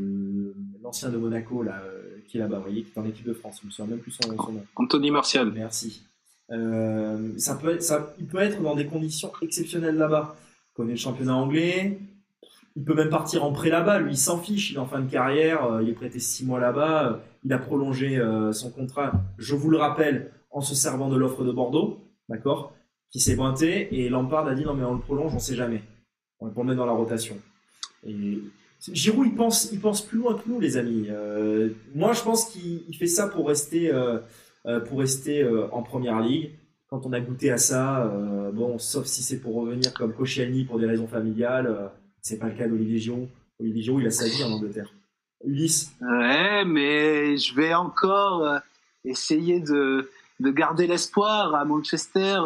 [0.81, 1.83] l'ancien de Monaco là
[2.29, 3.99] qui est là-bas, vous voyez, qui est en équipe de France, je me souviens même
[3.99, 4.65] plus son, son nom.
[4.75, 5.51] Anthony Martial.
[5.53, 6.03] Merci.
[6.51, 10.35] Euh, ça peut être, ça, il peut être dans des conditions exceptionnelles là-bas.
[10.71, 11.99] Il connaît le championnat anglais.
[12.75, 13.99] Il peut même partir en prêt là-bas.
[13.99, 14.71] Lui, il s'en fiche.
[14.71, 15.65] Il est en fin de carrière.
[15.65, 17.07] euh, Il est prêté six mois là-bas.
[17.07, 18.21] euh, Il a prolongé
[18.53, 19.11] son contrat.
[19.37, 21.99] Je vous le rappelle, en se servant de l'offre de Bordeaux,
[22.29, 22.73] d'accord,
[23.11, 23.87] qui s'est pointé.
[23.99, 25.81] Et Lampard a dit non mais on le prolonge, on sait jamais.
[26.39, 27.37] On va le mettre dans la rotation.
[28.05, 28.39] Et
[28.91, 31.07] Giroud, il pense, il pense plus loin que nous, les amis.
[31.09, 33.91] Euh, moi, je pense qu'il il fait ça pour rester.
[33.93, 34.19] euh,
[34.65, 36.51] euh, pour rester en première ligue.
[36.89, 38.11] Quand on a goûté à ça,
[38.53, 41.89] bon, sauf si c'est pour revenir comme Koscielny pour des raisons familiales,
[42.21, 43.29] c'est pas le cas d'Olivier Giroud.
[43.61, 44.91] Olivier Giroud, il a sa vie en Angleterre.
[45.45, 48.59] Ulysse, Ouais, mais je vais encore
[49.05, 50.09] essayer de,
[50.41, 52.41] de garder l'espoir à Manchester.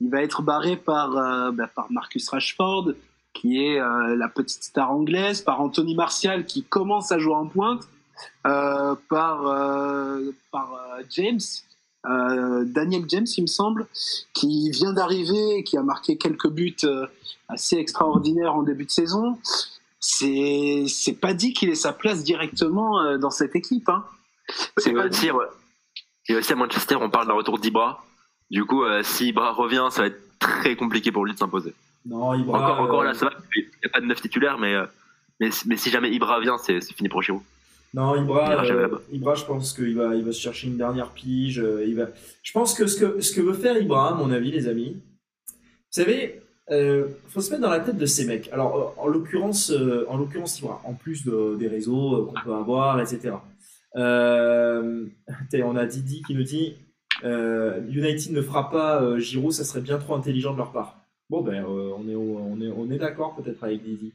[0.00, 2.92] Il va être barré par, bah, par Marcus Rashford,
[3.32, 7.46] qui est euh, la petite star anglaise, par Anthony Martial, qui commence à jouer en
[7.46, 7.82] pointe,
[8.46, 10.70] euh, par, euh, par
[11.10, 11.40] James,
[12.04, 13.86] Daniel James, il me semble,
[14.32, 16.76] qui vient d'arriver, et qui a marqué quelques buts
[17.48, 19.38] assez extraordinaires en début de saison
[20.02, 23.86] c'est c'est pas dit qu'il ait sa place directement dans cette équipe.
[23.90, 24.02] Hein.
[24.78, 25.44] C'est pas aussi, ouais.
[26.26, 28.02] Et aussi à Manchester, on parle d'un retour d'Ibra.
[28.50, 31.74] Du coup, si Ibra revient, ça va être très compliqué pour lui de s'imposer.
[32.06, 32.58] Non, Ibra.
[32.58, 33.32] encore, encore euh, là, ça va.
[33.56, 34.86] Il n'y a pas de neuf titulaire, mais, euh,
[35.40, 37.42] mais, mais si jamais Ibra vient, c'est fini pour Giroud.
[37.92, 38.88] Non, Il Ibra, euh.
[39.12, 41.58] Ibra, je pense qu'il va, il va se chercher une dernière pige.
[41.58, 42.06] euh, il va...
[42.42, 45.02] Je pense que ce, que ce que veut faire Ibra, à mon avis, les amis,
[45.48, 45.52] vous
[45.90, 46.40] savez,
[46.70, 48.48] euh, faut se mettre dans la tête de ces mecs.
[48.52, 52.40] Alors, euh, en l'occurrence, euh, en l'occurrence, Ibra, en plus de- des réseaux euh, qu'on
[52.44, 53.34] peut avoir, etc.
[53.96, 55.04] Euh,
[55.64, 56.76] on a Didi qui nous dit
[57.24, 60.99] euh, United ne fera pas euh, Giroud, ça serait bien trop intelligent de leur part.
[61.30, 64.12] Bon ben, euh, on est, on est, on est d'accord peut-être avec Didi.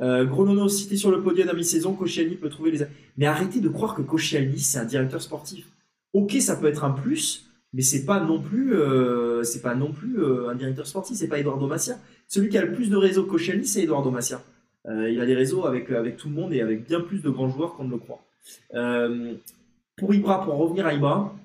[0.00, 2.86] Euh, Gronono cité sur le podium à mi-saison, Koscielny peut trouver les.
[3.18, 5.66] Mais arrêtez de croire que Koscielny c'est un directeur sportif.
[6.14, 10.18] Ok, ça peut être un plus, mais c'est pas non plus, euh, pas non plus
[10.18, 11.18] euh, un directeur sportif.
[11.18, 11.98] C'est pas Eduardo Macia.
[12.28, 14.42] Celui qui a le plus de réseaux que Koscielny, c'est Eduardo Macia.
[14.86, 17.50] Euh, il a des réseaux avec tout le monde et avec bien plus de grands
[17.50, 18.24] joueurs qu'on ne le croit.
[19.98, 21.36] Pour Ibra, pour en revenir à Ibra,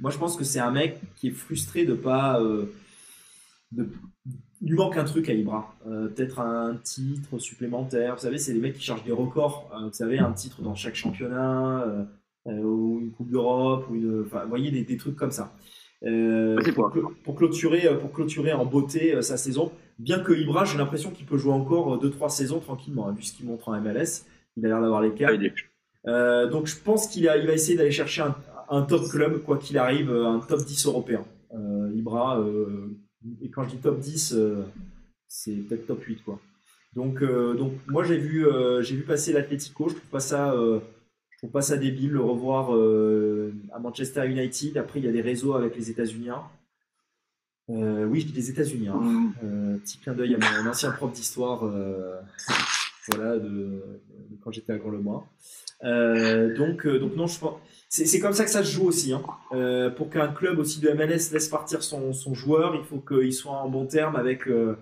[0.00, 2.38] moi je pense que c'est un mec qui est frustré de pas.
[4.64, 5.74] Il lui manque un truc à Ibra.
[5.86, 8.14] Euh, Peut-être un titre supplémentaire.
[8.14, 9.70] Vous savez, c'est les mecs qui cherchent des records.
[9.74, 11.84] Euh, vous savez, un titre dans chaque championnat,
[12.46, 14.22] euh, ou une Coupe d'Europe, ou une.
[14.26, 15.52] Enfin, vous voyez, des, des trucs comme ça.
[17.24, 19.70] Pour, clôturer, pour clôturer en beauté sa saison.
[19.98, 23.32] Bien que Ibra, j'ai l'impression qu'il peut jouer encore 2-3 saisons tranquillement, hein, vu ce
[23.34, 24.24] qu'il montre en MLS.
[24.56, 25.52] Il a l'air d'avoir les Ah, est-
[26.06, 28.34] Euh, donc je pense qu'il il va essayer d'aller chercher un,
[28.68, 31.24] un top club, quoi qu'il arrive, un top 10 européen.
[31.94, 32.44] Ibra,
[33.42, 34.64] et quand je dis top 10, euh,
[35.28, 36.40] c'est peut-être top 8 quoi.
[36.94, 40.52] Donc, euh, donc moi j'ai vu, euh, j'ai vu passer l'Atlético, je trouve pas ça,
[40.52, 40.78] euh,
[41.30, 42.70] je trouve pas ça débile le revoir
[43.72, 44.76] à Manchester United.
[44.78, 46.28] Après il y a des réseaux avec les États-Unis.
[47.68, 48.88] Oui, je dis les États-Unis.
[48.88, 49.32] hein.
[49.42, 49.78] Mm.
[49.80, 51.64] Petit clin d'œil à mon ancien prof d'histoire,
[53.08, 55.26] voilà, de, de quand j'étais à Grand-le-Mois.
[55.82, 57.58] Euh, donc, donc non, je pense.
[57.96, 59.12] C'est comme ça que ça se joue aussi.
[59.12, 59.22] Hein.
[59.52, 63.32] Euh, pour qu'un club aussi de MLS laisse partir son, son joueur, il faut qu'il
[63.32, 64.74] soit en bon terme avec, euh,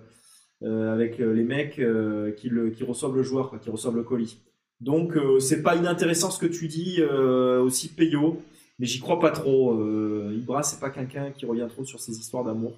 [0.63, 4.01] euh, avec les mecs euh, qui, le, qui reçoivent le joueur, quoi, qui reçoivent le
[4.01, 4.39] colis.
[4.81, 8.41] Donc, c'est pas inintéressant ce que tu dis, aussi Peyo,
[8.79, 9.79] mais j'y crois pas trop.
[10.31, 12.73] Ibra, c'est pas quelqu'un qui revient trop sur ses histoires d'amour.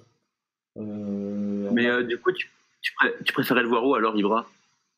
[0.76, 2.50] Mais du coup, tu,
[2.82, 4.46] tu, pré- tu préférais le voir où alors, Ibra?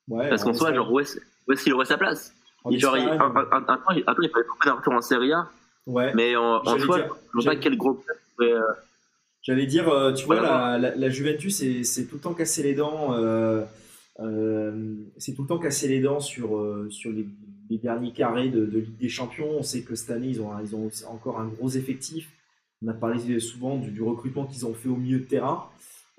[0.09, 2.35] Ouais, Parce qu'en en soi, genre, où est-ce qu'il aurait sa place?
[2.70, 5.32] Il- genre, il- un, un, un, temps, il- il fallait beaucoup d'un retour en Serie
[5.32, 5.48] A,
[5.86, 6.12] ouais.
[6.14, 8.02] mais en, en soi, dire- je vois pas j'allais- quel gros
[8.40, 8.60] euh,
[9.43, 12.74] J'allais dire, euh, tu vois, la, la, la Juventus, c'est tout le temps cassé les
[12.74, 13.14] dents.
[13.14, 13.64] euh,
[14.20, 16.60] euh, c'est tout le temps cassé les dents sur,
[16.90, 17.26] sur les,
[17.70, 19.48] les derniers carrés de, de Ligue des Champions.
[19.59, 22.28] On sait que cette année, ils ont, ils ont encore un gros effectif.
[22.85, 25.64] On a parlé souvent du, du recrutement qu'ils ont fait au milieu de terrain.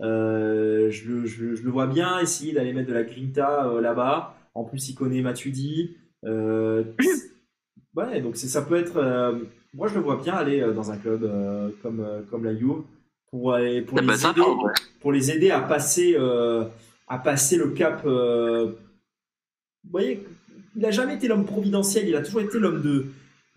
[0.02, 3.68] Euh, je, le, je, le- je le vois bien essayer d'aller mettre de la grinta
[3.68, 4.36] euh, là-bas.
[4.56, 5.98] En plus, il connaît Matuidi.
[6.26, 6.84] Euh,
[7.96, 8.98] ouais, donc ça peut être.
[8.98, 9.40] euh,
[9.74, 11.30] moi, je le vois bien aller euh, dans un club
[11.82, 12.82] comme, comme la Juve
[13.30, 14.52] pour, aller- pour, Ça peut les sympa, aider,
[15.02, 16.16] pour les aider à passer,
[17.08, 18.04] à passer le cap.
[18.06, 18.74] vous
[19.92, 20.26] voyez,
[20.76, 23.06] il n'a jamais été l'homme providentiel, il a toujours été l'homme de,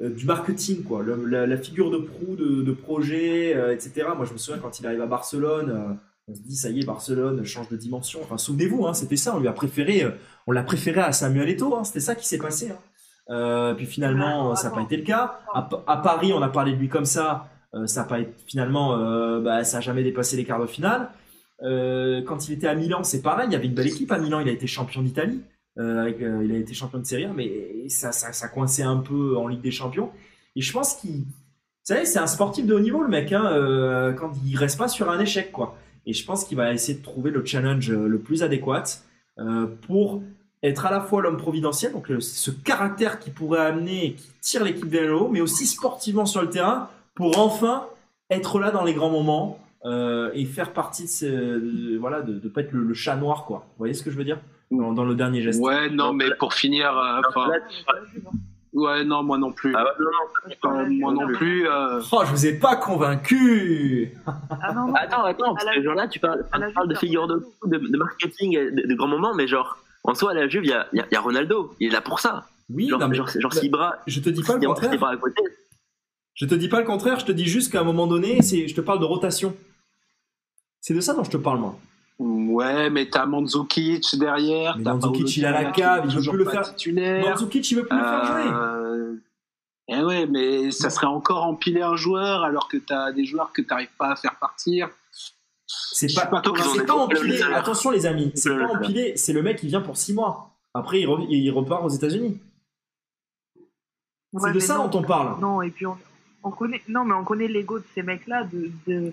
[0.08, 4.08] du marketing, quoi, la, la figure de proue, de, de projet, euh, etc.
[4.16, 6.86] Moi, je me souviens quand il arrive à Barcelone, on se dit, ça y est,
[6.86, 8.20] Barcelone change de dimension.
[8.22, 10.10] Enfin, souvenez-vous, hein, c'était ça, on lui a préféré, euh,
[10.46, 12.70] on l'a préféré à Samuel Eto'o, hein, c'était ça qui s'est passé.
[12.70, 12.78] hein.
[13.30, 15.38] Euh, puis finalement, ça n'a pas été le cas.
[15.54, 17.48] À, à Paris, on a parlé de lui comme ça.
[17.74, 20.66] Euh, ça a pas été, finalement, euh, bah, ça a jamais dépassé les quarts de
[20.66, 21.08] finale.
[21.60, 23.46] Quand il était à Milan, c'est pareil.
[23.48, 24.40] Il y avait une belle équipe à Milan.
[24.40, 25.40] Il a été champion d'Italie.
[25.78, 29.36] Avec, il a été champion de Serie A, mais ça, ça, ça coinçait un peu
[29.38, 30.10] en Ligue des Champions.
[30.56, 31.24] Et je pense qu'il, vous
[31.84, 33.32] savez, c'est un sportif de haut niveau le mec.
[33.32, 35.78] Hein, euh, quand il reste pas sur un échec, quoi.
[36.06, 38.84] Et je pense qu'il va essayer de trouver le challenge euh, le plus adéquat
[39.38, 40.22] euh, pour
[40.62, 44.28] être à la fois l'homme providentiel, donc le- ce caractère qui pourrait amener et qui
[44.40, 47.86] tire l'équipe vers le haut, mais aussi sportivement sur le terrain pour enfin
[48.30, 52.34] être là dans les grands moments euh, et faire partie de, ce, de- voilà de,
[52.34, 53.66] de pas être le, le chat noir quoi.
[53.70, 54.38] Vous voyez ce que je veux dire?
[54.70, 55.60] Dans, dans le dernier geste.
[55.60, 57.56] Ouais, non, mais pour finir, euh, enfin, Là,
[58.72, 59.74] ouais, non, moi non plus.
[59.76, 61.68] ah ouais, non, non, Euh, moi non plus.
[61.68, 64.12] euh, Oh, je vous ai pas convaincu.
[64.26, 64.94] Ah non, non.
[64.94, 68.56] Attends, attends, parce que genre là, tu parles, tu de figure de de, de marketing,
[68.56, 70.86] et de, de grands moments, mais genre, en soi, à la Juve, il y a,
[70.92, 71.74] y a- il y a Ronaldo.
[71.80, 72.46] Il est là pour ça.
[72.70, 75.04] Oui, Genre, non, mais- genre, genre si Ibra, je te dis pas le contraire.
[75.04, 75.42] à côté,
[76.34, 78.66] Je te dis pas le contraire, je te dis juste qu'à un moment donné, c'est,
[78.68, 79.54] je te parle de rotation.
[80.80, 81.78] C'est de ça dont je te parle, moi.
[82.18, 84.76] Ouais, mais t'as Mandzukic derrière.
[84.78, 86.62] Mais t'as Mandzukic, il a la cave, il veut plus le faire.
[86.62, 87.28] Titulaire.
[87.30, 88.50] Mandzukic, il veut plus le faire jouer.
[88.52, 89.14] Euh,
[89.88, 93.62] Eh ouais, mais ça serait encore empiler un joueur alors que t'as des joueurs que
[93.62, 94.88] t'arrives pas à faire partir.
[95.66, 97.42] C'est pas, pas gros empilé.
[97.42, 99.16] Attention, les amis, c'est Le- pas empilé.
[99.16, 100.50] C'est le mec qui vient pour 6 mois.
[100.74, 102.38] Après, il, re- il repart aux États-Unis.
[104.32, 104.88] Ouais, c'est de ça non.
[104.88, 105.40] dont on parle.
[105.40, 105.96] Non, et puis on,
[106.42, 109.12] on connaît, non, mais on connaît l'ego de ces mecs-là, de, de,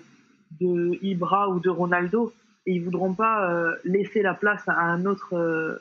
[0.60, 2.32] de Ibra ou de Ronaldo,
[2.66, 5.34] et ils voudront pas euh, laisser la place à un autre.
[5.34, 5.76] Euh,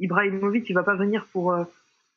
[0.00, 1.64] Ibrahimovic, il va pas venir pour, euh,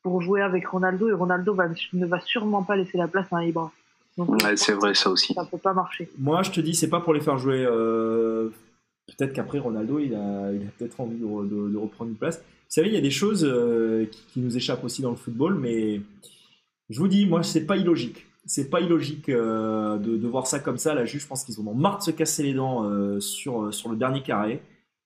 [0.03, 3.37] pour jouer avec Ronaldo, et Ronaldo va, ne va sûrement pas laisser la place à
[3.37, 3.71] un Ibra.
[4.17, 5.33] Ouais, c'est vrai, ça aussi.
[5.35, 6.09] Ça peut pas marcher.
[6.17, 7.63] Moi, je te dis, c'est pas pour les faire jouer.
[7.69, 8.49] euh,
[9.17, 12.17] Peut-être qu'après, Ronaldo, il a, il a peut-être envie de, re- de- de reprendre une
[12.17, 12.39] place.
[12.39, 15.15] Vous savez, il y a des choses euh, qui, qui nous échappent aussi dans le
[15.15, 16.01] football, mais
[16.89, 18.25] je vous dis, moi, c'est pas illogique.
[18.47, 20.93] C'est pas illogique euh, de, de voir ça comme ça.
[20.95, 23.73] La juge, je pense qu'ils en ont marre de se casser les dents euh, sur,
[23.73, 24.61] sur le dernier carré.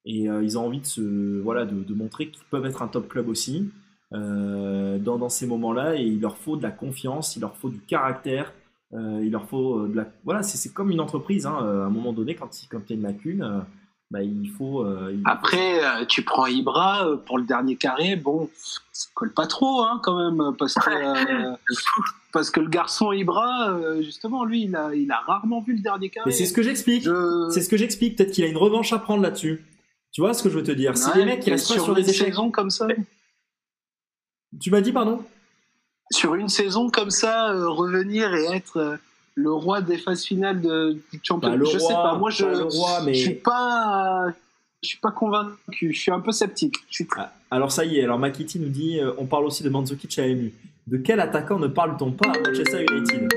[0.05, 2.87] Et euh, ils ont envie de, se, voilà, de, de montrer qu'ils peuvent être un
[2.87, 3.69] top club aussi
[4.13, 5.95] euh, dans, dans ces moments-là.
[5.95, 8.53] Et il leur faut de la confiance, il leur faut du caractère.
[8.93, 10.05] Euh, il leur faut euh, de la.
[10.25, 11.45] Voilà, c'est c'est comme une entreprise.
[11.45, 13.59] Hein, euh, à un moment donné, quand il quand il y a une lacune, euh,
[14.11, 14.83] bah, il faut.
[14.83, 18.49] euh, il- Après, euh, tu prends Ibra euh, pour le dernier carré, bon,
[18.91, 21.55] ça colle pas trop, hein, quand même, parce que, euh,
[22.31, 25.81] parce que le garçon Ibra, euh, justement, lui, il a, il a rarement vu le
[25.81, 26.29] dernier carré.
[26.29, 27.03] Mais c'est ce que j'explique.
[27.03, 28.17] Je- C'est ce que j'explique.
[28.17, 29.63] Peut-être qu'il a une revanche à prendre là-dessus.
[30.11, 30.97] Tu vois ce que je veux te dire?
[30.97, 32.27] C'est Ouais, des mecs qui restent pas sur des échecs.
[32.27, 32.87] saison comme ça.
[34.59, 35.23] Tu m'as dit, pardon?
[36.11, 38.97] Sur une saison comme ça, euh, revenir et être euh,
[39.35, 41.57] le roi des phases finales de, du championnat.
[41.63, 42.45] je sais roi, pas, moi je,
[43.05, 44.25] mais- je suis pas,
[44.83, 45.93] je suis pas convaincu.
[45.93, 46.75] Je suis un peu sceptique.
[46.89, 49.45] Je suis très- Ah, Alors ça y est, alors Makiti nous dit, euh, on parle
[49.45, 50.51] aussi de Mandzukic à MU.
[50.91, 53.29] De quel attaquant ne parle-t-on pas à Manchester United?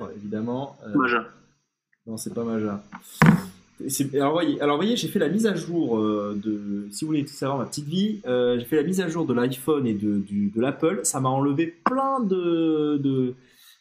[0.00, 0.76] Oh, Évidemment.
[0.84, 1.24] euh, Maja.
[2.06, 2.82] Non, c'est pas Maja.
[3.86, 7.10] C'est- Alors voyez, alors voyez, j'ai fait la mise à jour euh, de, si vous
[7.10, 9.86] voulez tout savoir ma petite vie, euh, j'ai fait la mise à jour de l'iPhone
[9.86, 11.00] et de, du, de l'Apple.
[11.04, 13.34] Ça m'a enlevé plein de, de,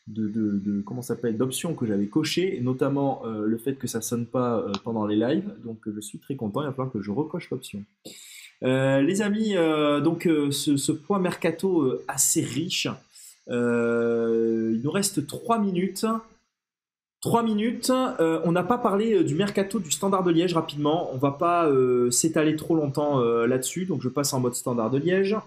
[0.07, 3.73] de, de, de- comment ça s'appelle d'options que j'avais cochées, et notamment euh, le fait
[3.73, 5.51] que ça sonne pas euh, pendant les lives.
[5.65, 6.61] Donc euh, je suis très content.
[6.61, 7.83] Il va falloir que je recoche l'option.
[8.63, 12.87] Euh, les amis, euh, donc euh, ce, ce point mercato assez riche.
[13.49, 16.05] Il nous reste 3 minutes.
[17.21, 17.91] 3 minutes.
[18.19, 21.09] On n'a pas parlé du mercato du Standard de Liège rapidement.
[21.13, 21.69] On va pas
[22.11, 25.37] s'étaler trop longtemps là-dessus, donc je passe en mode Standard de Liège.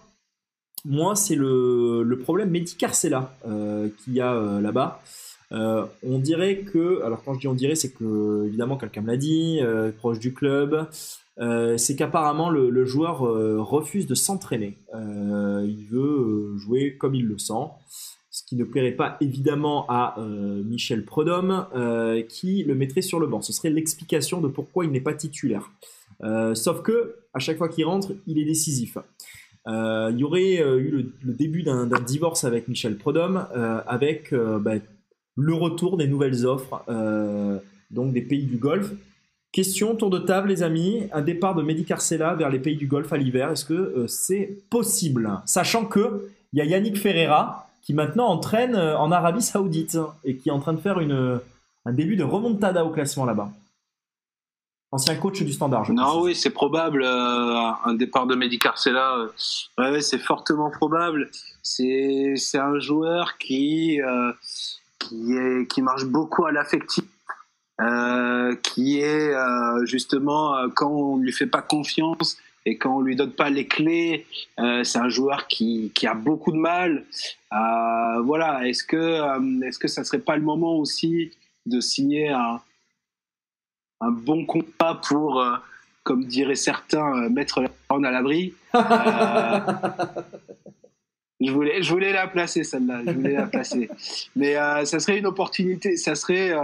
[0.86, 5.02] Moi, c'est le, le problème Mehdi Carcella euh, qu'il y a là-bas.
[5.50, 9.18] On dirait que, alors quand je dis on dirait, c'est que évidemment quelqu'un me l'a
[9.18, 9.60] dit,
[9.98, 10.86] proche du club,
[11.40, 14.76] euh, c'est qu'apparemment le, joueur euh, refuse de s'entraîner.
[14.94, 17.68] Euh, il veut jouer comme il le sent,
[18.30, 23.26] ce qui ne plairait pas évidemment à Michel Prudhomme, euh, qui le mettrait sur le
[23.26, 23.40] banc.
[23.40, 25.70] Ce serait l'explication de pourquoi il n'est pas titulaire.
[26.54, 28.98] Sauf que à chaque fois qu'il rentre, il est décisif.
[29.66, 34.74] Il y aurait eu le, début d'un divorce avec Michel Prudhomme, euh, avec bah,
[35.36, 36.84] le retour des nouvelles offres,
[37.90, 38.92] donc des pays du Golfe.
[39.52, 41.09] Question, tour de table, les amis.
[41.12, 44.06] Un départ de Mehdi Carcella vers les pays du Golfe à l'hiver, est-ce que euh,
[44.06, 45.31] c'est possible?
[45.44, 50.36] Sachant que il y a Yannick Ferreira qui maintenant entraîne euh, en Arabie Saoudite et
[50.36, 51.40] qui est en train de faire une,
[51.85, 53.51] un début de remontada au classement là-bas.
[54.93, 57.02] Ancien coach du Standard, je Non, oui, c'est probable.
[57.05, 59.28] euh, un départ de Mehdi Carcella, euh,
[59.78, 61.31] ouais, ouais, c'est fortement probable.
[61.62, 64.32] C'est c'est un joueur qui euh,
[64.98, 67.05] qui est qui marche beaucoup à l'affectif,
[67.81, 72.36] euh, qui est euh, justement euh, quand on ne lui fait pas confiance,
[72.66, 74.27] Et quand on lui donne pas les clés,
[74.59, 77.07] euh, c'est un joueur qui, qui, a beaucoup de mal.
[77.52, 81.31] Euh, voilà, est-ce que est-ce que ça serait pas le moment aussi
[81.65, 82.61] de signer un,
[84.01, 85.57] un bon contrat pour, euh,
[86.02, 88.55] comme diraient certains, mettre la à l'abri?
[91.40, 93.88] Je voulais, je voulais la placer celle-là, je voulais la placer.
[94.36, 94.54] Mais
[94.84, 96.54] ça serait une opportunité, ça serait,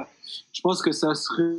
[0.53, 1.57] je pense que ça serait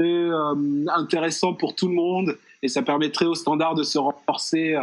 [0.00, 4.82] euh, intéressant pour tout le monde et ça permettrait au standard de se renforcer euh,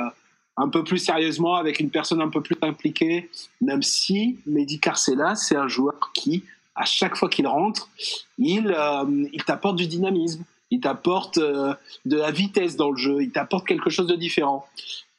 [0.56, 3.30] un peu plus sérieusement avec une personne un peu plus impliquée,
[3.60, 6.45] même si Mehdi Carcella, c'est un joueur qui,
[6.76, 7.89] à chaque fois qu'il rentre,
[8.38, 11.76] il, euh, il t'apporte du dynamisme, il t'apporte de
[12.06, 14.65] la vitesse dans le jeu, il t'apporte quelque chose de différent.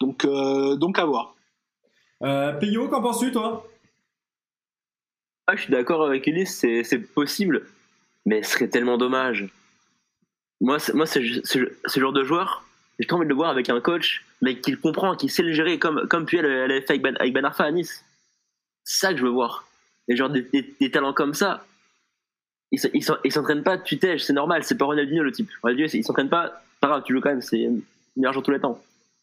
[0.00, 1.34] Donc, donc à voir.
[2.22, 3.68] Euh, qu'en penses-tu, toi?
[5.46, 7.66] Ah, Je suis d'accord avec Ulysse, c'est possible,
[8.26, 9.48] mais ce serait tellement dommage.
[10.60, 12.64] Moi, moi ce genre de joueur,
[12.98, 15.52] j'ai trop envie de le voir avec un coach, mais qui comprend, qui sait le
[15.52, 18.04] gérer, comme, comme Puel l'avait fait avec Ben, avec ben Arfa à Nice.
[18.84, 19.66] C'est ça que je veux voir.
[20.08, 21.64] Et genre des, des, talents comme ça,
[22.70, 25.50] ils il s'entraînent pas, tu t'es, c'est normal, c'est pas Ronaldinho le type.
[25.62, 27.68] Ronaldinho, il s'entraîne pas, pas grave, tu joues quand même, c'est
[28.16, 28.80] meilleur joueur tous les temps.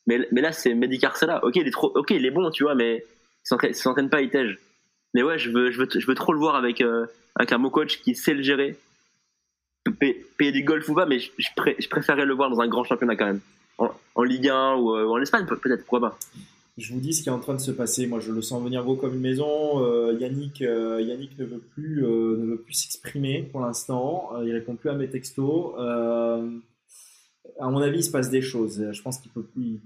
[0.10, 1.44] Mais, là, c'est Mehdi Carcella.
[1.46, 3.06] Ok, il est trop, ok, il est bon, tu vois, mais
[3.64, 4.58] il s'entraîne pas, il tège.
[5.14, 7.06] Mais ouais, je veux, je veux, je veux trop le voir avec, euh,
[7.38, 8.76] un beau coach qui sait le gérer,
[10.00, 13.28] payer du golf ou pas, mais je, préférerais le voir dans un grand championnat quand
[13.28, 13.42] même.
[13.78, 16.20] En, Ligue 1 ou, euh, en Espagne, peut-être, pourquoi pas.
[16.78, 18.08] Je vous dis ce qui est en train de se passer.
[18.08, 19.84] Moi, je le sens venir gros comme une maison.
[19.84, 24.32] Euh, Yannick, Yannick ne veut plus, ne veut plus s'exprimer pour l'instant.
[24.44, 25.74] il répond plus à mes textos.
[27.60, 28.84] À mon avis, il se passe des choses.
[28.92, 29.80] Je pense qu'il peut plus.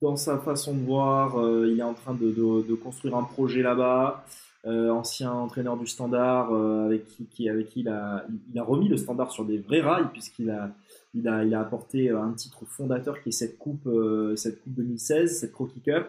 [0.00, 1.34] Dans sa façon de voir,
[1.66, 4.24] il est en train de, construire un projet là-bas.
[4.66, 8.88] Euh, ancien entraîneur du Standard, euh, avec qui, avec qui il a, il a remis
[8.88, 10.74] le Standard sur des vrais rails puisqu'il a,
[11.14, 14.74] il a, il a apporté un titre fondateur qui est cette coupe, euh, cette coupe
[14.74, 16.08] 2016, cette Crocky Cup.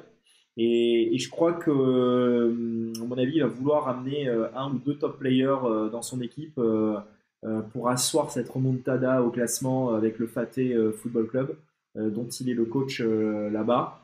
[0.57, 4.95] Et, et, je crois que, à mon avis, il va vouloir amener un ou deux
[4.95, 6.59] top players dans son équipe
[7.71, 11.55] pour asseoir cette remontada au classement avec le Faté Football Club,
[11.95, 14.01] dont il est le coach là-bas.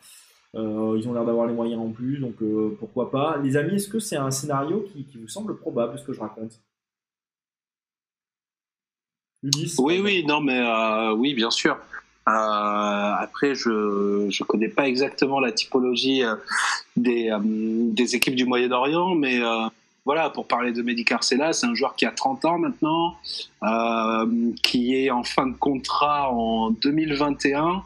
[0.56, 3.38] Euh, ils ont l'air d'avoir les moyens en plus, donc euh, pourquoi pas.
[3.44, 6.62] Les amis, est-ce que c'est un scénario qui, vous semble probable, ce que je raconte?
[9.78, 11.78] Oui, oui, non, mais euh, oui, bien sûr.
[12.26, 16.24] après, je ne connais pas exactement la typologie
[16.96, 19.42] des, des équipes du Moyen-Orient, mais
[20.06, 23.16] voilà, pour parler de Mehdi Carcella, c'est un joueur qui a 30 ans maintenant,
[24.62, 27.84] qui est en fin de contrat en 2021.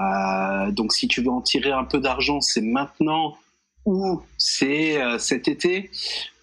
[0.00, 3.36] Euh, donc si tu veux en tirer un peu d'argent, c'est maintenant
[3.84, 5.90] ou c'est euh, cet été.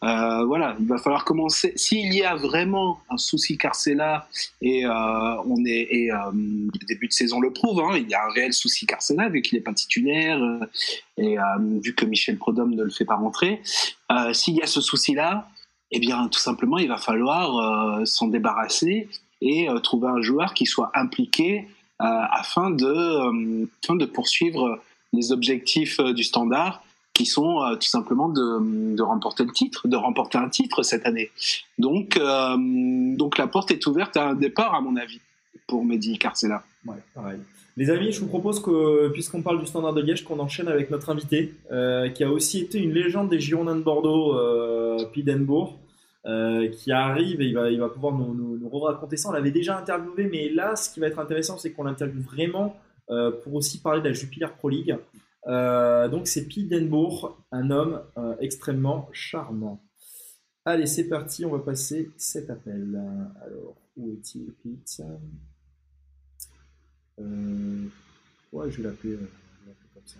[0.03, 1.73] Euh, voilà, il va falloir commencer.
[1.75, 4.27] S'il y a vraiment un souci Carcella
[4.61, 8.31] et on est et le début de saison le prouve, hein, il y a un
[8.31, 10.39] réel souci Carcella vu qu'il n'est pas titulaire
[11.17, 11.35] et
[11.83, 13.61] vu que Michel Prodhomme ne le fait pas rentrer.
[14.33, 15.49] S'il y a ce souci-là,
[15.89, 19.09] eh bien tout simplement il va falloir s'en débarrasser
[19.41, 21.67] et trouver un joueur qui soit impliqué
[21.99, 24.79] euh, afin de, euh, afin de poursuivre
[25.13, 26.83] les objectifs euh, du standard
[27.17, 31.31] qui sont tout simplement de, remporter le titre, de remporter un titre cette année.
[31.79, 32.19] Donc,
[33.17, 35.19] donc la porte est ouverte à un départ, à mon avis,
[35.67, 36.63] pour Mehdi Carcella.
[36.85, 37.39] Ouais, pareil.
[37.75, 40.91] Les amis, je vous propose que, puisqu'on parle du standard de Liège, qu'on enchaîne avec
[40.91, 41.55] notre invité,
[42.15, 45.77] qui a aussi été une légende des Girondins de Bordeaux, euh, Pidenbourg.
[46.27, 49.29] Euh, qui arrive et il va, il va pouvoir nous, nous, raconter ça.
[49.29, 52.75] On l'avait déjà interviewé, mais là, ce qui va être intéressant, c'est qu'on l'interviewe vraiment
[53.09, 54.97] euh, pour aussi parler de la Jupiler Pro League.
[55.47, 58.03] Euh, donc, c'est Pete Denbourg, un homme
[58.39, 59.83] extrêmement charmant.
[60.65, 63.01] Allez, c'est parti, on va passer cet appel.
[63.41, 65.01] Alors, où est-il, Pete?
[68.51, 69.17] Ouais, je vais l'appeler
[69.93, 70.19] comme ça.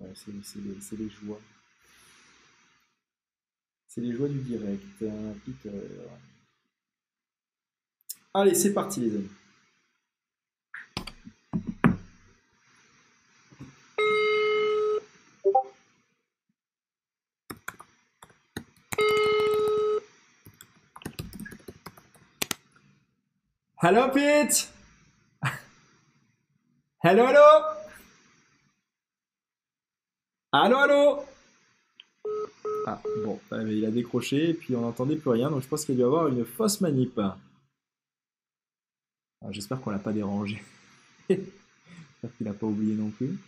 [0.00, 1.40] Ouais, c'est les, les, joies.
[3.86, 5.02] C'est les joies du direct.
[5.02, 5.70] Hein, Peter.
[8.32, 9.28] Allez, c'est parti les amis.
[23.82, 24.68] Hello Pete
[27.02, 27.40] Hello hello
[30.52, 31.24] Allô, allô
[32.86, 35.96] Ah, bon, il a décroché et puis on n'entendait plus rien, donc je pense qu'il
[35.96, 37.18] doit y avoir une fausse manip.
[39.48, 40.62] J'espère qu'on l'a pas dérangé.
[41.28, 43.38] J'espère qu'il n'a pas oublié non plus.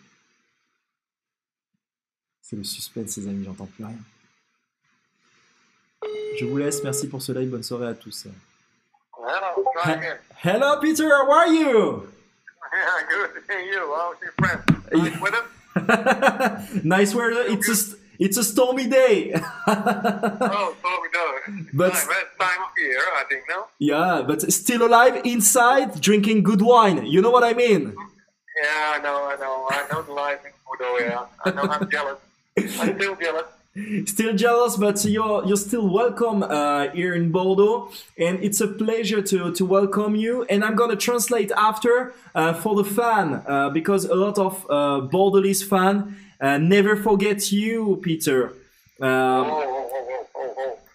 [2.41, 3.97] C'est le suspense, ses amis, j'entends plus rien.
[6.41, 6.83] Je vous laisse.
[6.83, 7.51] Merci pour ce live.
[7.51, 8.27] Bonne soirée à tous.
[9.17, 10.01] Hello.
[10.43, 11.09] Hello, Peter.
[11.09, 12.09] How are you?
[12.73, 13.31] Yeah, good.
[13.49, 13.95] Hey, you.
[13.95, 14.61] How's your friend?
[14.93, 15.45] Nice weather?
[16.85, 17.45] nice weather.
[17.49, 19.33] It's a it's a stormy day.
[19.67, 21.22] Oh, we know.
[21.73, 22.09] But- Time,
[22.39, 23.67] time of year, I think, no?
[23.79, 27.05] yeah, but still alive inside, drinking good wine.
[27.07, 27.95] You know what I mean?
[28.63, 29.67] Yeah, I know, I know.
[29.71, 31.25] I know the life in Bordeaux, yeah.
[31.45, 32.19] I know I'm jealous.
[32.59, 33.47] I'm still jealous.
[34.05, 39.23] Still jealous, but you're you're still welcome uh, here in Bordeaux, and it's a pleasure
[39.23, 40.45] to to welcome you.
[40.51, 45.01] And I'm gonna translate after uh, for the fan uh, because a lot of uh,
[45.09, 48.53] Bordelais fan uh, never forget you, Peter.
[49.01, 49.72] Um, oh.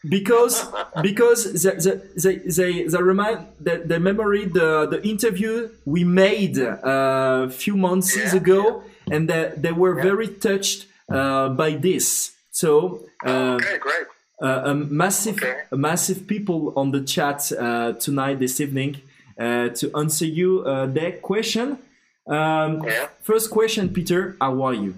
[0.08, 0.66] Because
[1.02, 1.72] because they
[2.16, 7.76] they they, they, remind they, they memory the the interview we made uh, a few
[7.76, 10.04] months Yeah, ago and they, they were Yeah.
[10.04, 14.08] very touched uh, by this so uh, Okay, great.
[14.42, 15.64] uh, a massive Okay.
[15.72, 19.02] a massive people on the chat uh, tonight this evening
[19.40, 21.78] uh, to answer you uh, their question
[22.28, 23.08] um, Yeah.
[23.24, 24.94] first question Peter how are you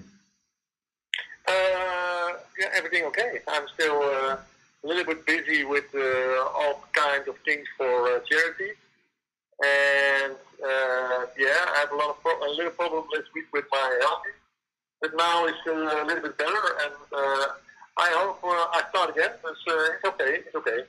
[1.48, 3.40] Uh, yeah, everything okay.
[3.48, 4.36] I'm still uh,
[4.84, 8.72] a little bit busy with uh, all kinds of things for uh, charity,
[9.64, 13.66] and uh, yeah, I have a lot of pro- a little problem this week with
[13.70, 14.22] my health,
[15.02, 17.46] but now it's uh, a little bit better, and uh,
[17.98, 19.30] I hope uh, I start again.
[19.44, 20.32] It's, uh, it's okay.
[20.46, 20.84] It's okay.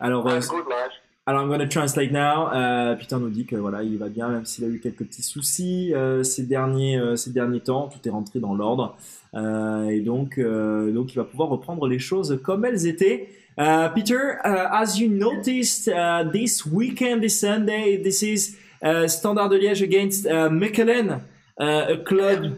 [0.00, 0.92] alors I euh, have a good life.
[1.28, 2.50] Alors, I'm gonna translate now.
[2.54, 5.22] Euh, Peter nous dit que voilà, il va bien, même s'il a eu quelques petits
[5.22, 7.88] soucis euh, ces derniers euh, ces derniers temps.
[7.88, 8.96] Tout est rentré dans l'ordre
[9.34, 13.28] et donc euh, donc il va pouvoir reprendre les choses comme elles étaient.
[13.58, 19.56] Uh, Peter, as you noticed uh, this weekend, this Sunday, this is uh, Standard de
[19.56, 21.20] Liège against uh, Mechelen,
[21.58, 22.56] a club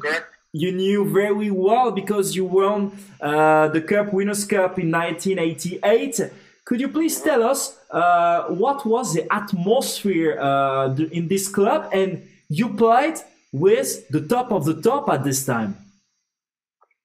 [0.53, 6.31] you knew very well because you won uh, the Cup Winners' Cup in 1988.
[6.65, 12.27] Could you please tell us uh, what was the atmosphere uh, in this club and
[12.49, 13.19] you played
[13.53, 15.77] with the top of the top at this time?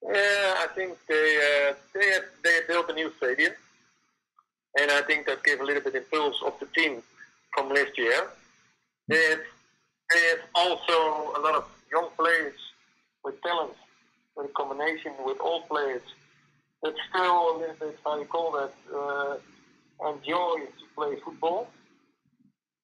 [0.07, 3.53] Yeah, I think they uh, they have, they built a new stadium,
[4.79, 7.01] and I think that gave a little bit of impulse of the team
[7.53, 8.27] from last year.
[9.07, 9.39] They have,
[10.13, 12.53] they have also a lot of young players
[13.23, 13.73] with talent,
[14.37, 16.03] with a combination with old players
[16.83, 19.37] that still a little bit how you call that uh,
[20.11, 21.67] enjoy to play football.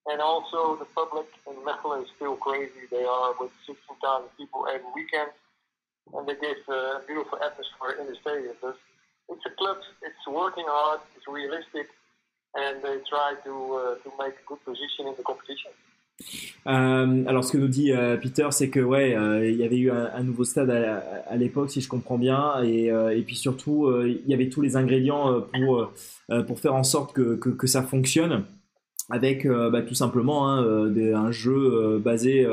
[0.07, 2.89] And also the public in Mechelen is still crazy.
[2.89, 5.29] They are with 16,000 people every weekend
[6.13, 8.55] and they give uh, a beautiful atmosphere in the stadium.
[8.61, 8.77] But
[9.29, 11.87] it's a club, it's working hard, it's realistic,
[12.55, 15.71] and they try to uh, to make a good position in the competition.
[16.67, 19.77] Euh, alors, ce que nous dit euh, Peter, c'est que ouais, euh, il y avait
[19.77, 20.97] eu un, un nouveau stade à,
[21.27, 24.49] à l'époque, si je comprends bien, et, euh, et puis surtout, euh, il y avait
[24.49, 25.91] tous les ingrédients euh, pour
[26.47, 28.45] pour faire en sorte que que, que ça fonctionne,
[29.09, 32.47] avec bah, tout simplement hein, un jeu basé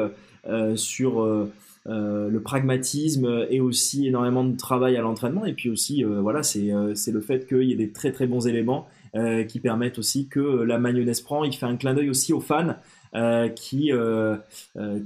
[0.74, 1.48] sur
[1.88, 6.42] euh, le pragmatisme et aussi énormément de travail à l'entraînement, et puis aussi, euh, voilà,
[6.42, 9.98] c'est euh, le fait qu'il y ait des très très bons éléments euh, qui permettent
[9.98, 11.44] aussi que la mayonnaise prend.
[11.44, 12.74] Il fait un clin d'œil aussi aux fans
[13.14, 13.90] euh, qui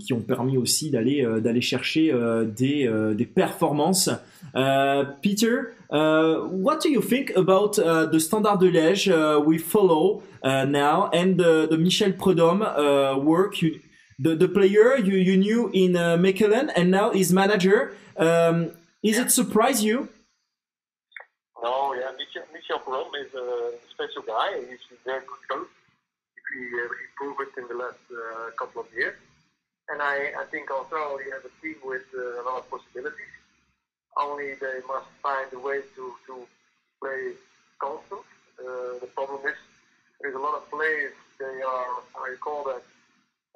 [0.01, 2.13] qui ont permis aussi d'aller d'aller chercher
[2.57, 4.11] des des performances.
[5.23, 5.57] Peter,
[5.91, 7.73] what do you think about
[8.13, 12.67] the Standard de Liège uh, we follow now and the, Michel Prudhomme
[13.25, 13.63] work?
[13.63, 13.81] You,
[14.23, 17.79] the the player you you knew in uh, Mechelen and now his manager.
[18.17, 18.57] Um,
[19.03, 20.09] is it surprise you?
[21.63, 23.49] No, yeah, Michel, Michel Perron is a
[23.95, 24.51] special guy.
[24.69, 25.75] He's a very good coach.
[26.55, 29.17] He, uh, he proved it in the last uh, couple of years.
[29.89, 33.35] And I, I think also he has a team with uh, a lot of possibilities.
[34.17, 36.35] Only they must find a way to, to
[37.01, 37.33] play
[37.81, 38.27] constant.
[38.59, 39.59] Uh, the problem is
[40.21, 42.83] there's a lot of players, they are, you call that,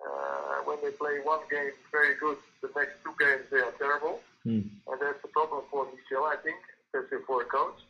[0.06, 4.20] uh, when they play one game very good, the next two games they are terrible.
[4.44, 4.62] Hmm.
[4.88, 7.80] And that's the problem for Michel, I think, especially for a coach.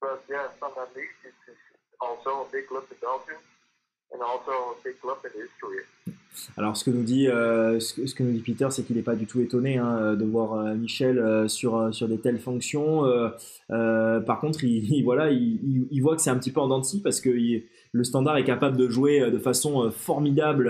[0.00, 1.34] But yeah, Standard Liège is,
[2.02, 3.40] also a big club in Belgium
[4.12, 5.84] and also a big club in history.
[6.56, 8.96] Alors ce que nous dit euh, ce, que, ce que nous dit Peter, c'est qu'il
[8.96, 12.18] n'est pas du tout étonné hein, de voir euh, Michel euh, sur euh, sur des
[12.20, 13.04] telles fonctions.
[13.04, 13.28] Euh,
[13.70, 16.60] euh, par contre, il, il- voilà, il, il- il voit que c'est un petit peu
[16.60, 19.38] en dents de scie parce que il- le Standard est capable de jouer euh, de
[19.38, 20.68] façon euh, formidable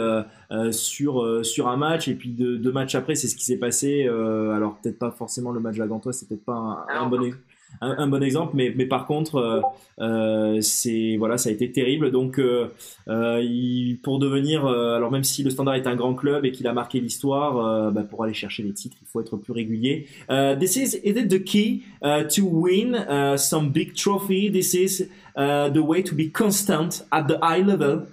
[0.51, 3.45] euh, sur euh, sur un match et puis deux, deux matchs après, c'est ce qui
[3.45, 4.07] s'est passé.
[4.09, 7.07] euh, alors peut-être pas forcément le match de la Gantoise, c'est peut-être pas un, un
[7.09, 7.37] bon ex-
[7.83, 9.61] un, un bon exemple, mais, mais par contre, euh,
[10.01, 12.11] euh, c'est voilà, ça a été terrible.
[12.11, 12.67] Donc, euh,
[13.07, 16.67] il- pour devenir, euh, alors même si le Standard est un grand club et qu'il
[16.67, 20.07] a marqué l'histoire, euh, bah, pour aller chercher les titres, il faut être plus régulier.
[20.29, 24.51] Uh, this is is it the key uh, to win uh, some big trophy?
[24.51, 28.07] This is uh, the way to be constant at the high level?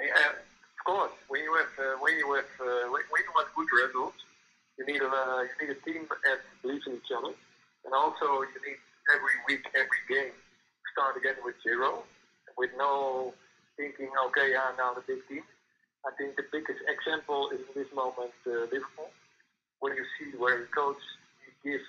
[0.00, 1.12] Yeah, of course.
[1.28, 4.22] When you have uh, when you have uh, when you want good results,
[4.78, 7.34] you need a uh, you need a team that believes in each other,
[7.84, 8.80] and also you need
[9.14, 10.32] every week, every game,
[10.92, 12.04] start again with zero,
[12.56, 13.34] with no
[13.76, 14.10] thinking.
[14.28, 15.42] Okay, yeah, now the big team.
[16.06, 19.12] I think the biggest example is in this moment uh, Liverpool,
[19.80, 20.96] when you see where the coach
[21.44, 21.84] he gives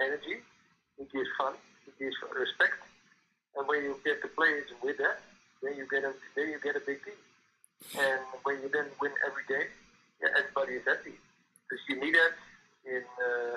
[0.00, 0.40] energy,
[0.96, 2.80] he gives fun, he gives respect,
[3.56, 5.20] and when you get the players with that,
[5.62, 7.20] then you get a then you get a big team.
[7.98, 9.70] And when you then win every game,
[10.20, 11.16] yeah, everybody is happy
[11.64, 12.32] because you need that
[12.84, 13.56] in uh,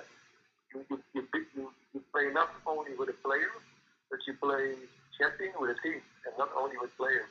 [0.73, 3.51] you, you, you, you, play not only with a player,
[4.09, 4.75] but you play
[5.19, 7.29] champion with a team and not only with players.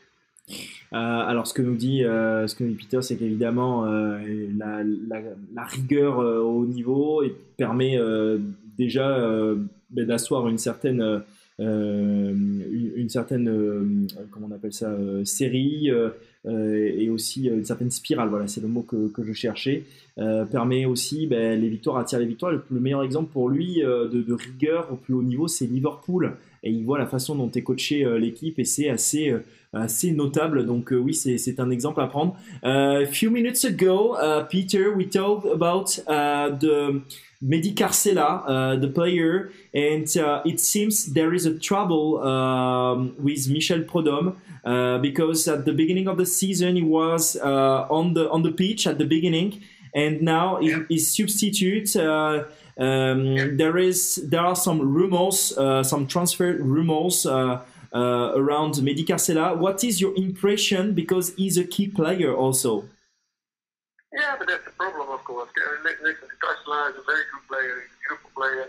[0.93, 4.19] Euh, alors ce que nous dit, euh, ce que nous dit Peter, c'est qu'évidemment euh,
[4.59, 5.23] la, la,
[5.55, 8.39] la, rigueur euh, au niveau et permet euh,
[8.77, 9.57] déjà euh,
[9.91, 11.23] ben, d'asseoir une certaine
[11.59, 15.91] une, une, certaine comment on appelle ça série
[16.47, 18.29] et aussi une certaine spirale.
[18.29, 19.85] Voilà, c'est le mot que, je cherchais.
[20.51, 22.53] permet aussi ben, les victoires, attire les victoires.
[22.53, 26.33] Le, le meilleur exemple pour lui de, de, rigueur au plus haut niveau, c'est Liverpool.
[26.65, 29.35] Et il voit la façon dont est coaché l'équipe et c'est assez
[29.73, 30.67] assez notable.
[30.67, 32.37] Donc euh, oui, c'est un exemple à prendre.
[32.63, 37.03] A uh, few minutes ago, uh, Peter, we talked about uh, the
[37.43, 43.49] Mehdi Carcela, uh, the player, and uh, it seems there is a trouble um, with
[43.49, 48.31] Michel Prodhomme uh, because at the beginning of the season he was uh, on the
[48.31, 49.61] on the pitch at the beginning,
[49.95, 50.81] and now yeah.
[50.89, 51.97] he is substitute.
[52.79, 53.57] Uh, um.
[53.57, 57.61] There is there are some rumors, uh, some transfer rumors uh,
[57.93, 59.55] around Mehdi Carcela.
[59.55, 60.95] What is your impression?
[60.95, 62.85] Because he's a key player also.
[64.13, 65.49] Yeah, but that's the problem, of course.
[65.85, 67.75] Listen, Carcela is a very good player.
[67.81, 68.69] He's a beautiful player.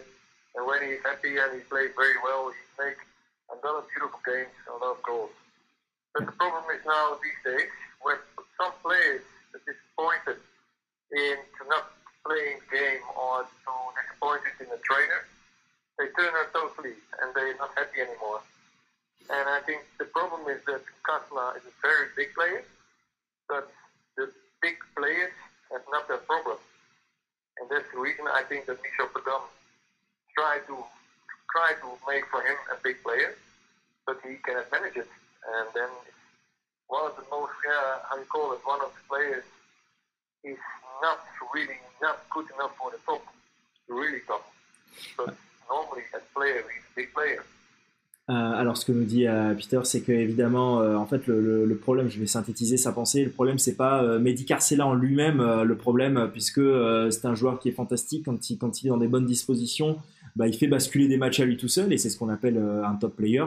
[0.55, 3.03] And when he's happy and he plays very well, he makes
[3.51, 5.31] a lot of beautiful games, a lot of goals.
[6.13, 7.71] But the problem is now these days,
[8.01, 8.17] when
[8.55, 10.39] some players are disappointed
[11.11, 11.91] in not
[12.25, 15.27] playing game or so disappointed in the trainer,
[15.99, 18.41] they turn out totally and they're not happy anymore.
[19.29, 22.63] And I think the problem is that Kasla is a very big player,
[23.47, 23.71] but
[24.17, 24.31] the
[24.61, 25.31] big players
[25.71, 26.57] have not that problem.
[27.59, 29.47] And that's the reason I think that Michel Padam
[30.35, 30.83] tried to
[31.53, 33.37] try to make for him a big player,
[34.07, 35.07] but he cannot manage it.
[35.45, 35.91] And then
[36.87, 39.45] one of the most, uh, how you call it, one of the players
[40.43, 40.57] is
[44.27, 44.43] top,
[45.17, 45.33] top.
[46.33, 46.63] Player,
[47.13, 47.39] player.
[48.29, 51.75] Euh, alors, ce que nous dit euh, Peter, c'est que évidemment, euh, en fait, le,
[51.75, 53.25] problème, je vais synthétiser sa pensée.
[53.25, 55.41] Le problème, c'est pas Mehdi Carcela en lui-même.
[55.63, 56.61] Le problème, puisque
[57.11, 59.97] c'est un joueur qui est fantastique quand il, quand il est dans des bonnes dispositions,
[60.35, 62.57] bah, il fait basculer des matchs à lui tout seul, et c'est ce qu'on appelle
[62.57, 63.45] un top player.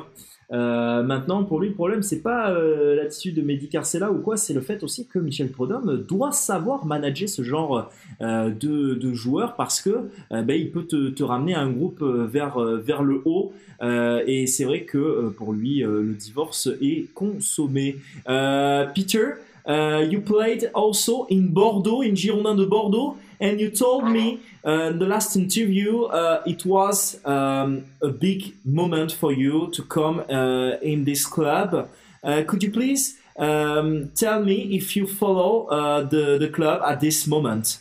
[0.52, 4.36] Euh, maintenant, pour lui, le problème, c'est pas euh, l'attitude de Mehdi Carcela ou quoi,
[4.36, 7.90] c'est le fait aussi que Michel Prodhomme doit savoir manager ce genre
[8.22, 12.00] euh, de, de joueurs parce que euh, ben, il peut te, te, ramener un groupe
[12.00, 13.52] euh, vers vers le haut.
[13.82, 17.96] et c'est vrai que pour lui, le divorce est consommé.
[18.24, 19.34] Peter,
[19.66, 23.16] you played also in Bordeaux, in Girondin de Bordeaux.
[23.38, 28.54] And you told me uh, in the last interview uh, it was um, a big
[28.64, 31.88] moment for you to come uh, in this club.
[32.24, 37.00] Uh, could you please um, tell me if you follow uh, the, the club at
[37.00, 37.78] this moment?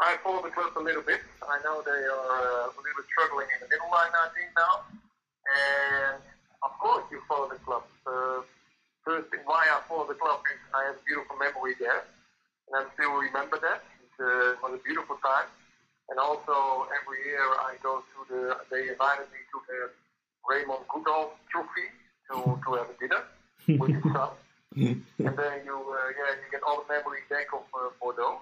[0.00, 1.20] I follow the club a little bit.
[1.42, 4.50] I know they are uh, a little bit struggling in the middle line, I think,
[4.56, 4.84] now.
[5.44, 6.22] And
[6.62, 7.82] of course, you follow the club.
[9.04, 12.08] First thing why I follow the club is I have a beautiful memory there.
[12.68, 13.84] And I still remember that
[14.18, 15.48] uh, was a beautiful time.
[16.08, 18.40] And also every year I go to the,
[18.72, 19.78] they invited me to the
[20.48, 21.88] Raymond Goodall Trophy
[22.32, 23.22] to, to have a dinner
[23.80, 24.32] with his son.
[24.76, 28.40] and then you, uh, yeah, you get all the memories back of uh, Bordeaux.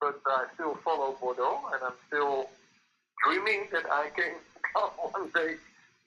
[0.00, 2.50] But I still follow Bordeaux, and I'm still
[3.24, 4.36] dreaming that I can
[4.74, 5.56] come one day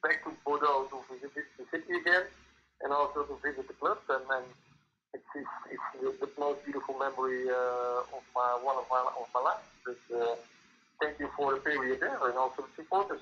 [0.03, 2.23] back to Bordeaux to visit the city again,
[2.83, 3.97] and also to visit the club.
[4.09, 4.45] And,
[5.11, 9.41] it's, it's, it's the most beautiful memory uh, of my one of my of my
[9.41, 9.65] life.
[9.83, 10.35] But, uh,
[11.01, 13.21] thank you for the period there and also the supporters.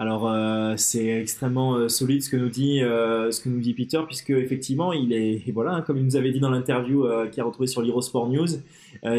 [0.00, 3.74] Alors euh, c'est extrêmement euh, solide ce que nous dit euh, ce que nous dit
[3.74, 7.40] Peter puisque effectivement il est voilà hein, comme il nous avait dit dans l'interview qu'il
[7.42, 8.46] a retrouvé sur l'Eurosport News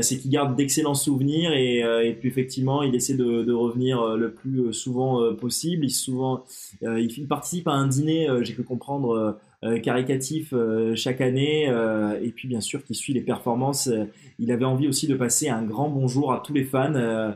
[0.01, 5.33] c'est qu'il garde d'excellents souvenirs et, puis effectivement il essaie de, revenir le plus souvent
[5.35, 5.85] possible.
[5.85, 6.43] Il souvent
[6.81, 9.37] il participe à un dîner j'ai pu comprendre
[9.83, 10.53] caricatif
[10.95, 11.65] chaque année
[12.21, 13.89] et puis bien sûr qui suit les performances.
[14.39, 17.33] Il avait envie aussi de passer un grand bonjour à tous les fans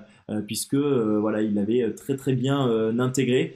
[0.48, 3.56] puisque euh, voilà, il avait très très bien euh, intégré.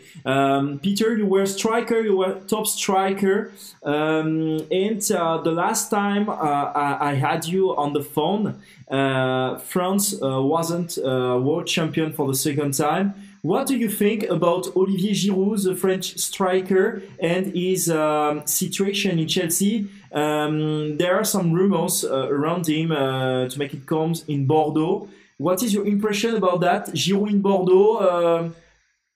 [0.82, 3.52] Peter, you were striker, you were top striker,
[3.84, 8.56] um, and uh, the last time uh, I, I had you on the phone,
[8.90, 13.14] uh, France wasn't world champion for the second time.
[13.42, 19.28] What do you think about Olivier Giroud, the French striker, and his um, situation in
[19.28, 19.88] Chelsea?
[20.12, 25.08] Um, there are some rumors uh, around him uh, to make it come in Bordeaux.
[25.38, 26.88] What is your impression about that?
[26.90, 28.56] Giroud in Bordeaux, um,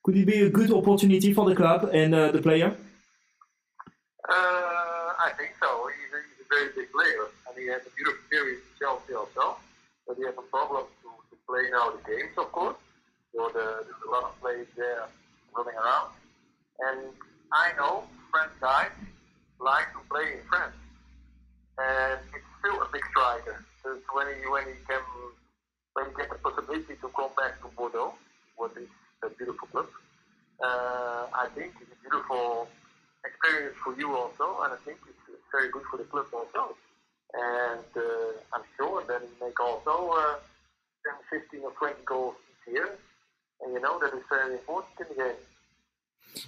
[0.04, 2.76] could it be a good opportunity for the club and uh, the player?
[4.30, 4.34] Uh,
[5.18, 5.90] I think so.
[5.90, 9.14] He's a, he's a very big player, and he has a beautiful period in Chelsea
[9.14, 9.58] also.
[10.08, 12.78] But he has a problem to, to play now the games, of course.
[13.34, 15.08] So the, there's a lot of players there
[15.56, 16.12] running around.
[16.86, 17.00] And
[17.52, 18.92] I know French guys
[19.60, 20.76] like to play in France.
[21.78, 23.66] And it's still a big striker.
[24.14, 25.02] When he, when he can
[26.18, 28.14] get the possibility to come back to Bordeaux,
[28.56, 28.90] what is
[29.24, 29.88] a beautiful club,
[30.64, 32.68] uh, I think it's a beautiful
[33.26, 35.18] experience for you also, and I think it's,
[35.52, 36.78] very good for the club also.
[37.36, 40.40] And uh, I'm sure that make also uh,
[41.28, 42.90] 10, 15 or 20 goals this year,
[43.60, 45.36] and you know that is very important in the game.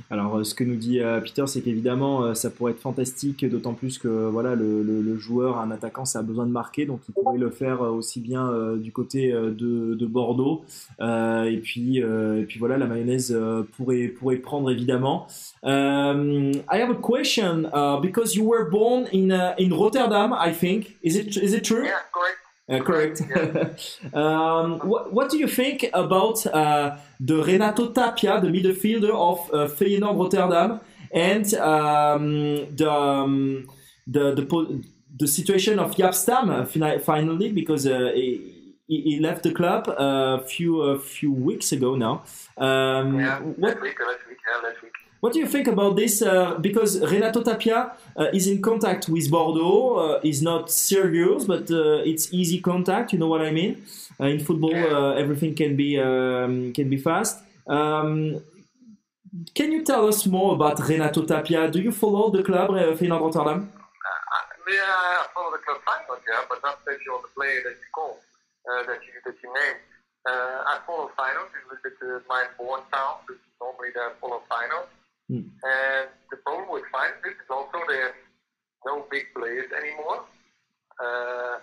[0.10, 3.46] Alors, euh, ce que nous dit euh, Peter, c'est qu'évidemment, euh, ça pourrait être fantastique,
[3.46, 7.14] d'autant plus que voilà, le, joueur, un attaquant, ça a besoin de marquer, donc il
[7.14, 10.64] pourrait le faire aussi bien du côté de, de Bordeaux.
[11.00, 13.38] Et puis, et puis voilà, la mayonnaise
[13.78, 15.28] pourrait pourrait prendre évidemment.
[15.64, 20.98] I have a question uh, because you were born in uh, in Rotterdam, I think.
[21.04, 21.88] Is it is it true?
[22.70, 23.22] Uh, correct.
[24.14, 29.68] um, what, what do you think about uh, the Renato Tapia, the midfielder of uh,
[29.68, 30.80] Feyenoord Rotterdam,
[31.12, 33.70] and um, the, um,
[34.08, 34.84] the the
[35.16, 36.66] the situation of Jaap Stam uh,
[37.00, 42.24] finally because uh, he, he left the club a few a few weeks ago now.
[42.58, 44.93] Um, Yeah, what, last week, last week, yeah, last week.
[45.24, 46.22] What do you think about this?
[46.22, 49.96] Uh, because Renato Tapia uh, is in contact with Bordeaux.
[49.96, 53.14] Uh, is not serious, but uh, it's easy contact.
[53.14, 53.86] You know what I mean?
[54.20, 57.42] Uh, in football, uh, everything can be um, can be fast.
[57.68, 58.44] Um,
[59.56, 61.72] can you tell us more about Renato Tapia?
[61.72, 63.72] Do you follow the club uh, Feyenoord Rotterdam?
[64.68, 67.90] Yeah, I follow the club final, yeah, but not especially on the player that you
[67.96, 68.20] call,
[68.68, 69.80] uh, that you that you name.
[70.28, 71.48] Uh, I follow finals.
[71.56, 73.24] It's a little bit my born town,
[73.62, 74.92] normally they follow finals.
[75.34, 75.50] Hmm.
[75.66, 78.14] And the problem with finals is also they have
[78.86, 80.30] no big players anymore,
[81.02, 81.58] uh,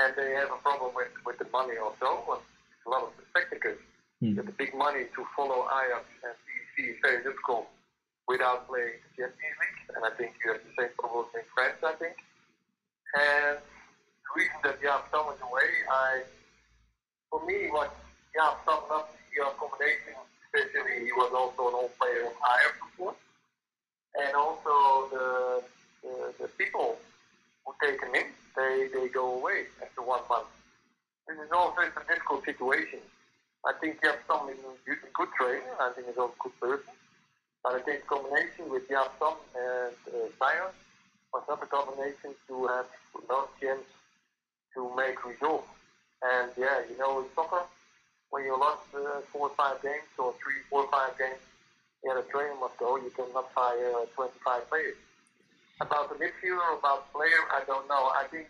[0.00, 2.24] and they have a problem with with the money also.
[2.24, 3.84] Well, a lot of the spectacles.
[4.24, 4.40] Hmm.
[4.40, 7.68] With the big money to follow Ajax and PSV is very difficult
[8.24, 9.80] without playing the Champions League.
[9.92, 12.16] And I think you have the same problems in France, I think.
[13.12, 16.24] And the reason that Jaap Stam is away, I,
[17.28, 17.92] for me, what
[18.32, 20.16] Jaap Stam not your combination,
[20.52, 23.14] especially he was also an old player of Ajax before.
[24.20, 25.62] And also the,
[26.02, 26.96] the, the people
[27.64, 28.26] who take him in,
[28.56, 30.48] they, they go away after one month.
[31.26, 32.98] This is also a difficult situation.
[33.64, 35.72] I think Stam is a good trainer.
[35.80, 36.94] I think he's also a good person.
[37.62, 40.68] But I think combination with Jaap Stam and uh,
[41.32, 42.86] was not a combination to have
[43.30, 43.86] no chance
[44.74, 45.68] to make results.
[46.22, 47.62] And yeah, you know, in soccer,
[48.32, 51.38] when you lost uh, four or five games or three, four or five games,
[52.02, 52.96] yeah, a trainer must go.
[52.96, 54.96] You cannot hire uh, 25 players.
[55.80, 58.08] About the midfielder, about player, I don't know.
[58.16, 58.48] I think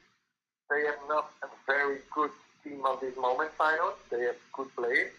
[0.70, 2.30] they have not a very good
[2.62, 3.98] team at this moment, Feyenoord.
[4.08, 5.10] They have good players,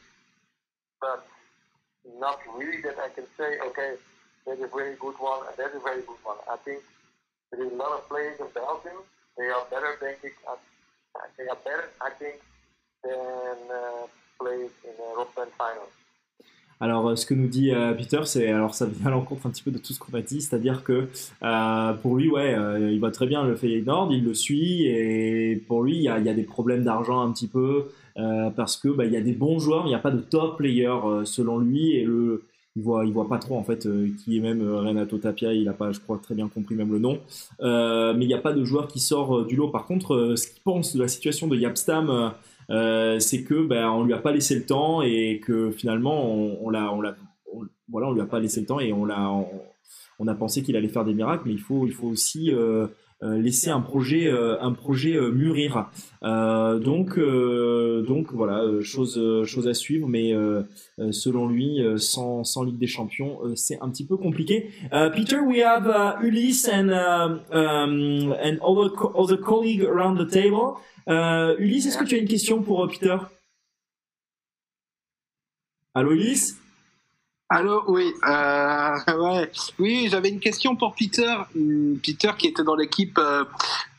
[1.01, 1.27] but
[2.19, 3.95] not really that I can say, okay,
[4.47, 6.39] that's a very good one and that's a very good one.
[6.49, 6.79] I think
[7.51, 9.03] there is a lot of players in Belgium.
[9.37, 12.39] They are better, they are better, I think,
[13.03, 14.07] than uh,
[16.83, 19.51] Alors, euh, ce que nous dit euh, Peter, c'est alors ça vient à l'encontre un
[19.51, 21.07] petit peu de tout ce qu'on a dit, c'est-à-dire que
[21.41, 22.57] euh, pour lui, ouais,
[22.91, 26.19] il voit très bien le Feyenoord, il le suit, et pour lui, il y a,
[26.19, 29.85] des problèmes d'argent un petit peu parce que bah, il y a des bons joueurs,
[29.85, 30.93] il n'y a pas de top player
[31.23, 32.43] selon lui, et le
[32.75, 33.87] il voit, il voit pas trop en fait
[34.23, 36.99] qui est même Renato Tapia, il a pas, je crois, très bien compris même le
[36.99, 37.19] nom.
[37.61, 39.69] Mais il n'y a pas de joueur qui sort du lot.
[39.69, 42.33] Par contre, ce qu'il pense de la situation de Yapstam,
[42.69, 46.69] euh, c'est que ben on lui a pas laissé le temps et que finalement on,
[46.69, 47.15] l'a, on l'a,
[47.89, 49.47] voilà, on lui a pas laissé le temps et on l'a, on,
[50.19, 52.87] on a pensé qu'il allait faire des miracles, mais il faut, il faut aussi euh,
[53.37, 55.89] laisser un projet, euh, un projet euh, mûrir.
[56.23, 60.63] Euh, donc, euh, donc voilà, euh, chose, euh, chose à suivre, mais euh,
[60.99, 64.69] euh, selon lui, euh, sans, sans Ligue des Champions, euh, c'est un petit peu compliqué.
[64.91, 68.89] Uh, Peter, we have uh, Ulysse and um, um, and other
[69.37, 70.77] co around the table.
[71.07, 73.17] Uh, Ulysse, est-ce que tu as une question pour euh, Peter?
[75.93, 76.62] Allô, Ulysse?
[77.55, 79.51] Allô, oui, euh, ouais.
[79.77, 81.35] oui, j'avais une question pour Peter.
[81.55, 83.43] Hum, Peter qui était dans l'équipe, euh,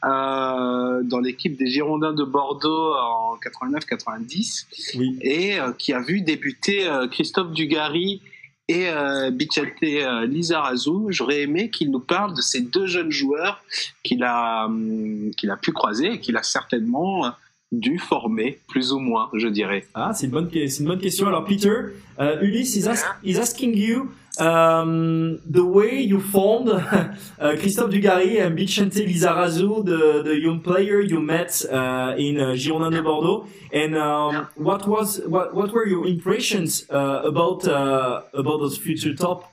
[0.05, 5.19] euh, dans l'équipe des Girondins de Bordeaux en 89-90 Oui.
[5.23, 8.21] et qui a vu débuter Christophe Dugarry
[8.69, 11.11] et euh, Vicente euh, Lizarazu.
[11.11, 13.63] J'aurais aimé qu'il nous parle de ces deux jeunes joueurs
[14.03, 17.27] qu'il a, hum, qu'il a pu croiser et qu'il a certainement
[17.73, 19.87] dû former, plus ou moins, je dirais.
[19.95, 21.27] Ah, c'est une bonne, que- c'est une bonne question.
[21.27, 26.69] Alors, Peter, uh, Ulysse is, ask, is asking you um, the way you formed
[27.41, 32.55] uh, Christophe Dugarry and Vicente Lizarazu, the, the young player you met uh, in uh,
[32.55, 38.59] de Bordeaux, and um, what was what, what were your impressions uh, about uh, about
[38.61, 39.53] those future top?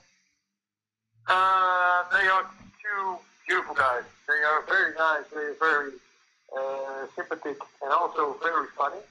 [1.27, 2.43] Uh, they are
[2.81, 3.17] two
[3.47, 4.03] beautiful guys.
[4.27, 5.25] They are very nice.
[5.33, 5.91] They are very
[7.01, 9.01] uh, sympathetic and also very funny.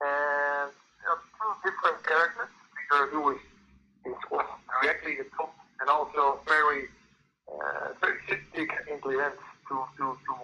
[0.00, 2.48] And they are two different characters.
[2.72, 3.36] Peter,
[4.06, 4.46] is was
[4.80, 6.88] directly the top and also very,
[7.52, 9.34] uh, very sympathetic and intelligent
[9.68, 10.34] to, to, to,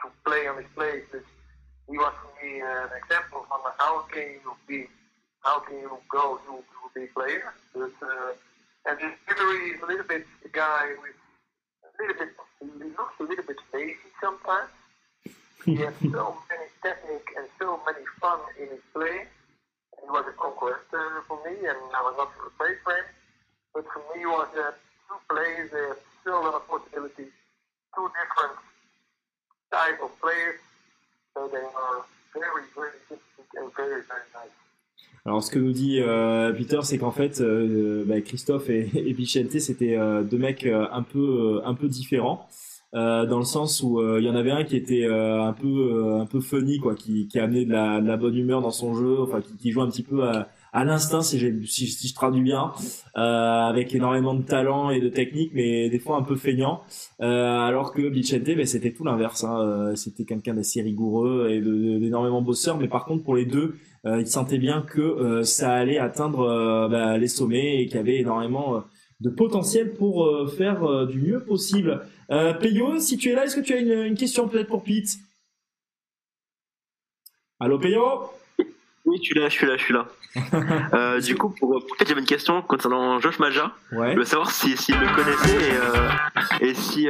[0.00, 1.04] to play on his place.
[1.12, 4.86] He was for me an example of how can you be,
[5.42, 7.52] how can you go to, to a player.
[7.74, 8.32] But, uh,
[8.86, 11.18] and this Hillary is a little bit the guy with
[11.84, 14.70] a little bit, he looks a little bit lazy sometimes.
[15.64, 19.26] He has so many technique and so many fun in his play.
[20.00, 23.04] He was a conquest uh, for me, and I was not afraid for him.
[23.74, 24.74] But for me, was that
[25.08, 27.32] two they have still a lot of possibilities,
[27.94, 28.56] two different
[29.70, 30.60] type of players.
[31.34, 32.00] So they are
[32.34, 34.56] very, very sympathetic and very, very nice.
[35.26, 39.12] Alors, ce que nous dit euh, Peter, c'est qu'en fait, euh, bah, Christophe et, et
[39.12, 42.48] Vicente, c'était euh, deux mecs euh, un peu euh, un peu différents.
[42.94, 45.52] Euh, dans le sens où euh, il y en avait un qui était euh, un
[45.52, 48.62] peu euh, un peu funny quoi, qui, qui amenait de la, de la bonne humeur
[48.62, 51.86] dans son jeu, enfin qui, qui joue un petit peu à, à l'instinct si, si,
[51.86, 52.72] si je traduis bien,
[53.14, 56.82] avec énormément de talent et de technique, mais des fois un peu feignant.
[57.18, 59.42] Alors que Vicente, ben, c'était tout l'inverse.
[59.42, 59.92] Hein.
[59.96, 64.58] C'était quelqu'un d'assez rigoureux et d'énormément bosseur, mais par contre pour les deux, il sentait
[64.58, 68.84] bien que ça allait atteindre bah, les sommets et qu'il y avait énormément
[69.20, 72.06] de potentiel pour euh, faire euh, du mieux possible.
[72.30, 74.82] Euh, Peyo, si tu es là, est-ce que tu as une, une question peut-être pour
[74.82, 75.18] Pete?
[77.58, 78.30] Allô Peyo?
[79.04, 80.06] Oui, je suis là, je suis là, je suis là.
[80.94, 83.74] Euh, du coup, pour, peut-être j'avais une question concernant Josh Maja.
[83.90, 84.12] Ouais.
[84.12, 85.70] Je veux savoir s'il si, s'il le connaissait
[86.62, 87.08] et, et si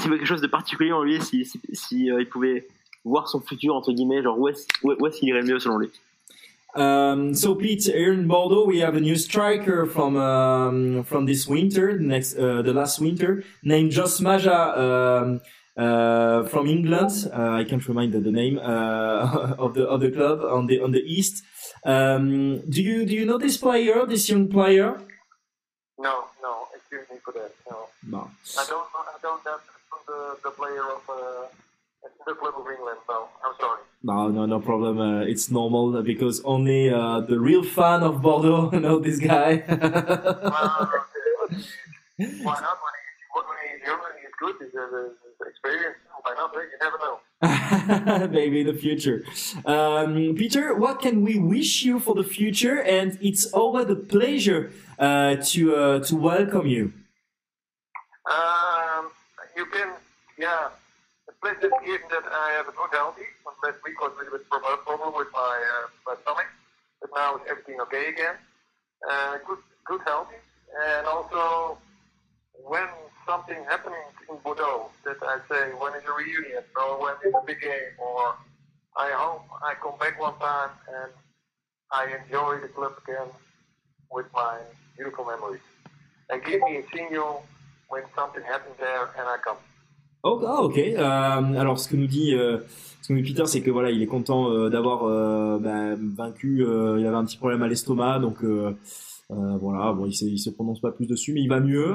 [0.00, 2.66] s'il quelque chose de particulier en lui, si, si, si, il pouvait
[3.04, 5.90] voir son futur entre guillemets, genre où est-ce où, est-ce qu'il irait mieux selon lui.
[6.74, 11.46] Um, so Pete, here in Bordeaux, we have a new striker from um, from this
[11.46, 15.40] winter, the next uh, the last winter, named Jos Maja um,
[15.76, 17.30] uh, from England.
[17.32, 20.80] Uh, I can't remind the, the name uh, of the of the club on the
[20.80, 21.42] on the east.
[21.84, 25.00] Um, do you do you know this player, this young player?
[25.98, 27.52] No, no, excuse me for that.
[27.68, 27.88] No.
[28.06, 28.30] No.
[28.58, 29.60] I don't, I don't have
[30.06, 31.46] the, the player of uh,
[32.26, 32.98] the club of England.
[33.08, 33.80] No, I'm sorry.
[34.02, 34.98] No, no, no problem.
[35.00, 39.62] Uh, it's normal because only uh, the real fan of Bordeaux know this guy.
[39.68, 40.86] Uh,
[41.44, 41.56] okay.
[42.42, 42.78] Why not?
[42.82, 45.96] When he, when he's young and he's good, he's uh, the, the experience.
[46.22, 46.52] Why not?
[46.54, 47.20] You never know.
[48.28, 49.24] Maybe in the future.
[49.64, 52.82] Um, Peter, what can we wish you for the future?
[52.82, 56.92] And it's always a pleasure uh, to uh, to welcome you.
[58.30, 59.10] Um,
[59.56, 59.94] you can,
[60.38, 60.68] yeah.
[61.42, 63.24] The pleasure is that I have a good healthy.
[63.64, 66.46] Last week was a little bit of a problem with my, uh, my stomach,
[67.00, 68.36] but now is everything okay again.
[69.08, 70.36] Uh, good, good healthy,
[70.84, 71.78] and also
[72.64, 72.86] when
[73.26, 77.44] something happening in Bordeaux that I say when is a reunion or when is a
[77.46, 78.34] big game or
[78.96, 81.12] I hope I come back one time and
[81.92, 83.28] I enjoy the club again
[84.10, 84.58] with my
[84.96, 85.60] beautiful memories.
[86.28, 87.46] And give me a signal
[87.88, 89.56] when something happens there and I come.
[90.22, 90.76] Oh, ah, ok.
[90.78, 92.58] Euh, alors, ce que nous dit, euh,
[93.02, 95.94] ce que nous dit Peter, c'est que voilà, il est content euh, d'avoir euh, bah,
[95.98, 96.62] vaincu.
[96.64, 98.72] euh, il avait un petit problème à l'estomac, donc euh,
[99.30, 99.92] voilà.
[99.92, 101.94] Bon, il, se- il se prononce pas plus dessus, mais il va mieux.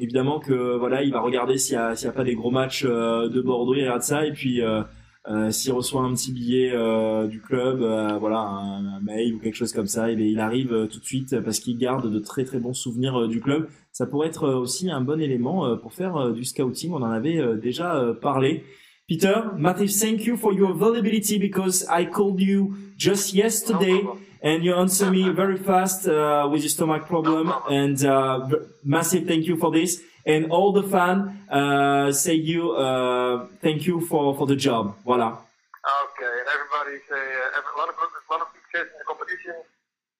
[0.00, 3.40] Évidemment que voilà, il va regarder s'il y a, a pas des gros matchs de
[3.42, 4.60] Bordeaux, il regarde ça, et puis
[5.50, 6.70] s'il reçoit un petit billet
[7.28, 7.80] du club,
[8.18, 11.60] voilà, un, mail ou quelque chose comme ça, il, il arrive tout de suite parce
[11.60, 13.68] qu'il garde de très très bons souvenirs du club.
[13.92, 16.92] Ça pourrait être euh, aussi un bon élément euh, pour faire euh, du scouting.
[16.92, 18.64] On en avait déjà parlé.
[19.08, 24.04] Peter, massive thank you for your availability because I called you just yesterday
[24.40, 27.52] and you answered me very fast uh, with your stomach problem.
[27.68, 28.48] And uh,
[28.84, 30.00] massive thank you for this.
[30.24, 34.94] And all the fans uh, say you uh, thank you for, for the job.
[35.04, 35.38] Voilà.
[35.80, 39.56] Okay, and everybody say uh, a lot of a lot of success in the competition.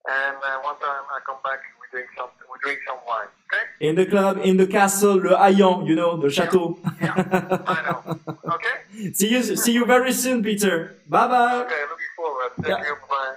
[0.08, 3.28] And uh, one time I come back, we drink some, we drink some wine.
[3.52, 3.88] Okay?
[3.88, 6.78] In the club, in the castle, le haillan, you know, the château.
[7.00, 8.18] Yeah, I know.
[8.54, 9.12] Okay?
[9.14, 10.96] see you, see you very soon, Peter.
[11.08, 11.62] Bye bye.
[11.64, 12.52] Okay, looking forward.
[12.62, 12.88] Thank Yeah.
[12.88, 12.96] you.
[13.08, 13.36] Bye.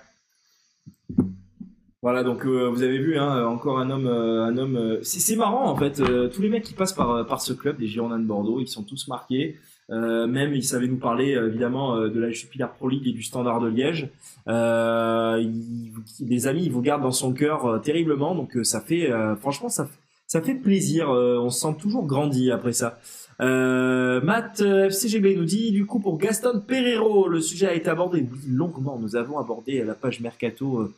[2.02, 4.76] Voilà, donc euh, vous avez vu, hein, encore un homme, euh, un homme.
[4.76, 6.02] euh, c'est marrant en fait.
[6.34, 8.84] tous les mecs qui passent par par ce club, les Girondins de Bordeaux, ils sont
[8.84, 9.58] tous marqués.
[9.94, 13.12] Euh, même ils savaient nous parler euh, évidemment euh, de la Jupiler Pro League et
[13.12, 14.10] du Standard de Liège.
[14.48, 15.92] Euh, il-
[16.28, 18.34] les amis, ils vous gardent dans son cœur terriblement.
[18.36, 19.10] Donc ça fait,
[19.40, 19.88] franchement, ça
[20.28, 21.10] ça fait plaisir.
[21.10, 22.98] on se sent toujours grandi après ça.
[23.42, 27.90] Euh, Matt euh, FCGB nous dit du coup pour Gaston Pereiro, le sujet a été
[27.90, 28.98] abordé longuement.
[29.00, 30.92] Nous avons abordé la page mercato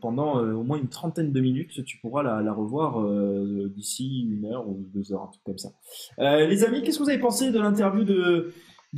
[0.00, 1.84] pendant euh, au moins une trentaine de minutes.
[1.84, 5.70] Tu pourras la, revoir euh, d'ici une heure ou deux heures, un truc comme ça.
[6.18, 8.52] Euh, les amis, qu'est-ce que vous avez pensé de l'interview de,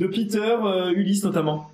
[0.07, 1.69] Peter, euh, Ulysse notamment?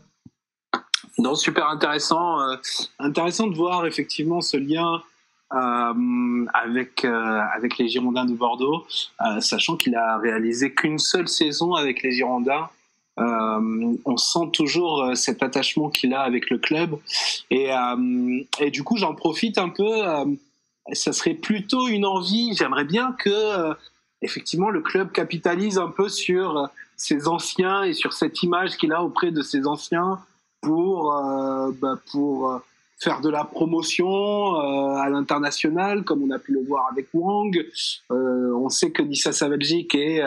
[1.18, 2.40] Non, super intéressant.
[2.42, 2.56] euh,
[3.00, 5.02] intéressant de voir effectivement ce lien
[5.54, 8.86] euh, avec, euh, avec les Girondins de Bordeaux,
[9.22, 12.70] euh, sachant qu'il a réalisé qu'une seule saison avec les Girondins.
[13.20, 16.98] Euh, on sent toujours euh, cet attachement qu'il a avec le club.
[17.50, 20.02] Et, euh, du coup, j'en profite un peu.
[20.94, 22.54] ça serait plutôt une envie.
[22.56, 23.74] J'aimerais bien que,
[24.22, 29.04] effectivement, le club capitalise un peu sur ses anciens et sur cette image qu'il a
[29.04, 30.20] auprès de ses anciens
[30.62, 31.12] pour,
[31.82, 32.62] bah, pour
[33.00, 34.56] faire de la promotion
[34.96, 37.66] à l'international, comme on a pu le voir avec Wang.
[38.10, 40.22] On sait que Nissa Saveljic est,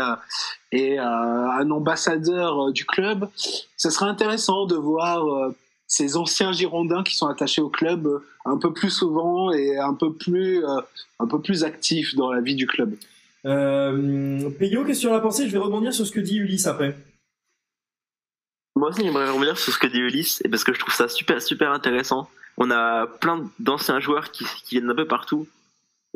[0.74, 3.28] est euh, un ambassadeur euh, du club.
[3.76, 5.54] Ce serait intéressant de voir euh,
[5.86, 9.94] ces anciens Girondins qui sont attachés au club euh, un peu plus souvent et un
[9.94, 10.80] peu plus, euh,
[11.18, 12.96] un peu plus actifs dans la vie du club.
[13.46, 15.46] euh, Peyo, qu'est-ce que tu en as pensé?
[15.48, 16.96] Je vais rebondir sur ce que dit Ulysse après.
[18.76, 21.08] Moi aussi, j'aimerais revenir sur ce que dit Ulysse, et parce que je trouve ça
[21.08, 22.28] super, super intéressant.
[22.56, 25.46] On a plein d'anciens joueurs qui, qui viennent un peu partout,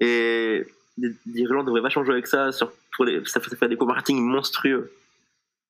[0.00, 0.66] et
[0.96, 2.50] les dirigeants devraient vachement jouer avec ça.
[2.50, 4.92] Sur, pour les- ça fait ça fait des co-marketing monstrueux.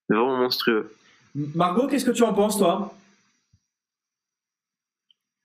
[0.09, 0.91] Vraiment monstrueux.
[1.35, 2.95] Margot, qu'est-ce que tu en penses toi?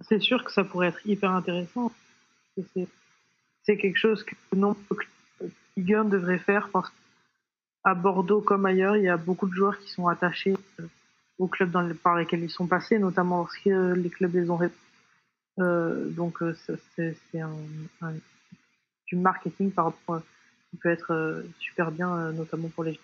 [0.07, 1.91] C'est sûr que ça pourrait être hyper intéressant.
[2.73, 2.88] C'est
[3.65, 4.76] c'est quelque chose que non
[5.76, 6.89] Ligue 1 devrait faire parce
[7.84, 10.85] qu'à Bordeaux comme ailleurs, il y a beaucoup de joueurs qui sont attachés euh,
[11.39, 14.57] aux clubs dans les- par lesquels ils sont passés, notamment lorsque les clubs les ont
[14.57, 14.69] ré-
[15.60, 16.55] euh, donc euh,
[16.95, 17.51] c'est c'est un,
[18.01, 18.14] un-
[19.07, 20.23] du marketing par rapport à-
[20.74, 23.00] qui peut être euh, super bien, euh, notamment pour les.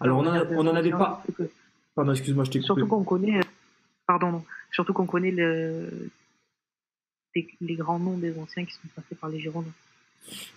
[0.00, 1.48] Alors, on en a- on en avait pas- que-
[1.94, 2.66] Pardon, excuse-moi, je t'ai coupé.
[2.66, 3.40] Surtout qu'on connaît,
[4.06, 4.44] pardon, non.
[4.70, 6.10] surtout qu'on connaît le,
[7.34, 9.72] les, les grands noms des anciens qui sont passés par les Girondins.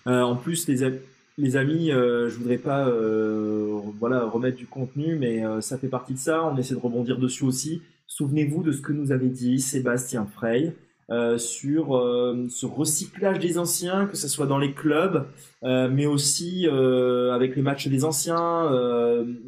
[0.06, 0.98] Euh, en plus, les, am-
[1.38, 5.88] les amis, euh, je voudrais pas euh, voilà, remettre du contenu, mais euh, ça fait
[5.88, 6.44] partie de ça.
[6.44, 7.82] On essaie de rebondir dessus aussi.
[8.06, 10.74] Souvenez-vous de ce que nous avait dit Sébastien Frey
[11.10, 15.26] euh, sur euh, ce recyclage des anciens, que ce soit dans les clubs,
[15.64, 18.70] euh, mais aussi avec les matchs des anciens.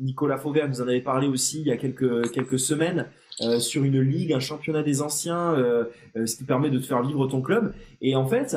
[0.00, 3.06] Nicolas Fauvert nous en avait parlé aussi il y a quelques, quelques semaines.
[3.58, 5.56] sur une ligue, un championnat des anciens,
[6.14, 7.72] ce qui permet de te faire vivre ton club.
[8.00, 8.56] Et en fait,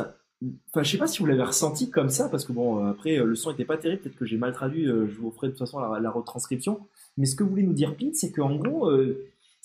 [0.70, 3.34] Enfin, je sais pas si vous l'avez ressenti comme ça, parce que bon, après, le
[3.34, 5.80] son était pas terrible, peut-être que j'ai mal traduit, je vous ferai de toute façon
[5.80, 6.80] la, retranscription.
[7.18, 8.92] Mais ce que voulait nous dire Pete, c'est qu'en gros,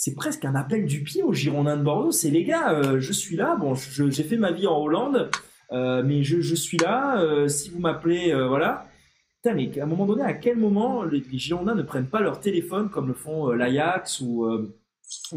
[0.05, 2.11] c'est presque un appel du pied aux Girondins de Bordeaux.
[2.11, 5.31] C'est les gars, euh, je suis là, bon, j'ai fait ma vie en Hollande,
[5.71, 8.89] euh, mais je, suis là, euh, si vous m'appelez, voilà.
[9.37, 12.41] Putain, mais à un moment donné, à quel moment les, Girondins ne prennent pas leur
[12.41, 14.45] téléphone comme le font l'Ajax ou,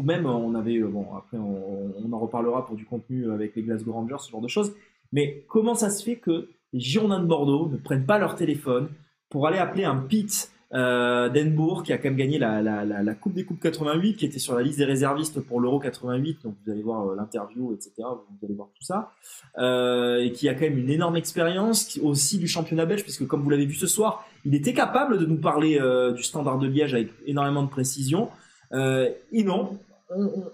[0.02, 3.92] même, on avait, bon, après, on, on en reparlera pour du contenu avec les Glasgow
[3.92, 4.74] Rangers, ce genre de choses.
[5.12, 8.88] Mais comment ça se fait que les Girondins de Bordeaux ne prennent pas leur téléphone
[9.28, 13.02] pour aller appeler un Pete euh, d'Enbourg qui a quand même gagné la, la, la,
[13.02, 16.38] la Coupe des Coupes 88, qui était sur la liste des réservistes pour l'Euro 88,
[16.44, 17.92] donc vous allez voir euh, l'interview, etc.
[17.98, 19.12] Vous allez voir tout ça,
[19.58, 23.42] euh, et qui a quand même une énorme expérience aussi du championnat belge, puisque comme
[23.42, 26.66] vous l'avez vu ce soir, il était capable de nous parler euh, du Standard de
[26.66, 28.28] Liège avec énormément de précision.
[28.72, 29.78] Euh, et non,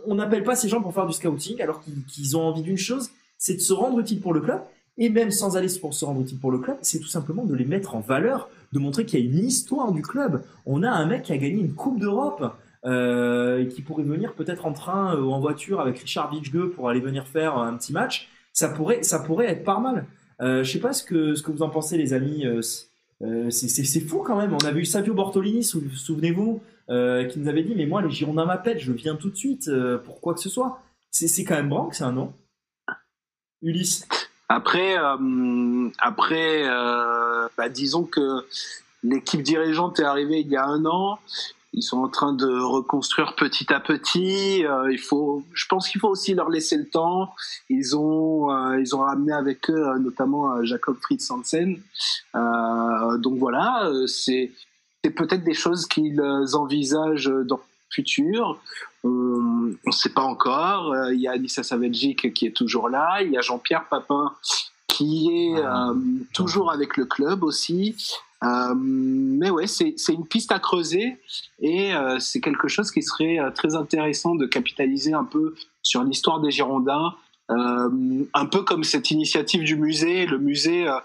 [0.06, 3.10] on- n'appelle pas ces gens pour faire du scouting, alors qu'ils ont envie d'une chose,
[3.38, 4.60] c'est de se rendre utile pour le club,
[4.98, 7.54] et même sans aller pour se rendre utile pour le club, c'est tout simplement de
[7.54, 10.42] les mettre en valeur, de montrer qu'il y a une histoire du club.
[10.66, 12.54] On a un mec qui a gagné une Coupe d'Europe,
[12.84, 16.66] euh, et qui pourrait venir peut-être en train euh, ou en voiture avec Richard Vichgue
[16.74, 18.28] pour aller venir faire un petit match.
[18.52, 20.06] Ça pourrait, ça pourrait être pas mal.
[20.40, 22.44] Euh, je sais pas ce que, ce que vous en pensez, les amis.
[22.44, 22.86] Euh, c'est-
[23.22, 24.52] euh, c'est fou quand même.
[24.52, 28.10] On avait eu Savio Bortolini, sou- souvenez-vous, euh, qui nous avait dit Mais moi, les
[28.10, 30.80] Girondins m'appellent, je viens tout de suite euh, pour quoi que ce soit.
[31.12, 32.32] C'est c'est quand même branque, un nom.
[33.62, 34.08] Ulysse.
[34.54, 38.44] Après, euh, après euh, bah, disons que
[39.02, 41.18] l'équipe dirigeante est arrivée il y a un an
[41.74, 44.64] ils sont en train de reconstruire petit à petit.
[44.64, 47.34] Euh, il faut, je pense qu'il faut aussi leur laisser le temps.
[47.70, 51.80] Ils ont, euh, ils ont ramené avec eux euh, notamment euh, Jacob Fritz Hansen.
[52.34, 54.52] Donc voilà, c'est
[55.02, 56.20] peut-être des choses qu'ils
[56.54, 57.60] envisagent dans
[57.92, 58.60] le futur.
[59.04, 60.92] On ne sait pas encore.
[60.92, 63.22] Euh, Il y a Anissa Saveljic qui est toujours là.
[63.22, 64.32] Il y a Jean-Pierre Papin
[64.88, 65.94] qui est euh,
[66.34, 67.96] toujours avec le club aussi.
[68.44, 71.16] Euh, mais ouais, c'est une piste à creuser
[71.60, 76.02] et euh, c'est quelque chose qui serait euh, très intéressant de capitaliser un peu sur
[76.02, 77.14] l'histoire des Girondins,
[77.50, 80.26] euh, un peu comme cette initiative du musée.
[80.26, 80.98] Le musée, euh,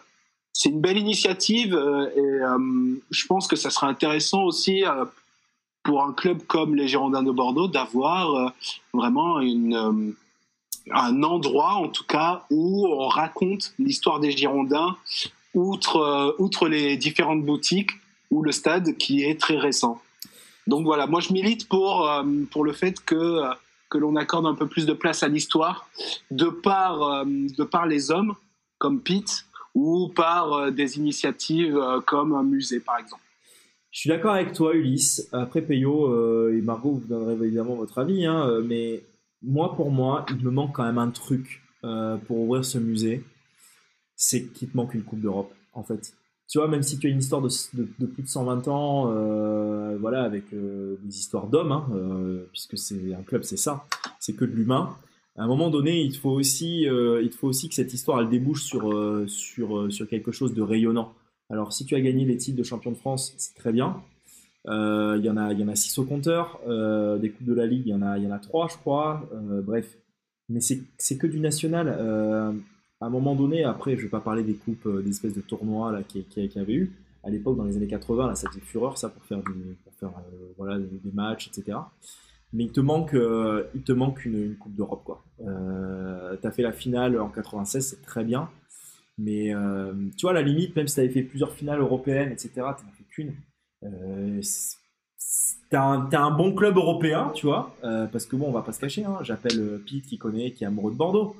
[0.51, 5.05] c'est une belle initiative euh, et euh, je pense que ça serait intéressant aussi euh,
[5.87, 8.49] pour un club comme les Girondins de Bordeaux d'avoir euh,
[8.93, 10.11] vraiment euh,
[10.91, 14.97] un endroit en tout cas où on raconte l'histoire des Girondins
[15.53, 17.91] outre, euh, outre les différentes boutiques
[18.31, 20.01] ou le stade qui est très récent.
[20.67, 22.11] Donc voilà, moi je milite pour,
[22.51, 23.43] pour le fait que,
[23.89, 25.87] que l'on accorde un peu plus de place à l'histoire
[26.31, 28.35] de par, de par les hommes
[28.77, 33.21] comme Pete ou par des initiatives comme un musée par exemple.
[33.97, 35.27] Je suis d'accord avec toi, Ulysse.
[35.31, 39.01] Après, Peyo euh, et Margot, vous donnerez évidemment votre avis, hein, euh, mais
[39.41, 43.23] moi, pour moi, il me manque quand même un truc euh, pour ouvrir ce musée.
[44.15, 46.13] C'est qu'il te manque une Coupe d'Europe, en fait.
[46.47, 49.05] Tu vois, même si tu as une histoire de, plus de 120 ans,
[49.99, 51.87] voilà, avec des histoires d'hommes, hein,
[52.51, 53.83] puisque c'est un club, c'est ça,
[54.19, 54.95] c'est que de l'humain.
[55.37, 58.61] À un moment donné, il faut aussi, il faut aussi que cette histoire, elle débouche
[58.61, 58.93] sur,
[59.27, 61.15] sur, sur quelque chose de rayonnant.
[61.49, 64.01] Alors, si tu as gagné les titres de champion de France, c'est très bien.
[64.67, 66.59] Euh, Il y en a, y en a six au compteur.
[66.67, 68.75] Euh, des coupes de la ligue, il y en a, y en a trois, je
[68.77, 69.27] crois.
[69.33, 69.97] Euh, bref,
[70.49, 71.87] mais c'est, que du national.
[71.99, 72.51] Euh,
[72.99, 75.41] à un moment donné, après, je vais pas parler des coupes, euh, des espèces de
[75.41, 76.91] tournois là qui, qui, avait eu
[77.23, 78.27] à l'époque dans les années 80.
[78.27, 81.47] Là, ça faisait fureur ça pour faire, du- pour faire euh, voilà des, des matchs,
[81.49, 81.77] etc.
[82.53, 85.23] Mais il te manque, euh, il te manque une, coupe d'Europe quoi.
[85.45, 88.49] Euh, t'as fait la finale en 96, c'est très bien.
[89.17, 92.31] Mais euh, tu vois, à la limite, même si tu avais fait plusieurs finales européennes,
[92.31, 93.33] etc., tu n'en as fait qu'une.
[93.83, 94.41] Euh,
[95.69, 98.73] t'as un, un bon club européen, tu vois, euh, parce que bon, on va pas
[98.73, 101.35] se cacher, hein, j'appelle euh, Pete qui connaît, qui est amoureux de Bordeaux.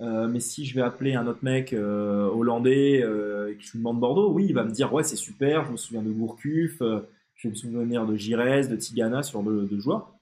[0.00, 4.30] Mais si je vais appeler un autre mec hollandais et que je lui demande Bordeaux,
[4.30, 7.48] oui, il va me dire ouais, c'est super, je me souviens de Gourcuff, je vais
[7.48, 10.12] me souvenir de Girez, de Tigana, ce genre de, joueurs.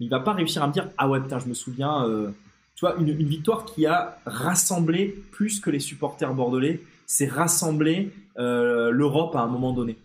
[0.00, 2.32] Il va pas réussir à me dire ah ouais, putain, je me souviens.
[2.74, 8.90] Tu vois, une, victoire qui a rassemblé plus que les supporters bordelais, c'est rassembler euh,
[8.90, 9.96] l'Europe à un moment donné.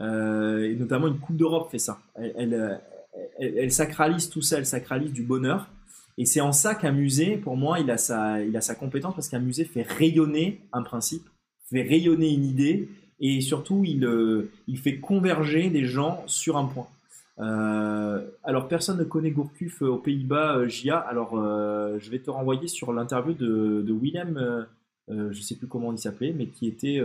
[0.00, 2.00] Euh, et notamment une Coupe d'Europe fait ça.
[2.18, 2.80] Euh, elle-
[3.38, 5.68] elle sacralise tout ça, elle sacralise du bonheur.
[6.18, 9.14] Et c'est en ça qu'un musée, pour moi, il a sa, il a sa compétence
[9.14, 11.24] parce qu'un musée fait rayonner un principe,
[11.70, 12.88] fait rayonner une idée
[13.20, 14.08] et surtout il,
[14.66, 16.86] il fait converger des gens sur un point.
[17.40, 20.98] Euh, alors personne ne connaît Gourcuff euh, aux Pays-Bas, euh, JA.
[20.98, 24.66] Alors je vais te renvoyer sur l'interview de, Willem,
[25.08, 27.02] je sais plus comment il s'appelait, mais qui était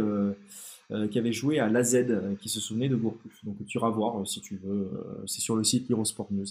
[1.12, 2.06] qui avait joué à l'AZ,
[2.42, 3.44] qui se souvenait de Gourcuff.
[3.46, 4.90] Donc tu iras voir si tu veux.
[5.26, 6.46] c'est sur le site Eurosport News.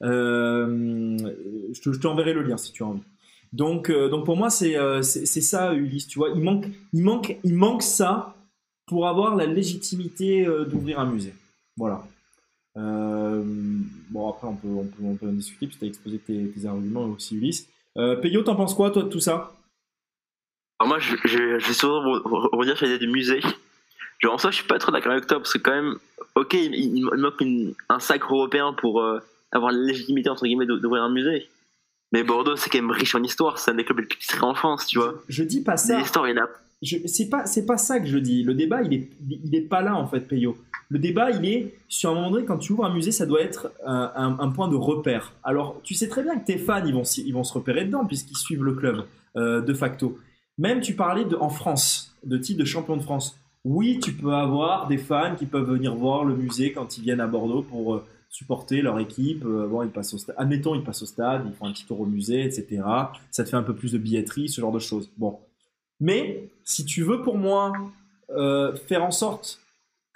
[0.00, 3.02] Je te- je t'enverrai le lien si tu as envie.
[3.52, 6.08] Donc, donc pour moi, c'est ça, Ulysse.
[6.08, 8.34] Tu vois, il manque, il manque, il manque ça
[8.86, 11.34] pour avoir la légitimité d'ouvrir un musée.
[11.76, 12.04] Voilà.
[12.76, 13.42] Euh,
[14.10, 16.48] bon, après, on peut, on peut, on peut en discuter, puisque tu as exposé tes,
[16.50, 17.68] tes arguments aussi, Ulysse.
[17.96, 19.52] Euh, Peyo, t'en penses quoi, toi, de tout ça?
[20.78, 23.40] Alors moi, je, je, je vais souvent re- re- revenir sur l'idée du musée.
[24.18, 25.96] Genre, en soi, je suis pas trop d'accord avec toi, parce que quand même,
[26.34, 29.20] ok, il, il- il manque une- un sacre européen pour euh,
[29.52, 31.48] avoir la légitimité, entre guillemets, d'ouvrir un musée.
[32.12, 34.54] Mais Bordeaux, c'est quand même riche en histoire, c'est un des clubs les plus en
[34.54, 35.14] France, tu vois.
[35.28, 35.96] Je dis pas ça.
[35.96, 36.48] Des histoires, il y en a.
[36.82, 38.42] C'est pas c'est pas ça que je dis.
[38.42, 40.56] Le débat il est il est pas là en fait, Peyo.
[40.88, 43.40] Le débat il est sur un moment donné quand tu ouvres un musée, ça doit
[43.40, 45.32] être un, point de repère.
[45.42, 48.04] Alors tu sais très bien que tes fans ils vont ils vont se repérer dedans
[48.04, 49.04] puisqu'ils suivent le club
[49.36, 50.18] euh, de facto.
[50.58, 53.38] Même tu parlais en France de titre de champion de France.
[53.64, 57.20] Oui, tu peux avoir des fans qui peuvent venir voir le musée quand ils viennent
[57.20, 59.44] à Bordeaux pour euh, supporter leur équipe.
[59.44, 60.36] Euh, bon, ils passent au stade.
[60.38, 62.82] Admettons, ils passent au stade, ils font un petit tour au musée, etc.
[63.30, 65.10] Ça te fait un peu plus de billetterie, ce genre de choses.
[65.16, 65.38] Bon.
[66.00, 67.72] Mais si tu veux pour moi
[68.30, 69.60] euh, faire en sorte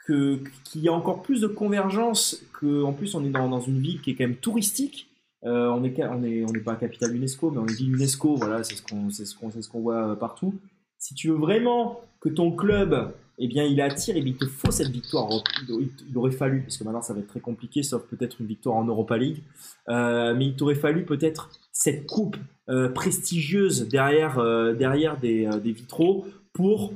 [0.07, 0.41] qu'il
[0.75, 4.11] y ait encore plus de convergence, que en plus on est dans, une ville qui
[4.11, 5.07] est quand même touristique.
[5.45, 7.95] Euh, on est ca- on est on n'est pas capitale UNESCO, mais on est ville
[7.95, 8.37] UNESCO.
[8.37, 10.55] Voilà, c'est ce qu'on ce ce qu'on voit euh, partout.
[10.99, 14.71] Si tu veux vraiment que ton club eh bien, il attire, et il te faut
[14.71, 15.31] cette victoire.
[15.67, 18.77] Il aurait fallu, parce que maintenant ça va être très compliqué, sauf peut-être une victoire
[18.77, 19.43] en Europa League,
[19.89, 22.37] mais il t'aurait fallu peut-être cette coupe
[22.71, 26.93] euh, prestigieuse derrière, euh, derrière des, euh, des vitraux pour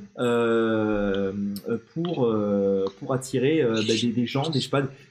[1.95, 2.35] pour
[2.99, 4.61] pour attirer bah, des, gens, des.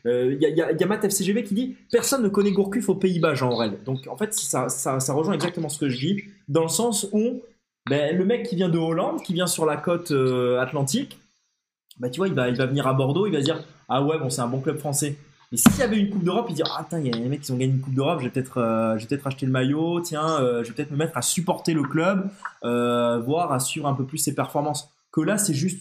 [0.05, 3.77] Il y, a, Matt FCGB qui dit personne ne connaît Gourcuff aux Pays-Bas, Jean Aurel.
[3.85, 7.07] Donc en fait ça, ça, ça rejoint exactement ce que je dis dans le sens
[7.13, 7.41] où
[7.89, 11.19] ben, le mec qui vient de Hollande, qui vient sur la côte atlantique,
[11.99, 14.03] bah tu vois il va il va venir à Bordeaux, il va se dire ah
[14.03, 15.17] ouais bon c'est un bon club français.
[15.53, 17.29] Mais s'il y avait une Coupe d'Europe, il dirait Ah, attends, il y a des
[17.29, 20.01] mecs qui ont gagné une Coupe d'Europe, je vais peut-être euh, peut acheter le maillot,
[20.01, 22.27] tiens, euh, je vais peut-être me mettre à supporter le club,
[22.63, 24.89] euh, voire à suivre un peu plus ses performances.
[25.11, 25.79] Que là, c'est juste,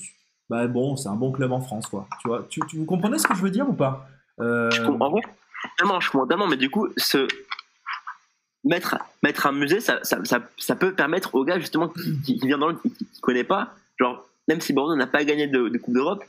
[0.50, 2.06] bah bon, c'est un bon club en France, quoi.
[2.20, 4.06] Tu vois, tu, tu vous comprenez ce que je veux dire ou pas?
[4.40, 4.70] Euh...
[4.70, 5.22] je comprends, En vrai,
[5.78, 7.26] vraiment, je comprends tellement, mais du coup, ce,
[8.64, 12.74] mettre, mettre un musée, ça, ça, peut permettre au gars, justement, qui, qui dans le,
[12.74, 16.22] qui, qui connaît pas, genre, même si Bordeaux n'a pas gagné de Coupe d'Europe,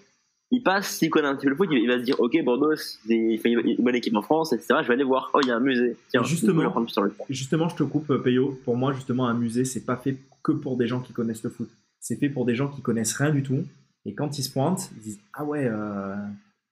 [0.54, 2.76] il passe, s'il connaît un petit peu le foot, il va se dire, ok, Bordeaux,
[2.76, 4.76] c'est une bonne équipe en France, etc.
[4.84, 5.98] Je vais aller voir, oh, il y a un musée.
[6.10, 6.72] Tiens, justement,
[7.28, 8.60] justement, je te coupe, euh, Payo.
[8.64, 11.50] Pour moi, justement, un musée, c'est pas fait que pour des gens qui connaissent le
[11.50, 11.70] foot.
[12.00, 13.64] C'est fait pour des gens qui connaissent rien du tout.
[14.06, 16.16] Et quand ils se pointent, ils disent, ah ouais, euh...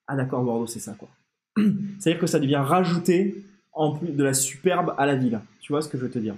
[0.05, 1.09] ah d'accord, Bordeaux, c'est ça, quoi.
[1.97, 3.43] C'est-à-dire que ça devient rajouter
[3.73, 5.39] en plus de la superbe à la ville.
[5.59, 6.35] Tu vois ce que je veux te dire?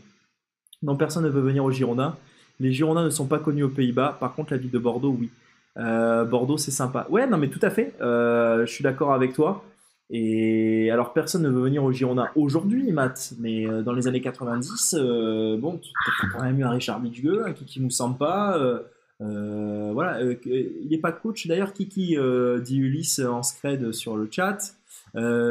[0.81, 2.15] Non, personne ne veut venir aux Girondins.
[2.61, 4.15] Les Girondins ne sont pas connus aux Pays-Bas.
[4.17, 5.29] Par contre, la ville de Bordeaux, oui.
[5.77, 7.07] Euh, Bordeaux, c'est sympa.
[7.09, 7.93] Ouais, non, mais tout à fait.
[8.01, 9.63] Euh, je suis d'accord avec toi.
[10.09, 14.21] Et alors, personne ne veut venir au Girondin aujourd'hui, Matt, mais euh, dans les années
[14.21, 15.91] 90, euh, bon, tu
[16.21, 18.81] as quand même eu un Richard Bidgueux, un Kiki Moussampa.
[19.19, 22.17] Voilà, il n'est pas coach d'ailleurs, Kiki,
[22.61, 24.75] dit Ulysse en scred sur le chat.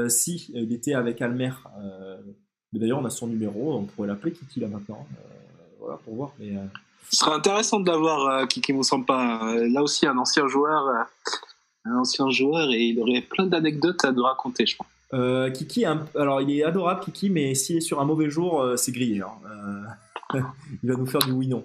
[0.09, 1.53] si, il était avec Almer.
[2.73, 5.07] d'ailleurs, on a son numéro, on pourrait l'appeler Kiki là maintenant.
[5.81, 6.35] voilà, pour voir.
[6.39, 6.55] Mais
[7.11, 9.41] ce serait intéressant d'avoir euh, Kiki Moussampa.
[9.71, 11.03] Là aussi, un ancien joueur, euh,
[11.85, 14.87] un ancien joueur, et il aurait plein d'anecdotes à nous raconter, je pense.
[15.15, 18.77] Euh, Kiki, alors il est adorable, Kiki, mais s'il est sur un mauvais jour, euh,
[18.77, 19.21] c'est grillé.
[19.21, 20.41] Hein.
[20.83, 21.65] il va nous faire du oui-non.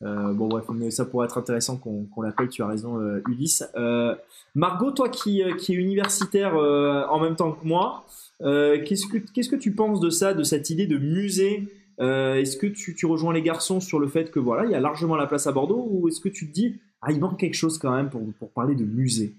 [0.00, 2.98] bon, bref, ça pourrait être intéressant qu'on l'appelle, tu as raison,
[3.28, 3.64] Ulysse.
[4.54, 8.06] Margot, toi qui, qui est universitaire en même temps que moi,
[8.40, 11.68] que qu'est-ce que tu penses de ça, de cette idée de musée
[12.00, 14.74] euh, est-ce que tu, tu, rejoins les garçons sur le fait que voilà, il y
[14.74, 17.38] a largement la place à Bordeaux ou est-ce que tu te dis ah il manque
[17.38, 19.34] quelque chose quand même pour, pour parler de musée?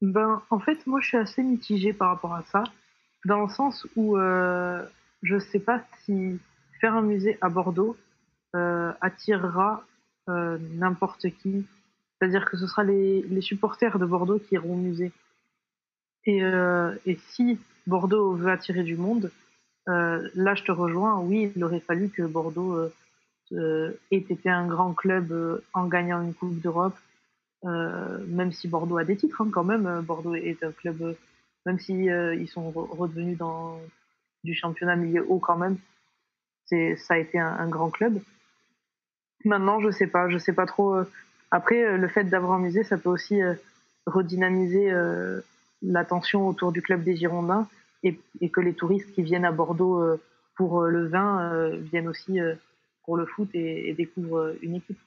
[0.00, 2.64] Ben en fait moi je suis assez mitigée par rapport à ça
[3.24, 4.84] dans le sens où euh,
[5.22, 6.38] je sais pas si
[6.80, 7.96] faire un musée à Bordeaux
[8.56, 9.84] euh, attirera
[10.28, 11.64] euh, n'importe qui.
[12.18, 15.12] C'est-à-dire que ce sera les, les, supporters de Bordeaux qui iront au musée.
[16.24, 16.40] Et,
[17.04, 17.58] et si
[17.88, 19.32] Bordeaux veut attirer du monde,
[19.88, 21.18] euh, là, je te rejoins.
[21.20, 22.92] Oui, il aurait fallu que Bordeaux euh,
[23.52, 26.96] euh ait été un grand club en gagnant une Coupe d'Europe,
[27.64, 30.02] même si Bordeaux a des titres hein, quand même.
[30.02, 31.16] Bordeaux est un club,
[31.66, 33.80] même si ils sont revenus dans
[34.44, 35.76] du championnat milieu haut quand même.
[36.66, 38.18] Ça a été un, un, grand club.
[39.44, 40.96] Maintenant, je sais pas, je sais pas trop.
[41.50, 43.40] Après, le fait d'avoir un musée, ça peut aussi
[44.06, 44.90] redynamiser
[45.82, 47.68] l'attention autour du club des Girondins
[48.02, 50.20] et, que les touristes qui viennent à Bordeaux euh,
[50.56, 52.38] pour euh, le vin euh, viennent aussi
[53.04, 54.98] pour le foot et, et découvrent une équipe.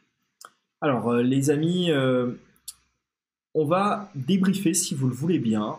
[0.81, 1.89] Alors, les amis,
[3.53, 5.77] on va débriefer, si vous le voulez bien,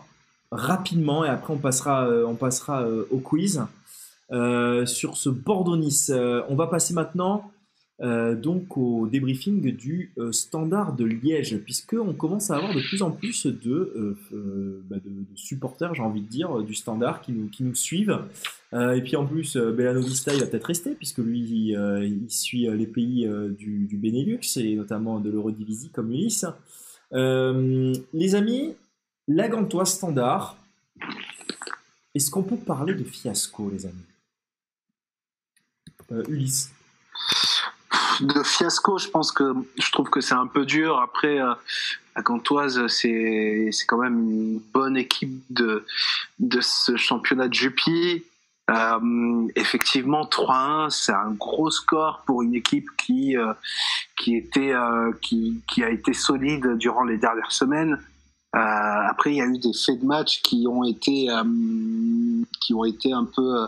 [0.51, 3.61] rapidement, et après on passera, on passera au quiz
[4.31, 6.11] sur ce Bordeaux-Nice.
[6.49, 7.51] on va passer maintenant
[7.99, 13.01] euh, donc au débriefing du euh, standard de Liège, puisqu'on commence à avoir de plus
[13.01, 14.97] en plus de, euh, bah
[15.33, 18.19] supporters, j'ai envie de dire, du standard qui nous, suivent.
[18.73, 23.27] et puis en plus, Bellanovista, il va peut-être rester, puisque lui, il, suit les pays
[23.57, 26.45] du, du, Benelux, et notamment de l'Eurodivisie, comme Ulysse.
[27.11, 28.75] les amis,
[29.27, 30.57] la Gantois standard,
[32.13, 33.95] est-ce qu'on peut parler de fiasco, les amis?
[36.29, 36.71] Ulysse
[38.21, 40.99] de fiasco, je pense que je trouve que c'est un peu dur.
[40.99, 41.53] Après, euh,
[42.15, 45.85] la Gantoise, c'est quand même une bonne équipe de
[46.39, 48.23] de ce championnat de Juppie.
[48.69, 53.53] Euh, effectivement, 3-1, c'est un gros score pour une équipe qui euh,
[54.17, 57.99] qui était euh, qui qui a été solide durant les dernières semaines.
[58.53, 61.27] Après, il y a eu des faits de match qui ont été
[62.59, 63.67] qui ont été un peu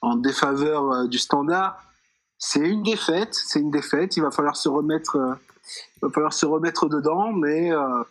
[0.00, 1.76] en défaveur du Standard
[2.38, 4.16] c'est une défaite, c'est une défaite.
[4.16, 5.34] Il va falloir se remettre, euh,
[6.02, 8.02] va falloir se remettre dedans, mais euh,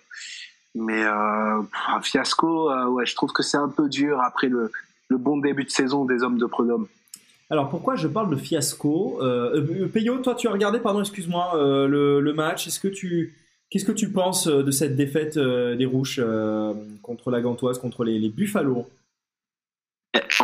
[0.76, 2.72] mais euh, un fiasco.
[2.90, 4.72] Ouais, je trouve que c'est un peu dur après le,
[5.10, 6.88] le bon début de saison des hommes de Prud'homme.
[7.50, 9.20] Alors pourquoi je parle de fiasco
[9.94, 12.68] Peyo, toi tu as regardé, pardon, excuse-moi, le, le, match.
[12.68, 13.36] Est-ce que tu
[13.70, 16.24] Qu'est-ce que tu penses de cette défaite des Rouges
[17.04, 18.88] contre la Gantoise, contre les, les Buffalo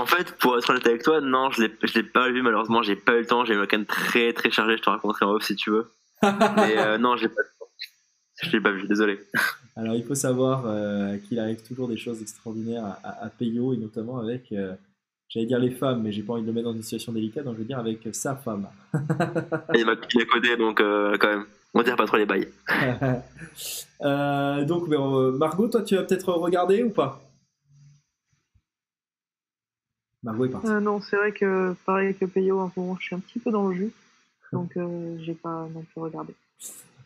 [0.10, 2.96] fait, pour être honnête avec toi, non, je l'ai, je l'ai pas vu malheureusement, j'ai
[2.96, 5.32] pas eu le temps, j'ai eu un week-end très très chargé, je te raconterai en
[5.32, 5.92] off si tu veux.
[6.24, 7.42] Mais euh, non, j'ai pas.
[8.42, 9.20] Je l'ai pas vu, désolé.
[9.76, 13.78] Alors, il faut savoir euh, qu'il arrive toujours des choses extraordinaires à, à, Peyo, et
[13.78, 14.74] notamment avec, euh,
[15.28, 17.46] j'allais dire les femmes, mais j'ai pas envie de le mettre dans une situation délicate,
[17.46, 18.68] donc je vais dire avec sa femme.
[19.76, 21.46] Il m'a pris à côté, donc euh, quand même.
[21.74, 22.48] On dirait pas trop les bails.
[24.02, 27.22] Euh, donc, mais, euh, Margot, toi, tu vas peut-être regarder ou pas?
[30.24, 30.68] Margot est partie.
[30.68, 33.40] Euh, non, c'est vrai que pareil que Peyo, en ce moment, je suis un petit
[33.40, 33.92] peu dans le jus.
[34.52, 36.34] Donc, euh, j'ai pas non plus regardé.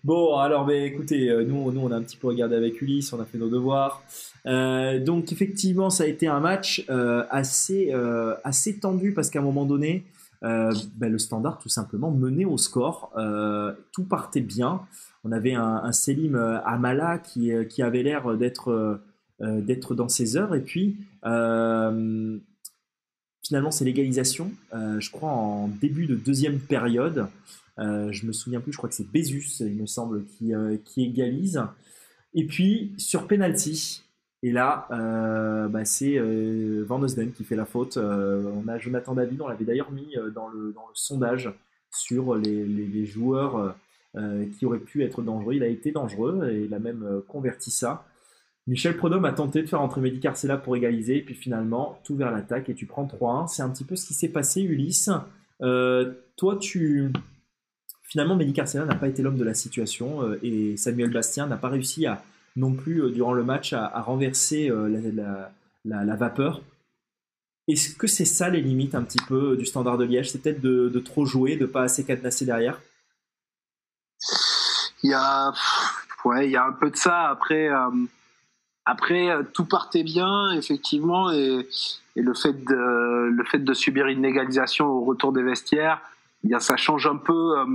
[0.04, 3.14] Bon, alors, mais écoutez, euh, nous, nous, on a un petit peu regardé avec Ulysse,
[3.14, 4.02] on a fait nos devoirs.
[4.46, 9.40] Euh, donc, effectivement, ça a été un match euh, assez, euh, assez tendu parce qu'à
[9.40, 10.06] un moment donné,
[10.44, 13.12] euh, ben, le standard, tout simplement, menait au score.
[13.18, 14.82] Euh, tout partait bien.
[15.24, 16.36] On avait un, un Selim
[16.66, 19.00] Amala qui, qui avait l'air d'être
[19.40, 20.54] d'être dans ses heures.
[20.54, 22.38] Et puis, euh,
[23.46, 27.28] finalement, c'est l'égalisation, euh, je crois, en début de deuxième période.
[27.80, 30.78] Euh, je me souviens plus, je crois que c'est Bézus, il me semble, qui, euh,
[30.84, 31.62] qui égalise.
[32.34, 34.04] Et puis, sur penalty,
[34.44, 36.20] et là, euh, bah, c'est
[36.84, 37.98] Van Osden qui fait la faute.
[37.98, 41.50] On a Jonathan David, on l'avait d'ailleurs mis dans le, dans le sondage
[41.92, 43.76] sur les, les, les joueurs
[44.58, 45.54] qui auraient pu être dangereux.
[45.54, 48.06] Il a été dangereux et il a même converti ça.
[48.66, 52.16] Michel Prodhomme a tenté de faire entrer Mehdi Carcella pour égaliser, et puis finalement, tout
[52.16, 53.48] vers l'attaque et tu prends 3-1.
[53.48, 55.10] C'est un petit peu ce qui s'est passé, Ulysse.
[55.62, 57.12] Euh, toi, tu.
[58.04, 61.58] Finalement, Mehdi Carcella n'a pas été l'homme de la situation euh, et Samuel Bastien n'a
[61.58, 62.24] pas réussi à
[62.56, 64.72] non plus euh, durant le match à, renverser
[65.84, 66.62] la, vapeur.
[67.68, 70.32] Est-ce que c'est ça les limites un petit peu du standard de Liège?
[70.32, 72.80] C'est peut-être de, de trop jouer, de pas assez cadenasser derrière?
[75.02, 75.52] Il y a,
[76.24, 77.30] ouais, il y a un peu de ça.
[77.30, 77.70] Après,
[78.86, 81.68] après euh, tout partait bien, effectivement, et,
[82.16, 86.02] le fait de, subir une égalisation au retour des vestiaires,
[86.44, 87.66] eh bien, ça change un peu, euh,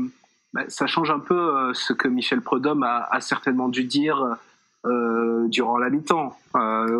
[0.53, 4.37] bah, ça change un peu euh, ce que Michel Prudhomme a, certainement dû dire
[5.49, 6.39] durant la mi-temps.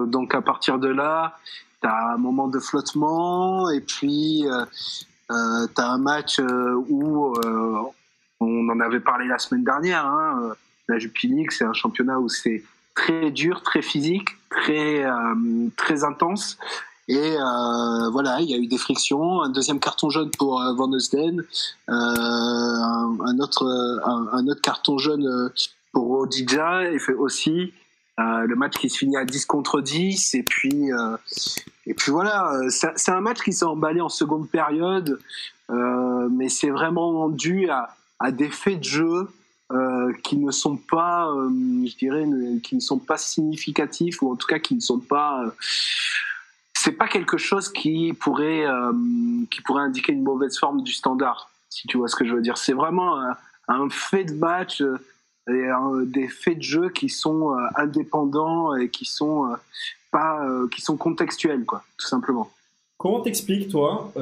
[0.07, 1.39] Donc à partir de là,
[1.81, 7.35] t'as un moment de flottement, et puis euh, t'as un match où
[8.41, 10.05] on en avait parlé la semaine dernière.
[10.05, 10.55] Hein,
[10.89, 12.63] la Jupiler c'est un championnat où c'est
[12.99, 15.13] très dur, très physique, très euh,
[15.77, 16.59] très intense.
[17.09, 19.43] Et euh, voilà, il y a eu des frictions.
[19.43, 21.43] Un deuxième carton jaune pour euh, Van euh,
[21.89, 25.51] un, autre un, autre carton jaune
[25.93, 26.91] pour Odija.
[26.91, 27.73] Il fait aussi
[28.19, 30.35] le match qui se finit à 10 contre 10.
[30.35, 30.91] Et puis
[31.87, 35.19] et puis voilà, c'est un match qui s'est emballé en seconde période,
[35.71, 39.29] mais c'est vraiment dû à des faits de jeu
[39.71, 41.51] euh, qui ne sont pas, euh,
[41.87, 42.25] je dirais,
[42.63, 45.45] qui ne sont pas significatifs ou en tout cas qui ne sont pas.
[45.45, 45.51] euh,
[46.73, 48.93] c'est pas quelque chose qui pourrait euh,
[49.51, 52.41] qui pourrait indiquer une mauvaise forme du standard, si tu vois ce que je veux
[52.41, 52.57] dire.
[52.57, 53.21] C'est vraiment
[53.69, 54.83] un, fait de match
[55.47, 59.55] des faits de jeu qui sont indépendants et qui sont
[60.11, 62.51] pas qui sont contextuels quoi, tout simplement.
[62.97, 64.13] Comment t'expliques, toi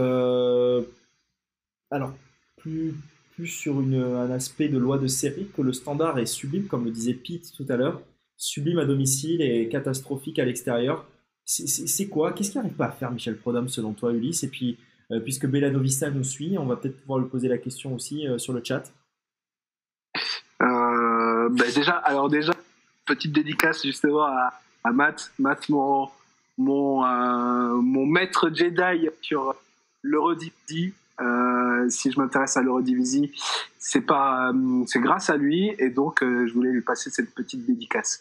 [1.91, 2.13] Alors,
[2.57, 2.95] plus,
[3.37, 6.91] plus sur un aspect de loi de série, que le standard est sublime, comme le
[6.91, 8.01] disait Pete tout à l'heure,
[8.37, 11.07] sublime à domicile et catastrophique à l'extérieur.
[11.45, 12.33] C'est- quoi?
[12.33, 14.43] Qu'est-ce qu'il n'arrive pas à faire, Michel Prodhomme, selon toi, Ulysse?
[14.43, 14.79] Et puis,
[15.13, 18.27] euh, puisque Bella Vista nous suit, on va peut-être pouvoir lui poser la question aussi
[18.27, 18.93] euh, sur le chat.
[20.59, 22.53] Ben déjà, alors déjà,
[23.05, 24.53] petite dédicace justement à,
[24.93, 26.09] Matt, Matt mon
[26.59, 29.55] mon euh, mon maître Jedi sur
[30.03, 30.93] l'Eurodivisi.
[31.21, 33.33] Euh, si je m'intéresse à l'Eurodivisi,
[33.79, 37.35] c'est pas, euh, c'est grâce à lui et donc euh, je voulais lui passer cette
[37.35, 38.21] petite dédicace.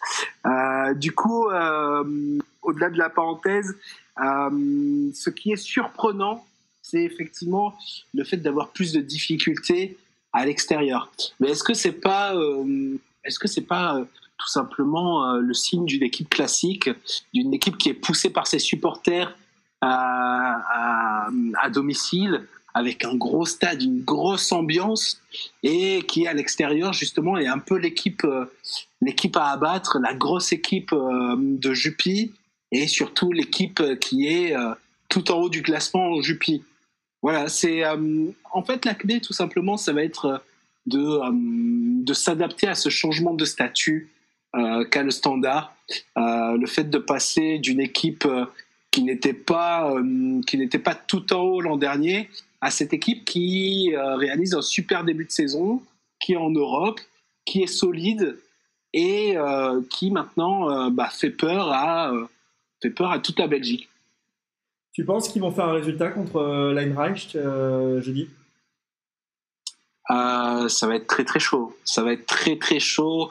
[0.95, 3.75] Du coup, au-delà de la parenthèse,
[4.17, 6.45] ce qui est surprenant,
[6.81, 7.75] c'est effectivement
[8.13, 9.97] le fait d'avoir plus de difficultés
[10.31, 11.11] à l'extérieur.
[11.39, 12.35] Mais est-ce que c'est pas,
[13.23, 14.05] est-ce que c'est pas
[14.37, 16.89] tout simplement le signe d'une équipe classique,
[17.33, 19.35] d'une équipe qui est poussée par ses supporters
[19.81, 21.29] à
[21.71, 25.21] domicile, avec un gros stade, une grosse ambiance,
[25.63, 28.45] et qui à l'extérieur justement est un peu l'équipe, euh,
[29.01, 32.33] l'équipe à abattre, la grosse équipe euh, de Jupy,
[32.73, 34.73] et surtout l'équipe qui est euh,
[35.07, 36.63] tout en haut du classement en Jupy.
[37.21, 40.43] Voilà, c'est en fait la clé tout simplement, ça va être
[40.85, 44.11] de, de s'adapter à ce changement de statut
[44.53, 45.75] qu'a le standard,
[46.15, 48.27] le fait de passer d'une équipe
[48.91, 49.91] qui n'était pas
[50.45, 52.29] qui n'était pas tout en haut l'an dernier
[52.65, 55.83] à cette équipe qui euh, réalise un super début de saison,
[56.19, 56.99] qui est en Europe,
[57.45, 58.39] qui est solide
[58.91, 62.11] et euh, qui maintenant euh, bah, fait peur à
[62.81, 63.87] fait peur à toute la Belgique.
[64.93, 68.29] Tu penses qu'ils vont faire un résultat contre euh, Leinreich euh, jeudi?
[70.09, 71.77] Euh, ça va être très très chaud.
[71.83, 73.29] Ça va être très très chaud.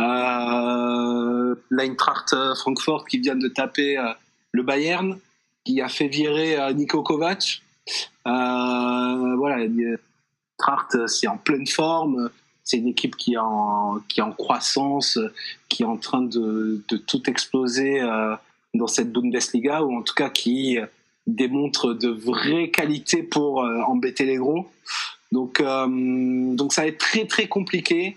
[0.00, 3.96] Euh, L'Eintracht Francfort qui vient de taper
[4.52, 5.18] le Bayern,
[5.64, 7.62] qui a fait virer Niko Kovac.
[8.26, 12.30] Euh, voilà, Eintracht c'est en pleine forme.
[12.64, 15.18] C'est une équipe qui est en qui est en croissance,
[15.68, 18.34] qui est en train de, de tout exploser euh,
[18.74, 20.78] dans cette Bundesliga ou en tout cas qui
[21.26, 24.66] démontre de vraies qualités pour euh, embêter les gros.
[25.32, 28.16] Donc, euh, donc ça va être très très compliqué.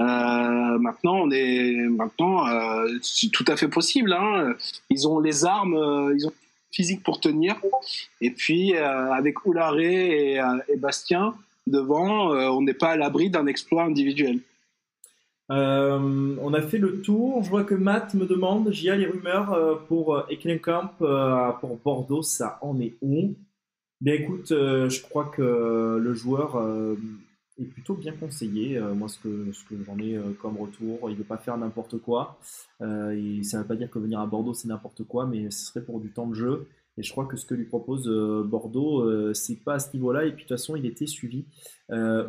[0.00, 4.12] Euh, maintenant, on est maintenant, euh, c'est tout à fait possible.
[4.12, 4.54] Hein.
[4.90, 6.16] Ils ont les armes, euh,
[6.74, 7.56] physique pour tenir.
[8.20, 11.34] Et puis euh, avec Oularé et, euh, et Bastien
[11.66, 14.40] devant, euh, on n'est pas à l'abri d'un exploit individuel.
[15.50, 17.42] On a fait le tour.
[17.44, 22.22] Je vois que Matt me demande, j'y a les rumeurs pour Ekelenkamp, euh, pour Bordeaux,
[22.22, 23.34] ça en est où?
[24.00, 26.60] Bien écoute, je crois que le joueur
[27.58, 28.76] est plutôt bien conseillé.
[28.76, 31.56] Euh, moi, ce que, ce que j'en ai euh, comme retour, il veut pas faire
[31.56, 32.38] n'importe quoi.
[32.80, 35.66] Euh, et ça veut pas dire que venir à Bordeaux, c'est n'importe quoi, mais ce
[35.66, 36.66] serait pour du temps de jeu.
[36.96, 38.08] Et je crois que ce que lui propose
[38.46, 40.26] Bordeaux, c'est pas à ce niveau-là.
[40.26, 41.44] Et puis de toute façon, il était suivi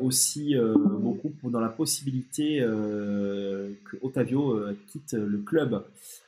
[0.02, 5.84] aussi beaucoup dans la possibilité que Otavio euh, quitte le club.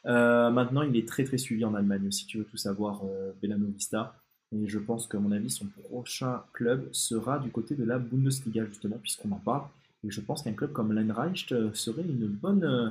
[0.06, 3.02] Maintenant, il est très très suivi en Allemagne, si tu veux tout savoir,
[3.42, 4.16] Belano Vista.
[4.56, 8.66] Et je pense qu'à mon avis, son prochain club sera du côté de la Bundesliga,
[8.66, 9.64] justement, puisqu'on en parle.
[10.06, 12.90] Et je pense qu'un club comme l'Einreich euh, serait une bonne, euh,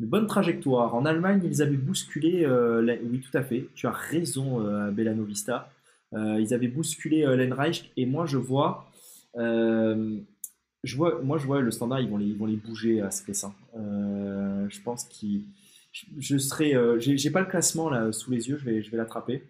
[0.00, 0.94] une bonne trajectoire.
[0.94, 5.24] En Allemagne, ils avaient bousculé, euh, oui, tout à fait, tu as raison, euh, Belano
[5.24, 5.70] Vista.
[6.14, 8.90] Euh, ils avaient bousculé euh, l'Einreich, et moi, je vois,
[9.36, 13.10] je vois, moi, je vois le standard, ils vont les, ils vont les bouger à
[13.10, 13.22] ce
[13.76, 15.44] Euh, je pense qu'ils.
[15.92, 16.74] Je, je serai.
[16.98, 19.42] j'ai pas le classement là sous les yeux, je vais, je vais l'attraper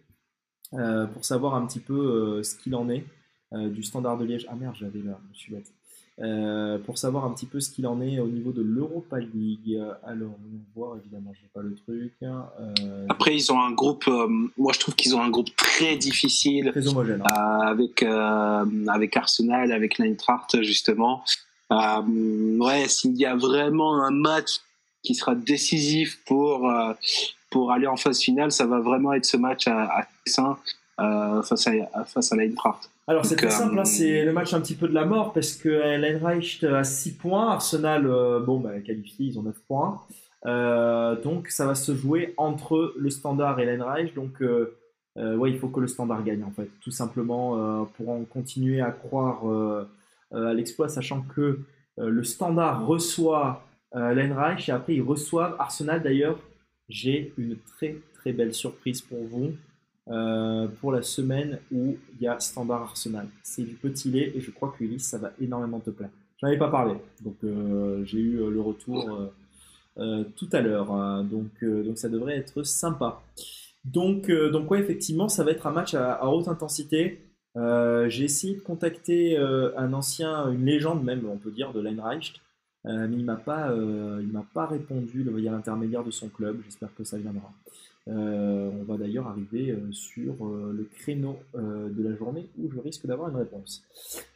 [0.75, 3.05] euh, pour savoir un petit peu euh, ce qu'il en est
[3.53, 4.47] euh, du standard de Liège.
[4.51, 5.73] Ah merde, j'avais là, je suis bête.
[6.87, 9.79] Pour savoir un petit peu ce qu'il en est au niveau de l'Europa League.
[10.03, 12.15] Alors, on va voir, évidemment, j'ai pas le truc.
[12.23, 14.07] Euh, Après, ils ont un groupe.
[14.57, 16.71] moi, je trouve qu'ils ont un groupe très difficile.
[16.71, 17.23] très homogène.
[17.23, 17.59] hein.
[17.67, 21.23] avec avec Arsenal, avec l'Eintracht justement.
[21.73, 24.61] Euh, ouais, s'il y a vraiment un match
[25.03, 26.93] qui sera décisif pour euh,
[27.51, 30.59] pour aller en phase finale, ça va vraiment être ce match à, à Tessin
[31.01, 32.91] euh, face à face à l'Eintracht.
[33.09, 35.33] Alors c'est très euh, simple, hein, c'est le match un petit peu de la mort
[35.33, 39.55] parce que euh, l'Einreich a 6 points, Arsenal, euh, bon, bah, qualifié, ils ont 9
[39.69, 40.01] points.
[40.47, 44.15] Euh, donc ça va se jouer entre le Standard et l'Einreich.
[44.15, 44.77] Donc euh,
[45.19, 48.25] euh, ouais, il faut que le Standard gagne en fait, tout simplement euh, pour en
[48.25, 49.89] continuer à croire euh,
[50.35, 51.61] euh, à l'exploit, sachant que
[51.99, 56.03] euh, le Standard reçoit euh, l'Einreich et après ils reçoivent Arsenal.
[56.03, 56.39] D'ailleurs,
[56.89, 59.53] j'ai une très très belle surprise pour vous
[60.09, 63.29] euh, pour la semaine où il y a Standard Arsenal.
[63.43, 66.11] C'est du petit lait et je crois que Ulysse, ça va énormément te plaire.
[66.41, 69.19] J'en avais pas parlé, donc euh, j'ai eu euh, le retour
[70.37, 71.25] tout à l'heure, hein.
[71.25, 73.23] donc, donc ça devrait être sympa.
[73.85, 77.23] Donc, donc ouais, effectivement, ça va être un match à, haute intensité.
[77.55, 82.35] J'ai essayé de contacter un ancien, une légende même, on peut dire, de l'Einreich,
[82.87, 86.61] euh, mais il m'a pas, il m'a pas répondu le- via l'intermédiaire de son club.
[86.65, 87.51] J'espère que ça viendra.
[88.09, 92.79] Euh, on va d'ailleurs arriver euh, sur euh, le créneau de la journée où je
[92.79, 93.83] risque d'avoir une réponse.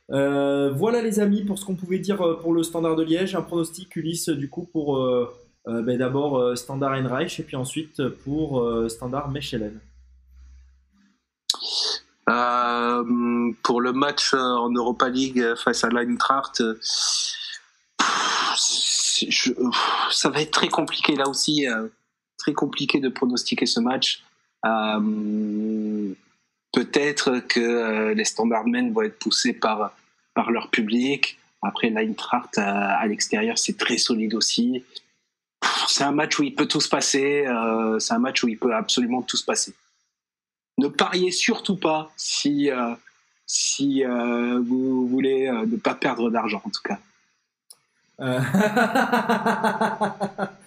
[0.08, 3.36] Voilà les amis pour ce qu'on pouvait dire pour le Standard de Liège.
[3.36, 4.98] Un pronostic Ulysse du coup pour
[5.66, 9.78] ben, d'abord Standard Einreich et puis ensuite pour Standard Mechelen.
[13.62, 16.62] Pour le match en Europa League face à l'Eintracht,
[20.10, 21.66] ça va être très compliqué là aussi,
[22.40, 24.22] très compliqué de pronostiquer ce match.
[24.64, 26.14] Euh,
[26.72, 29.92] Peut-être que euh, les Standardmen vont être poussés par
[30.34, 31.36] par leur public.
[31.62, 34.84] Après l'Eintracht à, à l'extérieur, c'est très solide aussi.
[35.88, 37.44] C'est un match où il peut tout se passer.
[37.46, 39.74] euh, c'est un match où il peut absolument tout se passer
[40.80, 42.94] ne pariez surtout pas si, euh,
[43.46, 46.98] si euh, vous voulez euh, ne pas perdre d'argent, en tout cas.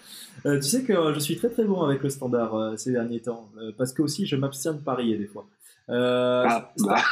[0.45, 3.21] Euh, tu sais que je suis très très bon avec le Standard euh, ces derniers
[3.21, 5.45] temps euh, parce que aussi je m'abstiens de parier des fois.
[5.89, 7.03] Ah, Sta-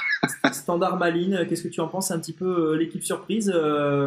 [0.43, 3.49] bah, Standard Maline, qu'est-ce que tu en penses un petit peu l'équipe surprise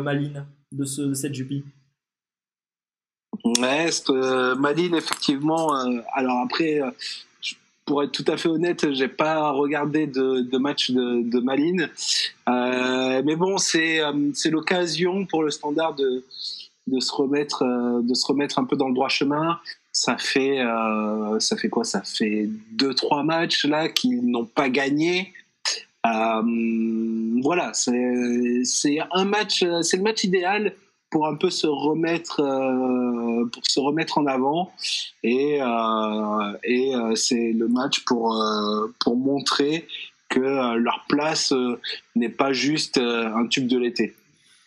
[0.02, 1.64] Maline de, ce, de cette Jupi
[3.60, 3.90] ouais,
[4.58, 5.74] Madine, effectivement.
[6.14, 6.80] alors après,
[7.84, 11.90] pour être tout à fait honnête, j'ai pas regardé de, de match de, de Malines.
[12.48, 14.00] Euh, mais bon, c'est
[14.32, 16.24] c'est l'occasion pour le Standard de,
[16.86, 19.58] de se remettre euh, de se remettre un peu dans le droit chemin.
[19.92, 21.84] Ça fait euh, ça fait quoi?
[21.84, 25.32] Ça fait deux trois matchs là qu'ils n'ont pas gagné.
[26.06, 30.74] Euh, voilà, c'est un match, c'est le match idéal
[31.10, 34.72] pour un peu se remettre, euh, pour se remettre en avant,
[35.22, 39.86] et euh, et euh, c'est le match pour euh, pour montrer
[40.28, 41.54] que euh, leur place
[42.16, 44.14] n'est pas juste un tube de l'été.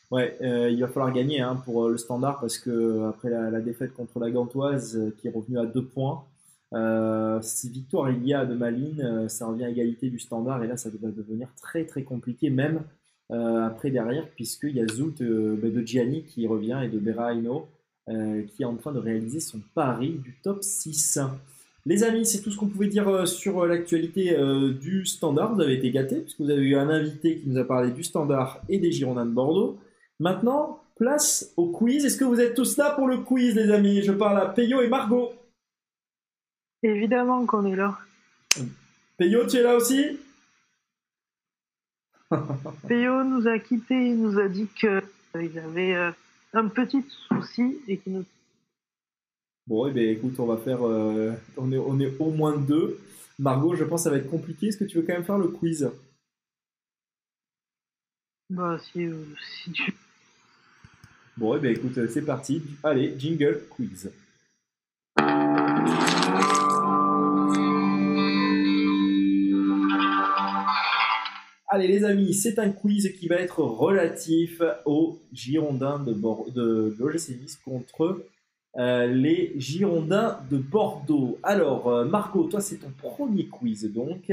[0.09, 3.29] Ouais, euh, il va falloir gagner hein, pour euh, le standard parce que euh, après
[3.29, 6.23] la, défaite contre la Gantoise qui est revenue à deux points,
[6.73, 10.67] euh, si victoire il y a de Malines, ça revient à égalité du standard et
[10.67, 12.81] là ça va devenir très très compliqué même
[13.29, 17.67] après derrière puisqu'il y a Zout bah, de Gianni qui revient et de Beraino
[18.07, 21.19] qui est en train de réaliser son pari du top 6.
[21.85, 24.35] Les amis, c'est tout ce qu'on pouvait dire sur l'actualité
[24.79, 25.55] du standard.
[25.55, 28.03] Vous avez été gâtés puisque vous avez eu un invité qui nous a parlé du
[28.03, 29.77] standard et des Girondins de Bordeaux.
[30.19, 32.05] Maintenant, place au quiz.
[32.05, 34.01] Est-ce que vous êtes tous là pour le quiz, les amis?
[34.01, 35.31] Je parle à Peyo et Margot.
[36.83, 37.97] Évidemment qu'on est là.
[39.17, 40.19] Peyo, tu es là aussi?
[42.87, 46.11] Péo nous a quittés, il nous a dit qu'il avait euh,
[46.53, 48.25] un petit souci et qu'il nous
[49.65, 50.85] Bon, eh bien, écoute, on va faire.
[50.87, 52.99] euh, on, est, on est au moins deux.
[53.37, 54.67] Margot, je pense que ça va être compliqué.
[54.67, 55.91] Est-ce que tu veux quand même faire le quiz?
[58.49, 59.25] Bah, si, euh,
[59.63, 59.93] si tu.
[61.37, 62.63] Bon, eh bien, écoute, euh, c'est parti.
[62.83, 64.09] Allez, jingle quiz.
[71.69, 76.95] Allez les amis, c'est un quiz qui va être relatif aux Girondins de, Bor- de,
[76.97, 78.23] de l'OGC contre
[78.77, 81.37] euh, les Girondins de Bordeaux.
[81.43, 84.31] Alors euh, Margot, toi c'est ton premier quiz donc.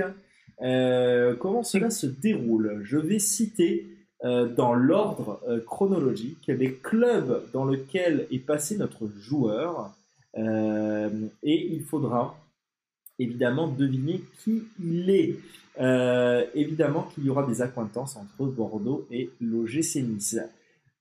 [0.63, 2.81] Euh, comment cela se déroule?
[2.85, 3.89] Je vais citer
[4.25, 9.93] euh, dans l'ordre euh, chronologique les clubs dans lesquels est passé notre joueur
[10.39, 11.11] euh,
[11.43, 12.35] et il faudra
[13.19, 15.39] évidemment deviner qui il est.
[16.55, 20.39] Évidemment qu'il y aura des accointances entre Bordeaux et l'OGC Nice.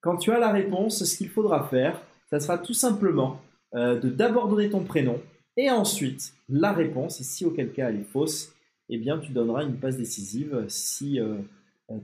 [0.02, 3.40] Quand tu as la réponse, ce qu'il faudra faire, ça sera tout simplement
[3.74, 5.20] de d'abord donner ton prénom
[5.58, 7.22] et ensuite la réponse.
[7.22, 8.52] Et si auquel cas elle est fausse,
[8.90, 11.20] eh bien tu donneras une passe décisive si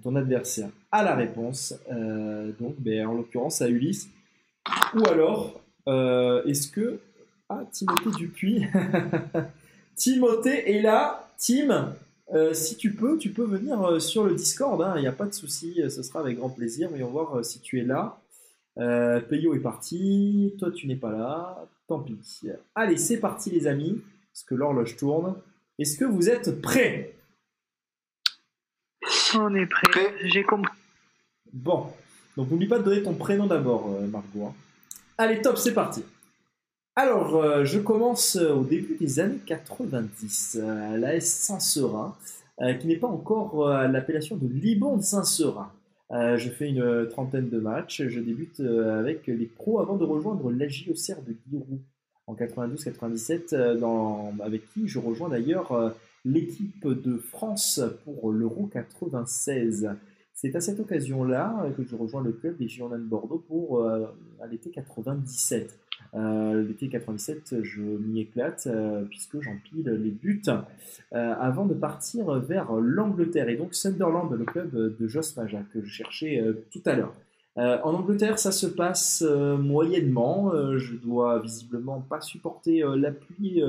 [0.03, 1.73] ton adversaire a la réponse.
[1.91, 4.09] Euh, donc, ben, en l'occurrence à Ulysse.
[4.95, 6.99] Ou alors, euh, est-ce que
[7.49, 8.65] ah Timothée Dupuis
[9.95, 11.27] Timothée est là.
[11.37, 11.95] Tim,
[12.33, 14.81] euh, si tu peux, tu peux venir euh, sur le Discord.
[14.81, 16.89] hein, Il n'y a pas de souci, euh, ce sera avec grand plaisir.
[16.89, 18.19] Voyons voir euh, si tu es là.
[18.77, 20.53] Euh, Peyo est parti.
[20.59, 21.65] Toi, tu n'es pas là.
[21.87, 22.19] Tant pis.
[22.75, 24.01] Allez, c'est parti, les amis.
[24.31, 25.35] Parce que l'horloge tourne.
[25.79, 27.15] Est-ce que vous êtes prêts?
[29.35, 29.89] On est prêt.
[29.91, 30.13] Prêt.
[30.25, 30.73] J'ai compris.
[31.53, 31.87] Bon.
[32.37, 34.45] Donc, n'oublie pas de donner ton prénom d'abord, euh, Margot.
[34.45, 34.53] hein.
[35.17, 36.03] Allez, top, c'est parti.
[36.95, 42.15] Alors, euh, je commence euh, au début des années 90 euh, à l'AS Saint-Seurin,
[42.61, 45.71] euh, qui n'est pas encore euh, à l'appellation de Liban de Saint-Seurin.
[46.11, 48.01] Euh, je fais une trentaine de matchs.
[48.07, 51.79] Je débute euh, avec les pros avant de rejoindre l'AJ Auxerre de Giroud
[52.27, 55.89] en 92-97, euh, dans- avec qui je rejoins d'ailleurs euh,
[56.25, 59.89] l'équipe de France pour l'Euro 96.
[60.41, 64.05] C'est à cette occasion-là que je rejoins le club des Girondins de Bordeaux pour euh,
[64.49, 65.77] l'été 97.
[66.13, 70.41] Euh, l'été 97, je m'y éclate euh, puisque j'empile les buts
[71.11, 75.89] avant de partir vers l'Angleterre et donc Sunderland, le club de Jos Maja que je
[75.89, 76.41] cherchais
[76.71, 77.13] tout à l'heure.
[77.57, 80.53] En Angleterre, ça se passe moyennement.
[80.77, 83.61] Je dois visiblement pas supporter la pluie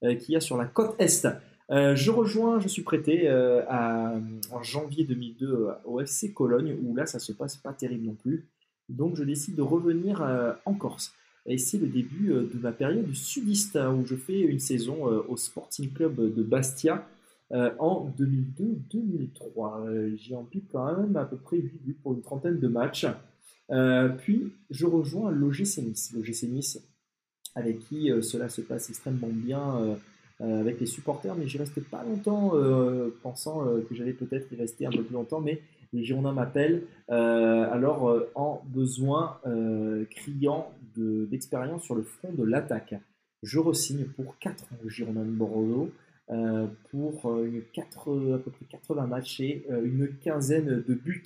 [0.00, 1.26] qu'il y a sur la côte est.
[1.70, 6.94] Euh, je rejoins, je suis prêté euh, en janvier 2002 euh, au FC Cologne, où
[6.94, 8.46] là ça se passe pas terrible non plus.
[8.90, 10.22] Donc je décide de revenir
[10.66, 11.14] en Corse.
[11.46, 15.38] Et c'est le début de ma période sudiste, hein, où je fais une saison au
[15.38, 17.06] Sporting Club de Bastia
[17.50, 19.86] en 2002-2003.
[19.86, 23.06] Euh, J'y empile quand même à peu près 8 buts pour une trentaine de matchs.
[24.18, 25.82] Puis je rejoins l'OGC.
[26.14, 26.86] L'OGC Nice,
[27.54, 29.96] avec qui cela se passe extrêmement bien
[30.40, 34.56] avec les supporters, mais j'y restais pas longtemps, euh, pensant euh, que j'allais peut-être y
[34.56, 35.60] rester un peu plus longtemps, mais
[35.92, 42.32] les Girondins m'appellent, euh, alors euh, en besoin euh, criant de- d'expérience sur le front
[42.32, 42.94] de l'attaque.
[43.44, 45.90] Je resigne pour 4 ans aux Girondins de Bordeaux,
[46.30, 50.94] euh, pour euh, une 4, à peu près 80 matchs et euh, une quinzaine de
[50.94, 51.22] buts.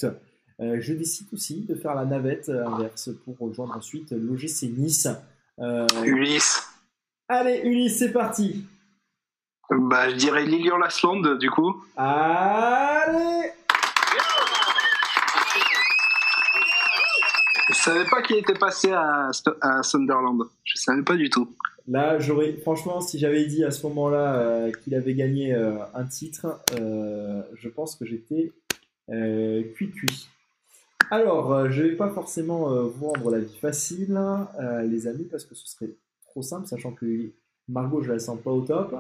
[0.61, 5.09] Euh, je décide aussi de faire la navette euh, inverse pour rejoindre ensuite l'OGC Nice.
[5.61, 6.61] Euh, Ulysse.
[7.29, 8.65] allez, Ulysse, c'est parti!
[9.71, 11.85] Bah, je dirais Lilian Lasland, du coup.
[11.97, 13.53] Allez
[17.69, 19.31] Je savais pas qu'il était passé à,
[19.61, 20.45] à Sunderland.
[20.65, 21.49] Je savais pas du tout.
[21.87, 26.05] Là, j'aurais, franchement, si j'avais dit à ce moment-là euh, qu'il avait gagné euh, un
[26.05, 28.53] titre, euh, je pense que j'étais
[29.75, 30.29] cuit cuit.
[31.11, 34.21] Alors, je vais pas forcément vous rendre la vie facile,
[34.85, 35.89] les amis, parce que ce serait
[36.27, 37.31] trop simple, sachant que
[37.71, 38.95] Margot, je la sens pas au top.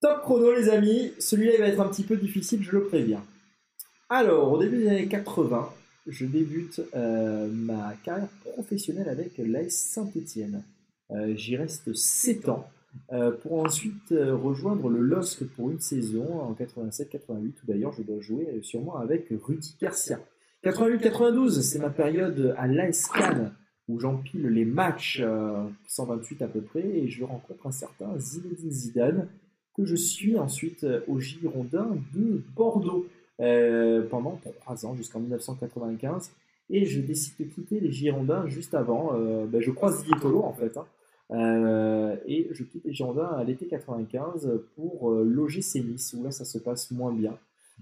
[0.00, 1.12] Top chrono, les amis.
[1.18, 3.22] Celui-là, il va être un petit peu difficile, je le préviens.
[4.08, 5.70] Alors, au début des années 80,
[6.06, 10.64] je débute ma carrière professionnelle avec l'AS Saint-Etienne.
[11.12, 12.68] Euh, j'y reste 7 ans.
[13.12, 18.02] Euh, pour ensuite euh, rejoindre le LOSC pour une saison en 87-88, où d'ailleurs je
[18.02, 20.18] dois jouer sûrement avec Rudy Garcia.
[20.64, 23.08] 88-92, c'est ma période à l'AS
[23.88, 25.22] où j'empile les matchs
[25.86, 29.28] 128 à peu près, et je rencontre un certain Zinedine Zidane,
[29.84, 33.06] je suis ensuite au Girondin de Bordeaux
[33.38, 36.30] pendant 3 ans, jusqu'en 1995.
[36.72, 39.12] Et je décide de quitter les Girondins juste avant.
[39.46, 40.76] Ben, je croise Didier Tolo en fait.
[40.76, 40.84] Hein.
[41.32, 46.32] Euh, et je quitte les Girondins à l'été 95 pour euh, loger Nice, où là
[46.32, 47.38] ça se passe moins bien,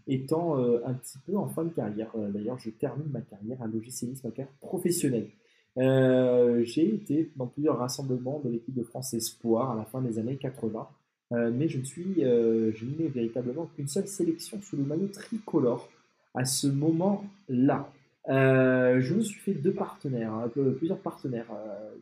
[0.06, 2.10] étant euh, un petit peu en fin de carrière.
[2.16, 5.28] D'ailleurs, je termine ma carrière à loger Nice, ma carrière professionnelle.
[5.76, 10.36] J'ai été dans plusieurs rassemblements de l'équipe de France Espoir à la fin des années
[10.36, 10.88] 80,
[11.30, 15.88] mais je suis, je n'ai véritablement qu'une seule sélection sous le maillot tricolore
[16.34, 17.92] à ce moment-là.
[18.28, 21.52] je me suis fait deux partenaires, hein, plusieurs partenaires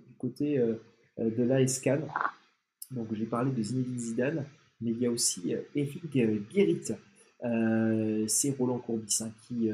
[0.09, 0.61] du côté
[1.19, 2.01] euh, de l'ASCAN.
[2.91, 4.47] Donc j'ai parlé de Zinedine Zidane,
[4.81, 6.93] mais il y a aussi euh, Eric Guérit.
[7.45, 9.71] Euh, c'est Roland Courbis hein, qui,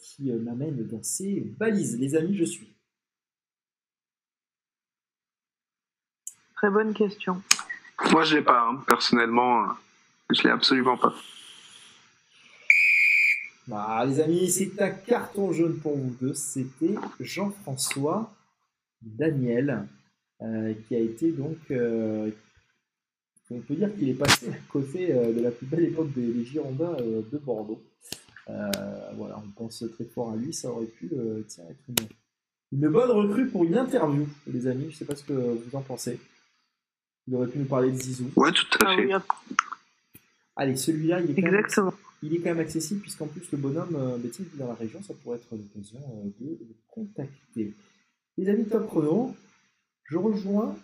[0.00, 1.98] qui m'amène dans ses balises.
[1.98, 2.68] Les amis, je suis.
[6.56, 7.40] Très bonne question.
[8.10, 8.68] Moi, je l'ai pas.
[8.68, 8.82] Hein.
[8.86, 9.66] Personnellement,
[10.30, 11.14] je l'ai absolument pas.
[13.66, 16.34] Bah, les amis, c'est un carton jaune pour vous deux.
[16.34, 18.32] C'était Jean-François
[19.02, 19.86] Daniel.
[20.40, 21.58] Euh, qui a été donc.
[21.72, 22.30] Euh,
[23.50, 26.44] on peut dire qu'il est passé à côté euh, de la plus belle époque des,
[26.44, 27.82] Girondins de Bordeaux.
[28.46, 31.10] voilà, on pense très fort à lui, ça aurait pu
[31.48, 32.08] tiens, être
[32.72, 34.84] une, bonne recrue pour une interview, les amis.
[34.84, 36.20] Je ne sais pas ce que vous en pensez.
[37.28, 38.30] Il aurait pu nous parler de Zizou.
[38.36, 39.12] Ouais, tout à fait.
[39.12, 39.22] Ah
[40.56, 41.92] Allez, celui-là, il, est quand même,
[42.22, 44.18] il est quand même accessible, puisqu'en plus, le bonhomme, euh,
[44.54, 46.00] dans la région, ça pourrait être l'occasion
[46.40, 47.74] de le contacter.
[48.38, 49.36] Les amis Top Chrono,
[50.04, 50.76] je rejoins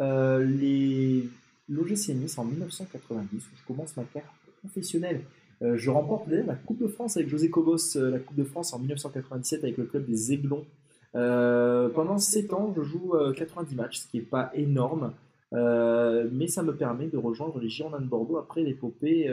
[0.00, 1.28] euh, les
[1.68, 5.22] l'OGC Nice en 1990, où je commence ma carrière professionnelle.
[5.62, 8.44] Euh, je remporte d'ailleurs la Coupe de France avec José Cobos, euh, la Coupe de
[8.44, 10.64] France en 1997 avec le club des Aiglons.
[11.12, 15.12] pendant 7 ans, je joue 90 matchs, ce qui n'est pas énorme,
[15.52, 19.32] mais ça me permet de rejoindre les Girondins de Bordeaux après l'épopée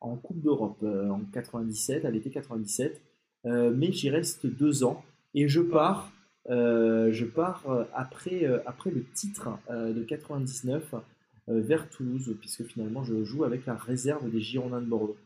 [0.00, 3.00] en Coupe d'Europe en 97, à l'été 97.
[3.44, 6.10] mais j'y reste 2 ans et je pars
[6.50, 10.94] euh, je pars euh, après, euh, après le titre de 99
[11.46, 15.16] vers Toulouse, puisque finalement je joue avec la réserve des Girondins de Bordeaux.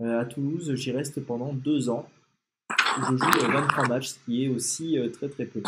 [0.00, 2.08] à Toulouse, j'y reste pendant deux ans.
[2.98, 5.62] Je joue 23 matchs, ce qui est aussi très très peu.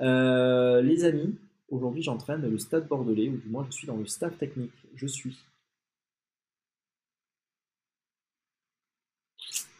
[0.00, 1.34] les amis,
[1.68, 4.72] aujourd'hui j'entraîne le stade bordelais, ou du moins je suis dans le staff technique.
[4.94, 5.38] Je suis.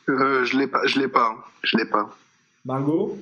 [0.07, 2.17] je l'ai pas, je l'ai pas, je l'ai pas.
[2.65, 3.18] Margot?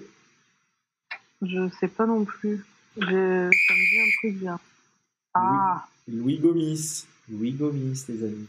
[1.42, 2.64] Je sais pas non plus.
[2.98, 4.60] Ça me dit un truc bien.
[5.34, 7.04] Ah Louis, Gomis.
[7.28, 8.46] Louis Gomis, les amis.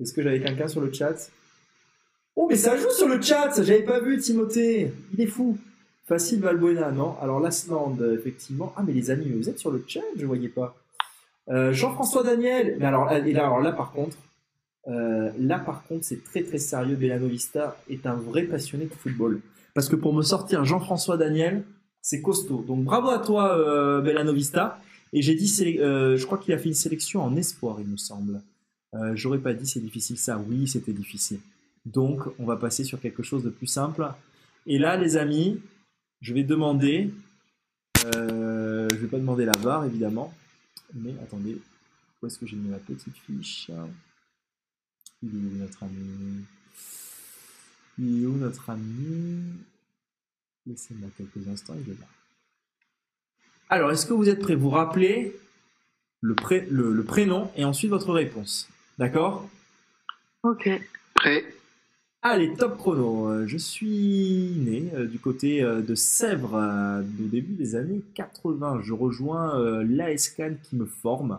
[0.00, 1.30] Est-ce que j'avais quelqu'un sur le chat?
[2.36, 5.56] Oh, mais ça joue sur le chat J'avais pas vu Timothée Il est fou
[6.06, 8.72] Facile Valbuena, non Alors l'Asland, effectivement.
[8.76, 10.76] Ah, mais les amis, vous êtes sur le chat Je voyais pas.
[11.48, 14.16] Euh, Jean-François Daniel Mais alors, et là, par contre,
[14.88, 16.96] euh, là, par contre, c'est très très sérieux.
[16.96, 19.40] Bellanovista est un vrai passionné de football.
[19.74, 21.64] Parce que pour me sortir Jean-François Daniel,
[22.00, 22.64] c'est costaud.
[22.66, 24.78] Donc bravo à toi, euh, Bellanovista.
[25.12, 27.96] Et j'ai dit, euh, je crois qu'il a fait une sélection en espoir, il me
[27.96, 28.42] semble.
[28.94, 30.40] Euh, J'aurais pas dit c'est difficile ça.
[30.48, 31.40] Oui, c'était difficile.
[31.86, 34.06] Donc on va passer sur quelque chose de plus simple.
[34.66, 35.60] Et là, les amis,
[36.24, 37.10] je vais demander.
[38.06, 40.34] Euh, je vais pas demander la barre évidemment.
[40.94, 41.58] Mais attendez,
[42.20, 43.70] où est-ce que j'ai mis ma petite fiche?
[45.22, 46.44] Il est notre ami?
[47.98, 49.42] Il est où notre ami?
[50.66, 52.06] Laissez-moi quelques instants, il est là.
[53.68, 54.54] Alors, est-ce que vous êtes prêts?
[54.54, 55.36] Vous rappelez
[56.20, 56.34] le,
[56.70, 58.68] le, prénom et ensuite votre réponse.
[58.98, 59.48] D'accord?
[60.42, 60.70] Ok.
[61.14, 61.44] Prêt.
[62.26, 63.28] Allez, top chrono.
[63.28, 68.80] Euh, je suis né euh, du côté euh, de Sèvres au début des années 80.
[68.82, 71.38] Je rejoins l'ASCAN qui me forme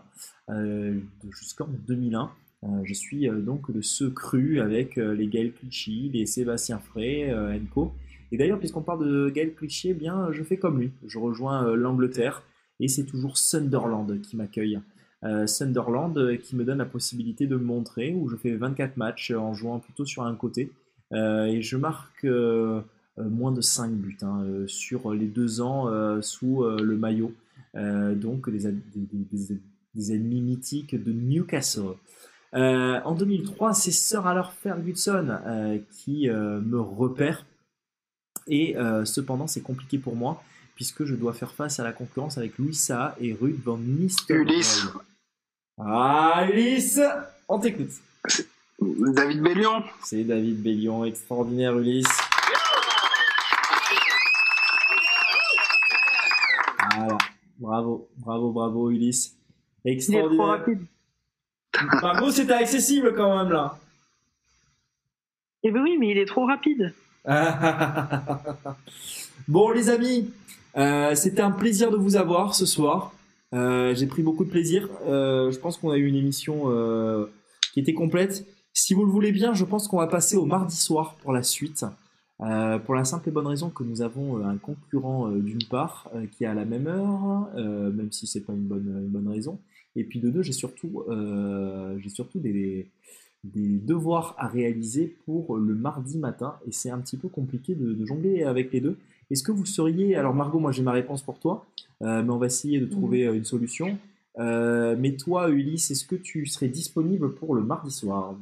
[1.32, 2.30] jusqu'en 2001.
[2.62, 7.92] Euh, je suis donc de ce cru avec les Gaël Clichy, les Sébastien Frey, Enco.
[8.32, 10.92] Et d'ailleurs, puisqu'on parle de Gaël Clichy, eh bien, je fais comme lui.
[11.08, 12.44] Je rejoins l'Angleterre
[12.80, 14.80] et c'est toujours Sunderland qui m'accueille.
[15.26, 19.32] Euh, Sunderland euh, qui me donne la possibilité de montrer où je fais 24 matchs
[19.32, 20.72] en jouant plutôt sur un côté
[21.14, 22.82] Euh, et je marque euh,
[23.20, 26.98] euh, moins de 5 buts hein, euh, sur les deux ans euh, sous euh, le
[26.98, 27.32] maillot.
[27.76, 28.66] Euh, donc des,
[30.14, 31.96] ennemis mythiques de Newcastle.
[32.56, 37.46] Euh, en 2003, c'est Sir Alex Ferguson euh, qui euh, me repère.
[38.48, 40.42] Et euh, cependant, c'est compliqué pour moi
[40.76, 44.62] puisque je dois faire face à la concurrence avec Louis Saha et Ruud van Nistelrooy.
[45.78, 47.00] Ah, Ulysse
[47.48, 47.92] On t'écoute.
[48.80, 49.84] David Bellion.
[50.04, 52.08] C'est David Bellion, extraordinaire Ulysse.
[56.98, 57.18] Voilà,
[57.60, 59.36] bravo, bravo, bravo Ulysse.
[59.84, 60.48] Il est trop Extraordinaire.
[60.48, 60.86] rapide.
[62.02, 63.78] Bravo, c'était accessible quand même là.
[65.64, 66.94] Eh ben oui, mais il est trop rapide.
[69.48, 70.32] bon les amis,
[70.78, 73.12] euh, c'était un plaisir de vous avoir ce soir.
[73.56, 74.90] Euh, J'ai pris beaucoup de plaisir.
[75.08, 77.28] Euh, je pense qu'on a eu une émission euh,
[77.74, 78.46] qui était complète.
[78.74, 81.44] Si vous le voulez bien, je pense qu'on va passer au mardi soir pour la
[81.44, 81.86] suite.
[82.38, 86.48] Pour la simple et bonne raison que nous avons un concurrent d'une part qui est
[86.48, 89.58] à la même heure, même si c'est pas une bonne, raison.
[89.96, 91.06] Et puis de deux, j'ai surtout,
[92.10, 92.92] surtout des,
[93.46, 98.44] devoirs à réaliser pour le mardi matin et c'est un petit peu compliqué de jongler
[98.44, 98.98] avec les deux.
[99.32, 101.66] Est-ce que vous seriez, alors Margot, moi j'ai ma réponse pour toi,
[102.02, 103.98] euh, mais on va essayer de trouver euh, une solution.
[104.38, 108.36] Euh, mais toi, Ulysse, est-ce que tu serais disponible pour le mardi soir?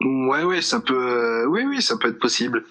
[0.00, 2.64] Ouais, ouais, ça peut, euh, oui, oui, ça peut être possible.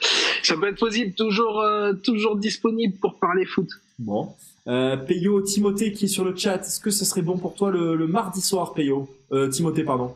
[0.44, 3.70] Ça peut être possible, toujours, euh, toujours disponible pour parler foot.
[4.00, 4.34] Bon.
[4.68, 7.72] Euh, Peyo, Timothée qui est sur le chat, est-ce que ce serait bon pour toi
[7.72, 9.10] le, le mardi soir, Peyo?
[9.32, 10.16] Euh, Timothée, pardon.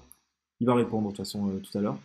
[0.60, 1.98] Il va répondre de toute façon euh, tout à l'heure.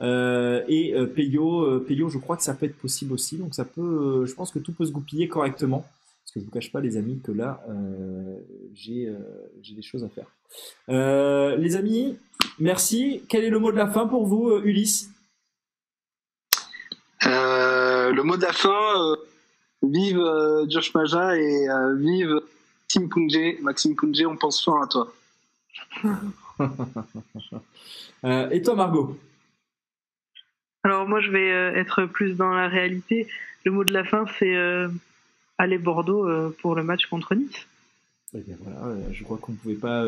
[0.00, 3.54] Euh, et euh, Peyo, euh, Peyo, je crois que ça peut être possible aussi, donc
[3.54, 5.86] ça peut, euh, je pense que tout peut se goupiller correctement.
[6.24, 7.64] Parce que je vous cache pas, les amis, que là,
[8.74, 9.10] j'ai
[9.70, 10.26] des choses à faire.
[11.58, 12.18] Les amis,
[12.58, 13.22] merci.
[13.30, 15.08] Quel est le mot de la fin pour vous, Ulysse?
[17.22, 19.16] Le mot de la fin,
[19.82, 20.22] vive
[20.68, 22.42] Josh Maja et vive
[22.88, 23.58] Tim Punje.
[23.62, 25.10] Maxime Punje, on pense fort à toi.
[28.52, 29.16] Et toi, Margot?
[30.88, 33.26] Alors moi, je vais euh, être plus dans la réalité.
[33.64, 34.88] Le mot de la fin, c'est euh,
[35.58, 37.66] aller Bordeaux euh, pour le match contre Nice.
[38.34, 38.56] Eh bien
[39.12, 40.04] je crois qu'on ne pouvait pas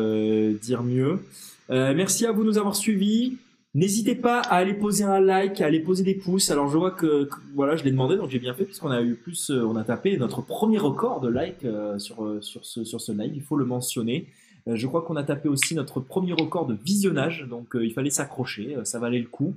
[0.61, 1.25] dire mieux.
[1.69, 3.37] Merci à vous de nous avoir suivis.
[3.73, 6.51] N'hésitez pas à aller poser un like, à aller poser des pouces.
[6.51, 9.15] Alors je vois que, voilà, je l'ai demandé, donc j'ai bien fait puisqu'on a eu
[9.15, 11.65] plus, on a tapé notre premier record de like
[11.97, 13.31] sur sur ce sur ce live.
[13.33, 14.27] Il faut le mentionner.
[14.67, 17.93] Euh, je crois qu'on a tapé aussi notre premier record de visionnage, donc euh, il
[17.93, 19.55] fallait s'accrocher, euh, ça valait le coup.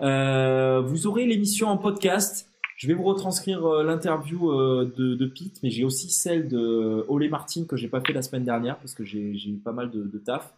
[0.00, 2.48] Vous aurez l'émission en podcast.
[2.76, 7.76] Je vais vous retranscrire l'interview de, Pete, mais j'ai aussi celle de Olé Martin que
[7.76, 10.52] j'ai pas fait la semaine dernière parce que j'ai eu pas mal de, taf.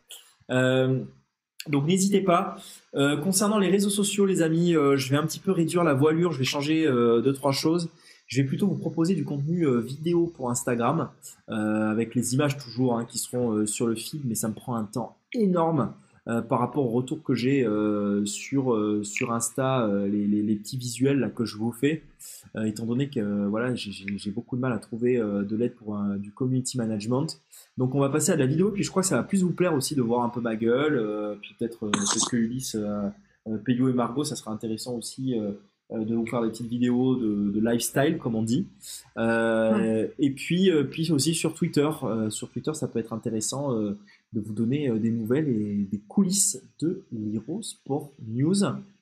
[0.48, 2.56] Donc n'hésitez pas.
[2.94, 6.38] Concernant les réseaux sociaux, les amis, je vais un petit peu réduire la voilure, je
[6.38, 7.90] vais changer deux trois choses.
[8.26, 11.10] Je vais plutôt vous proposer du contenu euh, vidéo pour Instagram,
[11.48, 14.54] euh, avec les images toujours hein, qui seront euh, sur le feed, mais ça me
[14.54, 15.92] prend un temps énorme
[16.28, 20.56] euh, par rapport au retour que j'ai euh, sur euh, sur Insta, les, les, les
[20.56, 22.02] petits visuels là, que je vous fais,
[22.64, 26.78] étant donné que voilà j'ai- beaucoup de mal à trouver de l'aide pour du community
[26.78, 27.28] management.
[27.78, 29.44] Donc on va passer à de la vidéo, puis je crois que ça va plus
[29.44, 31.00] vous plaire aussi de voir un peu ma gueule,
[31.40, 32.76] puis peut-être ce que Ulysse,
[33.64, 35.34] Peyo et Margot, ça sera intéressant aussi
[35.90, 38.66] de vous faire des petites vidéos de, de lifestyle comme on dit.
[39.16, 43.72] Euh, Et puis euh, puis aussi sur Twitter, euh, sur Twitter ça peut être intéressant
[43.72, 43.96] euh,
[44.32, 48.56] de vous donner euh, des nouvelles et des coulisses de l'Hero Sport News.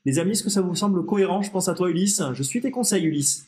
[0.05, 1.41] Les amis, est-ce que ça vous semble cohérent?
[1.41, 2.23] Je pense à toi Ulysse.
[2.35, 3.47] Je suis tes conseils Ulysse.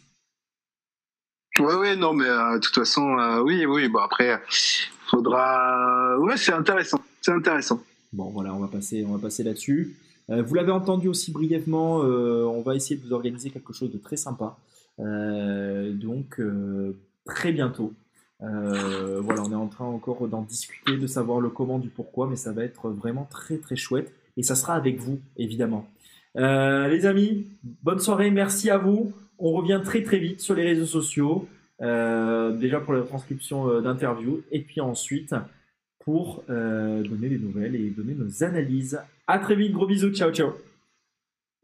[1.59, 3.89] Ouais, ouais, non, mais euh, de toute façon, euh, oui, oui.
[3.89, 4.41] Bon après,
[5.11, 6.19] faudra.
[6.19, 7.01] Ouais, c'est intéressant.
[7.21, 7.83] C'est intéressant.
[8.13, 9.97] Bon, voilà, on va passer, on va passer là-dessus.
[10.31, 13.93] Euh, vous l'avez entendu aussi brièvement, euh, on va essayer de vous organiser quelque chose
[13.93, 14.57] de très sympa.
[14.99, 16.41] Euh, donc,
[17.25, 17.93] très bientôt.
[18.41, 22.37] Voilà, on est en train encore d'en discuter, de savoir le comment, du pourquoi, mais
[22.37, 24.13] ça va être vraiment très très chouette.
[24.37, 25.87] Et ça sera avec vous, évidemment.
[26.35, 27.47] Les amis,
[27.83, 29.13] bonne soirée, merci à vous.
[29.39, 31.49] On revient très très vite sur les réseaux sociaux.
[31.81, 35.35] Déjà pour la transcription d'interviews, et puis ensuite
[36.07, 38.99] pour euh, donner des nouvelles et donner nos analyses.
[39.27, 40.53] À très vite, gros bisous, ciao ciao.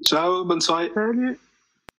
[0.05, 0.91] Ciao, bonne soirée.
[0.95, 1.39] Salut